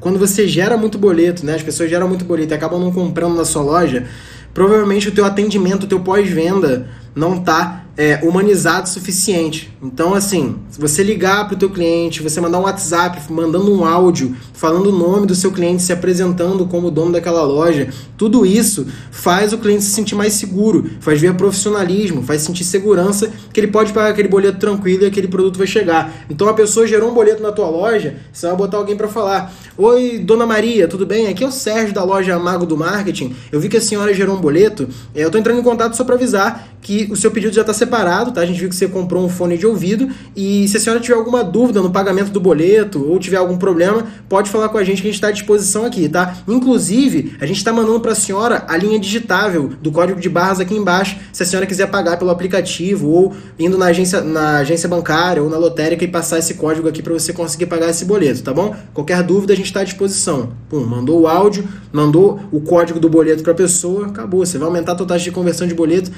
Quando 0.00 0.18
você 0.18 0.46
gera 0.46 0.76
muito 0.76 0.96
boleto, 0.98 1.44
né? 1.44 1.54
As 1.54 1.62
pessoas 1.62 1.90
geram 1.90 2.08
muito 2.08 2.24
boleto 2.24 2.52
e 2.52 2.56
acabam 2.56 2.80
não 2.80 2.92
comprando 2.92 3.34
na 3.34 3.44
sua 3.44 3.62
loja, 3.62 4.06
provavelmente 4.54 5.08
o 5.08 5.12
teu 5.12 5.24
atendimento, 5.24 5.84
o 5.84 5.86
teu 5.86 6.00
pós-venda 6.00 6.88
não 7.14 7.36
está 7.36 7.84
é, 7.98 8.20
humanizado 8.22 8.86
o 8.86 8.88
suficiente. 8.88 9.76
Então, 9.82 10.14
assim, 10.14 10.54
se 10.70 10.80
você 10.80 11.02
ligar 11.02 11.48
para 11.48 11.56
o 11.56 11.58
teu 11.58 11.68
cliente, 11.68 12.22
você 12.22 12.40
mandar 12.40 12.60
um 12.60 12.62
WhatsApp, 12.62 13.20
mandando 13.28 13.74
um 13.74 13.84
áudio, 13.84 14.36
falando 14.52 14.86
o 14.86 14.92
nome 14.92 15.26
do 15.26 15.34
seu 15.34 15.50
cliente, 15.50 15.82
se 15.82 15.92
apresentando 15.92 16.64
como 16.66 16.92
dono 16.92 17.10
daquela 17.10 17.42
loja, 17.42 17.88
tudo 18.16 18.46
isso 18.46 18.86
faz 19.10 19.52
o 19.52 19.58
cliente 19.58 19.82
se 19.82 19.90
sentir 19.90 20.14
mais 20.14 20.34
seguro, 20.34 20.88
faz 21.00 21.20
ver 21.20 21.34
profissionalismo, 21.34 22.22
faz 22.22 22.42
sentir 22.42 22.62
segurança 22.62 23.32
que 23.52 23.58
ele 23.58 23.66
pode 23.66 23.92
pagar 23.92 24.10
aquele 24.10 24.28
boleto 24.28 24.60
tranquilo 24.60 25.02
e 25.02 25.06
aquele 25.06 25.26
produto 25.26 25.58
vai 25.58 25.66
chegar. 25.66 26.24
Então, 26.30 26.48
a 26.48 26.54
pessoa 26.54 26.86
gerou 26.86 27.10
um 27.10 27.14
boleto 27.14 27.42
na 27.42 27.50
tua 27.50 27.68
loja, 27.68 28.14
você 28.32 28.46
vai 28.46 28.54
botar 28.54 28.76
alguém 28.76 28.96
para 28.96 29.08
falar: 29.08 29.52
Oi, 29.76 30.18
dona 30.18 30.46
Maria, 30.46 30.86
tudo 30.86 31.04
bem? 31.04 31.26
Aqui 31.26 31.42
é 31.42 31.48
o 31.48 31.50
Sérgio 31.50 31.92
da 31.92 32.04
loja 32.04 32.38
Mago 32.38 32.64
do 32.64 32.76
Marketing. 32.76 33.34
Eu 33.50 33.58
vi 33.58 33.68
que 33.68 33.76
a 33.76 33.80
senhora 33.80 34.14
gerou 34.14 34.36
um 34.36 34.40
boleto, 34.40 34.88
é, 35.16 35.24
eu 35.24 35.26
estou 35.26 35.40
entrando 35.40 35.58
em 35.58 35.64
contato 35.64 35.96
só 35.96 36.04
para 36.04 36.14
avisar 36.14 36.77
que 36.80 37.08
o 37.10 37.16
seu 37.16 37.30
pedido 37.30 37.54
já 37.54 37.62
está 37.62 37.72
separado, 37.72 38.32
tá? 38.32 38.40
A 38.40 38.46
gente 38.46 38.58
viu 38.58 38.68
que 38.68 38.74
você 38.74 38.88
comprou 38.88 39.24
um 39.24 39.28
fone 39.28 39.58
de 39.58 39.66
ouvido 39.66 40.08
e 40.34 40.66
se 40.68 40.76
a 40.76 40.80
senhora 40.80 41.00
tiver 41.00 41.16
alguma 41.16 41.42
dúvida 41.42 41.82
no 41.82 41.90
pagamento 41.90 42.30
do 42.30 42.40
boleto 42.40 43.04
ou 43.04 43.18
tiver 43.18 43.36
algum 43.36 43.56
problema, 43.56 44.06
pode 44.28 44.50
falar 44.50 44.68
com 44.68 44.78
a 44.78 44.84
gente 44.84 45.02
que 45.02 45.08
a 45.08 45.10
gente 45.10 45.16
está 45.16 45.28
à 45.28 45.32
disposição 45.32 45.84
aqui, 45.84 46.08
tá? 46.08 46.36
Inclusive, 46.46 47.36
a 47.40 47.46
gente 47.46 47.58
está 47.58 47.72
mandando 47.72 48.00
para 48.00 48.12
a 48.12 48.14
senhora 48.14 48.64
a 48.68 48.76
linha 48.76 48.98
digitável 48.98 49.70
do 49.82 49.90
código 49.90 50.20
de 50.20 50.28
barras 50.28 50.60
aqui 50.60 50.74
embaixo, 50.74 51.16
se 51.32 51.42
a 51.42 51.46
senhora 51.46 51.66
quiser 51.66 51.88
pagar 51.88 52.16
pelo 52.16 52.30
aplicativo 52.30 53.08
ou 53.08 53.34
indo 53.58 53.76
na 53.76 53.86
agência, 53.86 54.20
na 54.20 54.58
agência 54.58 54.88
bancária 54.88 55.42
ou 55.42 55.50
na 55.50 55.58
lotérica 55.58 56.04
e 56.04 56.08
passar 56.08 56.38
esse 56.38 56.54
código 56.54 56.88
aqui 56.88 57.02
para 57.02 57.12
você 57.12 57.32
conseguir 57.32 57.66
pagar 57.66 57.90
esse 57.90 58.04
boleto, 58.04 58.42
tá 58.42 58.52
bom? 58.52 58.74
Qualquer 58.94 59.22
dúvida 59.22 59.52
a 59.52 59.56
gente 59.56 59.66
está 59.66 59.80
à 59.80 59.84
disposição. 59.84 60.52
Pum, 60.68 60.84
mandou 60.84 61.20
o 61.20 61.26
áudio, 61.26 61.66
mandou 61.92 62.40
o 62.52 62.60
código 62.60 63.00
do 63.00 63.08
boleto 63.08 63.42
para 63.42 63.52
a 63.52 63.56
pessoa, 63.56 64.06
acabou. 64.06 64.44
Você 64.44 64.58
vai 64.58 64.68
aumentar 64.68 64.92
a 64.92 64.94
tua 64.94 65.06
taxa 65.06 65.24
de 65.24 65.30
conversão 65.30 65.66
de 65.66 65.74
boleto 65.74 66.10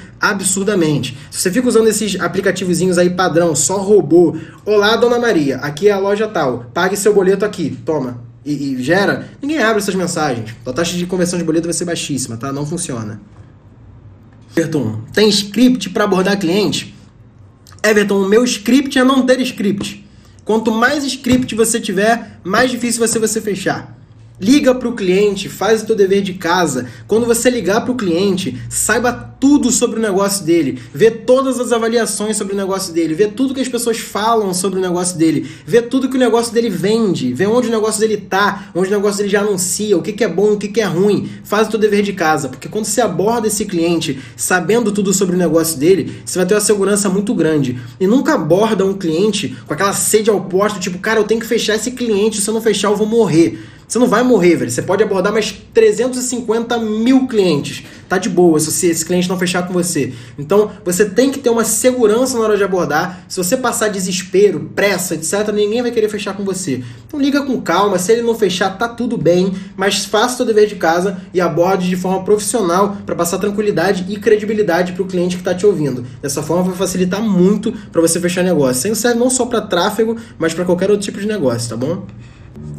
absurdamente. 0.51 1.17
Se 1.29 1.39
você 1.39 1.51
fica 1.51 1.67
usando 1.67 1.87
esses 1.87 2.19
aplicativozinhos 2.19 2.97
aí 2.97 3.09
padrão, 3.09 3.55
só 3.55 3.77
robô. 3.77 4.35
Olá, 4.65 4.95
dona 4.97 5.17
Maria, 5.17 5.57
aqui 5.57 5.87
é 5.87 5.91
a 5.91 5.99
loja 5.99 6.27
tal. 6.27 6.65
Pague 6.73 6.97
seu 6.97 7.13
boleto 7.13 7.45
aqui. 7.45 7.77
Toma. 7.85 8.21
E, 8.45 8.73
e 8.73 8.83
gera. 8.83 9.29
Ninguém 9.41 9.59
abre 9.59 9.81
essas 9.81 9.95
mensagens. 9.95 10.53
A 10.65 10.73
taxa 10.73 10.97
de 10.97 11.05
conversão 11.05 11.39
de 11.39 11.45
boleto 11.45 11.67
vai 11.67 11.73
ser 11.73 11.85
baixíssima, 11.85 12.35
tá? 12.35 12.51
Não 12.51 12.65
funciona. 12.65 13.21
Everton, 14.55 14.99
tem 15.13 15.29
script 15.29 15.89
para 15.91 16.03
abordar 16.03 16.37
cliente? 16.37 16.93
Everton, 17.83 18.21
o 18.23 18.27
meu 18.27 18.43
script 18.43 18.99
é 18.99 19.03
não 19.03 19.25
ter 19.25 19.39
script. 19.41 20.05
Quanto 20.43 20.71
mais 20.71 21.05
script 21.05 21.55
você 21.55 21.79
tiver, 21.79 22.39
mais 22.43 22.69
difícil 22.69 22.99
vai 22.99 23.07
ser 23.07 23.19
você 23.19 23.39
fechar. 23.39 23.97
Liga 24.41 24.73
para 24.73 24.89
o 24.89 24.95
cliente, 24.95 25.47
faz 25.47 25.83
o 25.83 25.85
teu 25.85 25.95
dever 25.95 26.23
de 26.23 26.33
casa. 26.33 26.87
Quando 27.07 27.27
você 27.27 27.47
ligar 27.47 27.81
para 27.81 27.91
o 27.91 27.95
cliente, 27.95 28.59
saiba 28.71 29.13
tudo 29.39 29.69
sobre 29.69 29.99
o 29.99 30.01
negócio 30.01 30.43
dele, 30.43 30.79
vê 30.91 31.11
todas 31.11 31.59
as 31.59 31.71
avaliações 31.71 32.37
sobre 32.37 32.53
o 32.53 32.57
negócio 32.57 32.91
dele, 32.91 33.13
vê 33.13 33.27
tudo 33.27 33.53
que 33.53 33.61
as 33.61 33.67
pessoas 33.67 33.99
falam 33.99 34.51
sobre 34.51 34.79
o 34.79 34.81
negócio 34.81 35.15
dele, 35.15 35.47
vê 35.63 35.79
tudo 35.79 36.09
que 36.09 36.15
o 36.15 36.19
negócio 36.19 36.51
dele 36.53 36.71
vende, 36.71 37.33
vê 37.33 37.45
onde 37.45 37.67
o 37.67 37.71
negócio 37.71 37.99
dele 37.99 38.17
tá, 38.17 38.71
onde 38.73 38.87
o 38.87 38.91
negócio 38.91 39.19
dele 39.19 39.29
já 39.29 39.41
anuncia, 39.41 39.95
o 39.95 40.01
que, 40.01 40.11
que 40.11 40.23
é 40.23 40.27
bom, 40.27 40.53
o 40.53 40.57
que, 40.57 40.67
que 40.67 40.81
é 40.81 40.85
ruim. 40.85 41.29
Faz 41.43 41.67
o 41.67 41.71
teu 41.71 41.79
dever 41.79 42.01
de 42.01 42.13
casa, 42.13 42.49
porque 42.49 42.67
quando 42.67 42.85
você 42.85 43.01
aborda 43.01 43.45
esse 43.45 43.65
cliente 43.65 44.19
sabendo 44.35 44.91
tudo 44.91 45.13
sobre 45.13 45.35
o 45.35 45.39
negócio 45.39 45.77
dele, 45.77 46.19
você 46.25 46.39
vai 46.39 46.47
ter 46.47 46.55
uma 46.55 46.61
segurança 46.61 47.09
muito 47.09 47.35
grande. 47.35 47.79
E 47.99 48.07
nunca 48.07 48.33
aborda 48.33 48.83
um 48.83 48.95
cliente 48.95 49.55
com 49.67 49.73
aquela 49.73 49.93
sede 49.93 50.31
ao 50.31 50.41
posto, 50.41 50.79
tipo, 50.79 50.97
cara, 50.97 51.19
eu 51.19 51.25
tenho 51.25 51.41
que 51.41 51.47
fechar 51.47 51.75
esse 51.75 51.91
cliente, 51.91 52.41
se 52.41 52.49
eu 52.49 52.53
não 52.55 52.61
fechar 52.61 52.89
eu 52.89 52.95
vou 52.95 53.07
morrer. 53.07 53.59
Você 53.91 53.99
não 53.99 54.07
vai 54.07 54.23
morrer, 54.23 54.55
velho. 54.55 54.71
Você 54.71 54.81
pode 54.81 55.03
abordar 55.03 55.33
mais 55.33 55.51
350 55.51 56.77
mil 56.77 57.27
clientes. 57.27 57.83
Tá 58.07 58.17
de 58.17 58.29
boa 58.29 58.57
se 58.57 58.87
esse 58.87 59.03
cliente 59.03 59.27
não 59.27 59.37
fechar 59.37 59.67
com 59.67 59.73
você. 59.73 60.13
Então, 60.39 60.71
você 60.85 61.03
tem 61.03 61.29
que 61.29 61.39
ter 61.39 61.49
uma 61.49 61.65
segurança 61.65 62.37
na 62.37 62.45
hora 62.45 62.55
de 62.55 62.63
abordar. 62.63 63.25
Se 63.27 63.35
você 63.35 63.57
passar 63.57 63.89
desespero, 63.89 64.71
pressa, 64.73 65.15
etc., 65.15 65.51
ninguém 65.53 65.81
vai 65.81 65.91
querer 65.91 66.07
fechar 66.07 66.33
com 66.37 66.45
você. 66.45 66.81
Então, 67.05 67.19
liga 67.19 67.41
com 67.41 67.59
calma. 67.59 67.99
Se 67.99 68.13
ele 68.13 68.21
não 68.21 68.33
fechar, 68.33 68.77
tá 68.77 68.87
tudo 68.87 69.17
bem. 69.17 69.51
Mas 69.75 70.05
faça 70.05 70.35
o 70.35 70.37
seu 70.37 70.45
dever 70.45 70.67
de 70.67 70.75
casa 70.75 71.19
e 71.33 71.41
aborde 71.41 71.89
de 71.89 71.97
forma 71.97 72.23
profissional 72.23 72.95
para 73.05 73.13
passar 73.13 73.39
tranquilidade 73.39 74.05
e 74.07 74.15
credibilidade 74.17 74.93
para 74.93 75.03
o 75.03 75.05
cliente 75.05 75.35
que 75.35 75.41
está 75.41 75.53
te 75.53 75.65
ouvindo. 75.65 76.05
Dessa 76.21 76.41
forma, 76.41 76.63
vai 76.63 76.77
facilitar 76.77 77.21
muito 77.21 77.73
para 77.91 77.99
você 77.99 78.21
fechar 78.21 78.41
negócio. 78.41 78.89
Isso 78.89 79.01
serve 79.01 79.19
não 79.19 79.29
só 79.29 79.45
para 79.45 79.59
tráfego, 79.59 80.15
mas 80.39 80.53
para 80.53 80.63
qualquer 80.63 80.89
outro 80.89 81.03
tipo 81.03 81.19
de 81.19 81.27
negócio, 81.27 81.67
tá 81.67 81.75
bom? 81.75 82.05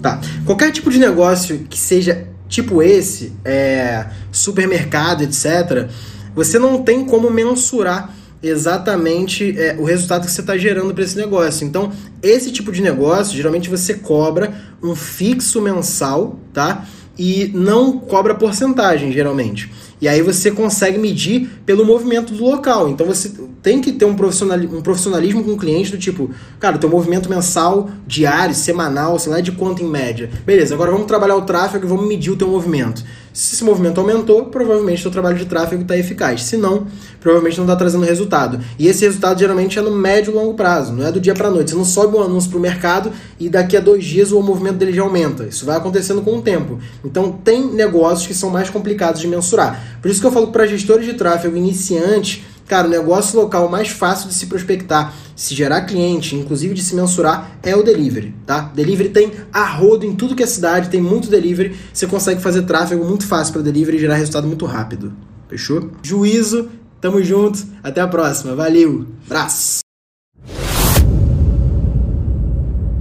Tá. 0.02 0.20
Qualquer 0.44 0.72
tipo 0.72 0.90
de 0.90 0.98
negócio 0.98 1.60
que 1.70 1.78
seja 1.78 2.26
tipo 2.48 2.82
esse, 2.82 3.32
é, 3.44 4.06
supermercado, 4.30 5.22
etc., 5.22 5.88
você 6.34 6.58
não 6.58 6.82
tem 6.82 7.04
como 7.04 7.30
mensurar 7.30 8.14
exatamente 8.42 9.56
é, 9.58 9.76
o 9.78 9.84
resultado 9.84 10.26
que 10.26 10.32
você 10.32 10.40
está 10.40 10.58
gerando 10.58 10.92
para 10.92 11.04
esse 11.04 11.16
negócio. 11.16 11.64
Então, 11.64 11.92
esse 12.20 12.50
tipo 12.50 12.72
de 12.72 12.82
negócio, 12.82 13.36
geralmente 13.36 13.70
você 13.70 13.94
cobra 13.94 14.52
um 14.82 14.96
fixo 14.96 15.62
mensal, 15.62 16.40
tá? 16.52 16.84
E 17.16 17.50
não 17.54 17.98
cobra 17.98 18.34
porcentagem, 18.34 19.12
geralmente. 19.12 19.70
E 20.02 20.08
aí 20.08 20.20
você 20.20 20.50
consegue 20.50 20.98
medir 20.98 21.48
pelo 21.64 21.86
movimento 21.86 22.34
do 22.34 22.42
local. 22.42 22.88
Então 22.88 23.06
você 23.06 23.32
tem 23.62 23.80
que 23.80 23.92
ter 23.92 24.04
um, 24.04 24.16
profissionalismo, 24.16 24.78
um 24.78 24.82
profissionalismo 24.82 25.44
com 25.44 25.52
o 25.52 25.56
cliente 25.56 25.92
do 25.92 25.96
tipo, 25.96 26.28
cara, 26.58 26.76
teu 26.76 26.90
movimento 26.90 27.30
mensal, 27.30 27.88
diário, 28.04 28.52
semanal, 28.52 29.16
sei 29.20 29.32
lá 29.32 29.40
de 29.40 29.52
quanto 29.52 29.80
em 29.80 29.88
média. 29.88 30.28
Beleza, 30.44 30.74
agora 30.74 30.90
vamos 30.90 31.06
trabalhar 31.06 31.36
o 31.36 31.42
tráfego 31.42 31.86
e 31.86 31.88
vamos 31.88 32.08
medir 32.08 32.32
o 32.32 32.36
teu 32.36 32.48
movimento. 32.48 33.04
Se 33.32 33.54
esse 33.54 33.64
movimento 33.64 33.98
aumentou, 33.98 34.46
provavelmente 34.46 35.00
o 35.00 35.02
teu 35.04 35.10
trabalho 35.10 35.38
de 35.38 35.46
tráfego 35.46 35.82
está 35.82 35.96
eficaz. 35.96 36.44
Se 36.44 36.56
não, 36.56 36.86
provavelmente 37.20 37.56
não 37.56 37.64
está 37.64 37.76
trazendo 37.76 38.04
resultado. 38.04 38.60
E 38.78 38.86
esse 38.86 39.04
resultado 39.04 39.38
geralmente 39.38 39.78
é 39.78 39.82
no 39.82 39.90
médio 39.90 40.32
e 40.32 40.34
longo 40.34 40.54
prazo, 40.54 40.92
não 40.92 41.06
é 41.06 41.10
do 41.10 41.20
dia 41.20 41.34
para 41.34 41.50
noite. 41.50 41.70
Você 41.70 41.76
não 41.76 41.84
sobe 41.84 42.16
um 42.16 42.22
anúncio 42.22 42.50
para 42.50 42.58
o 42.58 42.60
mercado 42.60 43.12
e 43.40 43.48
daqui 43.48 43.76
a 43.76 43.80
dois 43.80 44.04
dias 44.04 44.32
o 44.32 44.42
movimento 44.42 44.76
dele 44.76 44.92
já 44.92 45.02
aumenta. 45.02 45.44
Isso 45.44 45.64
vai 45.64 45.76
acontecendo 45.76 46.20
com 46.20 46.36
o 46.36 46.42
tempo. 46.42 46.78
Então 47.04 47.32
tem 47.32 47.72
negócios 47.72 48.26
que 48.26 48.34
são 48.34 48.50
mais 48.50 48.68
complicados 48.68 49.20
de 49.20 49.26
mensurar. 49.26 49.98
Por 50.02 50.10
isso 50.10 50.20
que 50.20 50.26
eu 50.26 50.32
falo 50.32 50.48
para 50.48 50.66
gestores 50.66 51.06
de 51.06 51.14
tráfego 51.14 51.56
iniciantes, 51.56 52.42
cara, 52.66 52.86
o 52.86 52.90
negócio 52.90 53.38
local 53.38 53.68
mais 53.68 53.88
fácil 53.88 54.28
de 54.28 54.34
se 54.34 54.46
prospectar, 54.46 55.12
se 55.36 55.54
gerar 55.54 55.82
cliente, 55.82 56.36
inclusive 56.36 56.74
de 56.74 56.82
se 56.82 56.94
mensurar, 56.94 57.58
é 57.62 57.76
o 57.76 57.82
delivery, 57.82 58.34
tá? 58.46 58.70
Delivery 58.74 59.10
tem 59.10 59.32
arrodo 59.52 60.06
em 60.06 60.14
tudo 60.14 60.34
que 60.34 60.42
é 60.42 60.46
cidade, 60.46 60.88
tem 60.88 61.00
muito 61.00 61.28
delivery, 61.28 61.76
você 61.92 62.06
consegue 62.06 62.40
fazer 62.40 62.62
tráfego 62.62 63.04
muito 63.04 63.26
fácil 63.26 63.52
para 63.52 63.62
delivery 63.62 63.96
e 63.96 64.00
gerar 64.00 64.14
resultado 64.14 64.46
muito 64.46 64.64
rápido. 64.66 65.12
Fechou? 65.48 65.90
Juízo, 66.02 66.70
tamo 67.00 67.22
junto, 67.22 67.64
até 67.82 68.00
a 68.00 68.08
próxima, 68.08 68.54
valeu, 68.54 69.06
abraço! 69.26 69.81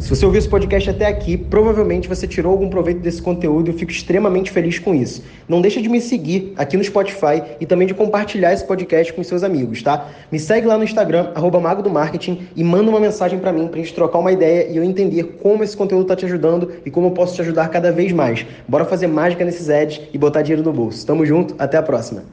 Se 0.02 0.10
você 0.10 0.26
ouviu 0.26 0.40
esse 0.40 0.50
podcast 0.50 0.90
até 0.90 1.06
aqui, 1.06 1.38
provavelmente 1.38 2.10
você 2.10 2.28
tirou 2.28 2.52
algum 2.52 2.68
proveito 2.70 3.00
desse 3.02 3.22
conteúdo 3.22 3.68
e 3.68 3.72
eu 3.72 3.78
fico 3.78 3.92
extremamente 3.92 4.50
feliz 4.50 4.80
com 4.80 4.96
isso. 4.96 5.24
Não 5.48 5.62
deixa 5.62 5.80
de 5.80 5.88
me 5.88 6.02
seguir 6.02 6.54
aqui 6.58 6.76
no 6.76 6.84
Spotify 6.84 7.44
e 7.60 7.68
também 7.68 7.88
de 7.88 7.94
compartilhar 7.94 8.52
esse 8.52 8.66
podcast 8.66 9.14
com 9.14 9.24
seus 9.24 9.44
amigos, 9.44 9.84
tá? 9.84 10.10
Me 10.32 10.40
segue 10.40 10.66
lá 10.66 10.76
no 10.76 10.84
Instagram, 10.84 11.30
arroba 11.36 11.60
Mago 11.60 11.84
do 11.84 11.90
Marketing, 11.90 12.48
e 12.56 12.64
manda 12.64 12.90
uma 12.90 13.00
mensagem 13.00 13.38
para 13.38 13.54
mim 13.54 13.68
pra 13.68 13.78
gente 13.78 13.94
trocar 13.94 14.18
uma 14.18 14.32
ideia 14.32 14.72
e 14.72 14.76
eu 14.76 14.84
entender 14.84 15.38
como 15.42 15.64
esse 15.64 15.78
conteúdo 15.78 16.06
tá 16.06 16.16
te 16.16 16.26
ajudando 16.26 16.72
e 16.84 16.90
como 16.90 17.08
eu 17.08 17.12
posso 17.12 17.36
te 17.36 17.42
ajudar 17.42 17.70
cada 17.70 17.92
vez 17.92 18.12
mais. 18.12 18.44
Bora 18.68 18.86
fazer 18.86 19.06
mágica 19.06 19.46
nesses 19.46 19.70
ads 19.70 20.02
e 20.12 20.18
botar 20.18 20.42
dinheiro 20.42 20.64
no 20.64 20.74
bolso. 20.74 21.06
Tamo 21.06 21.24
junto, 21.28 21.54
até 21.60 21.78
a 21.78 21.84
próxima. 21.84 22.24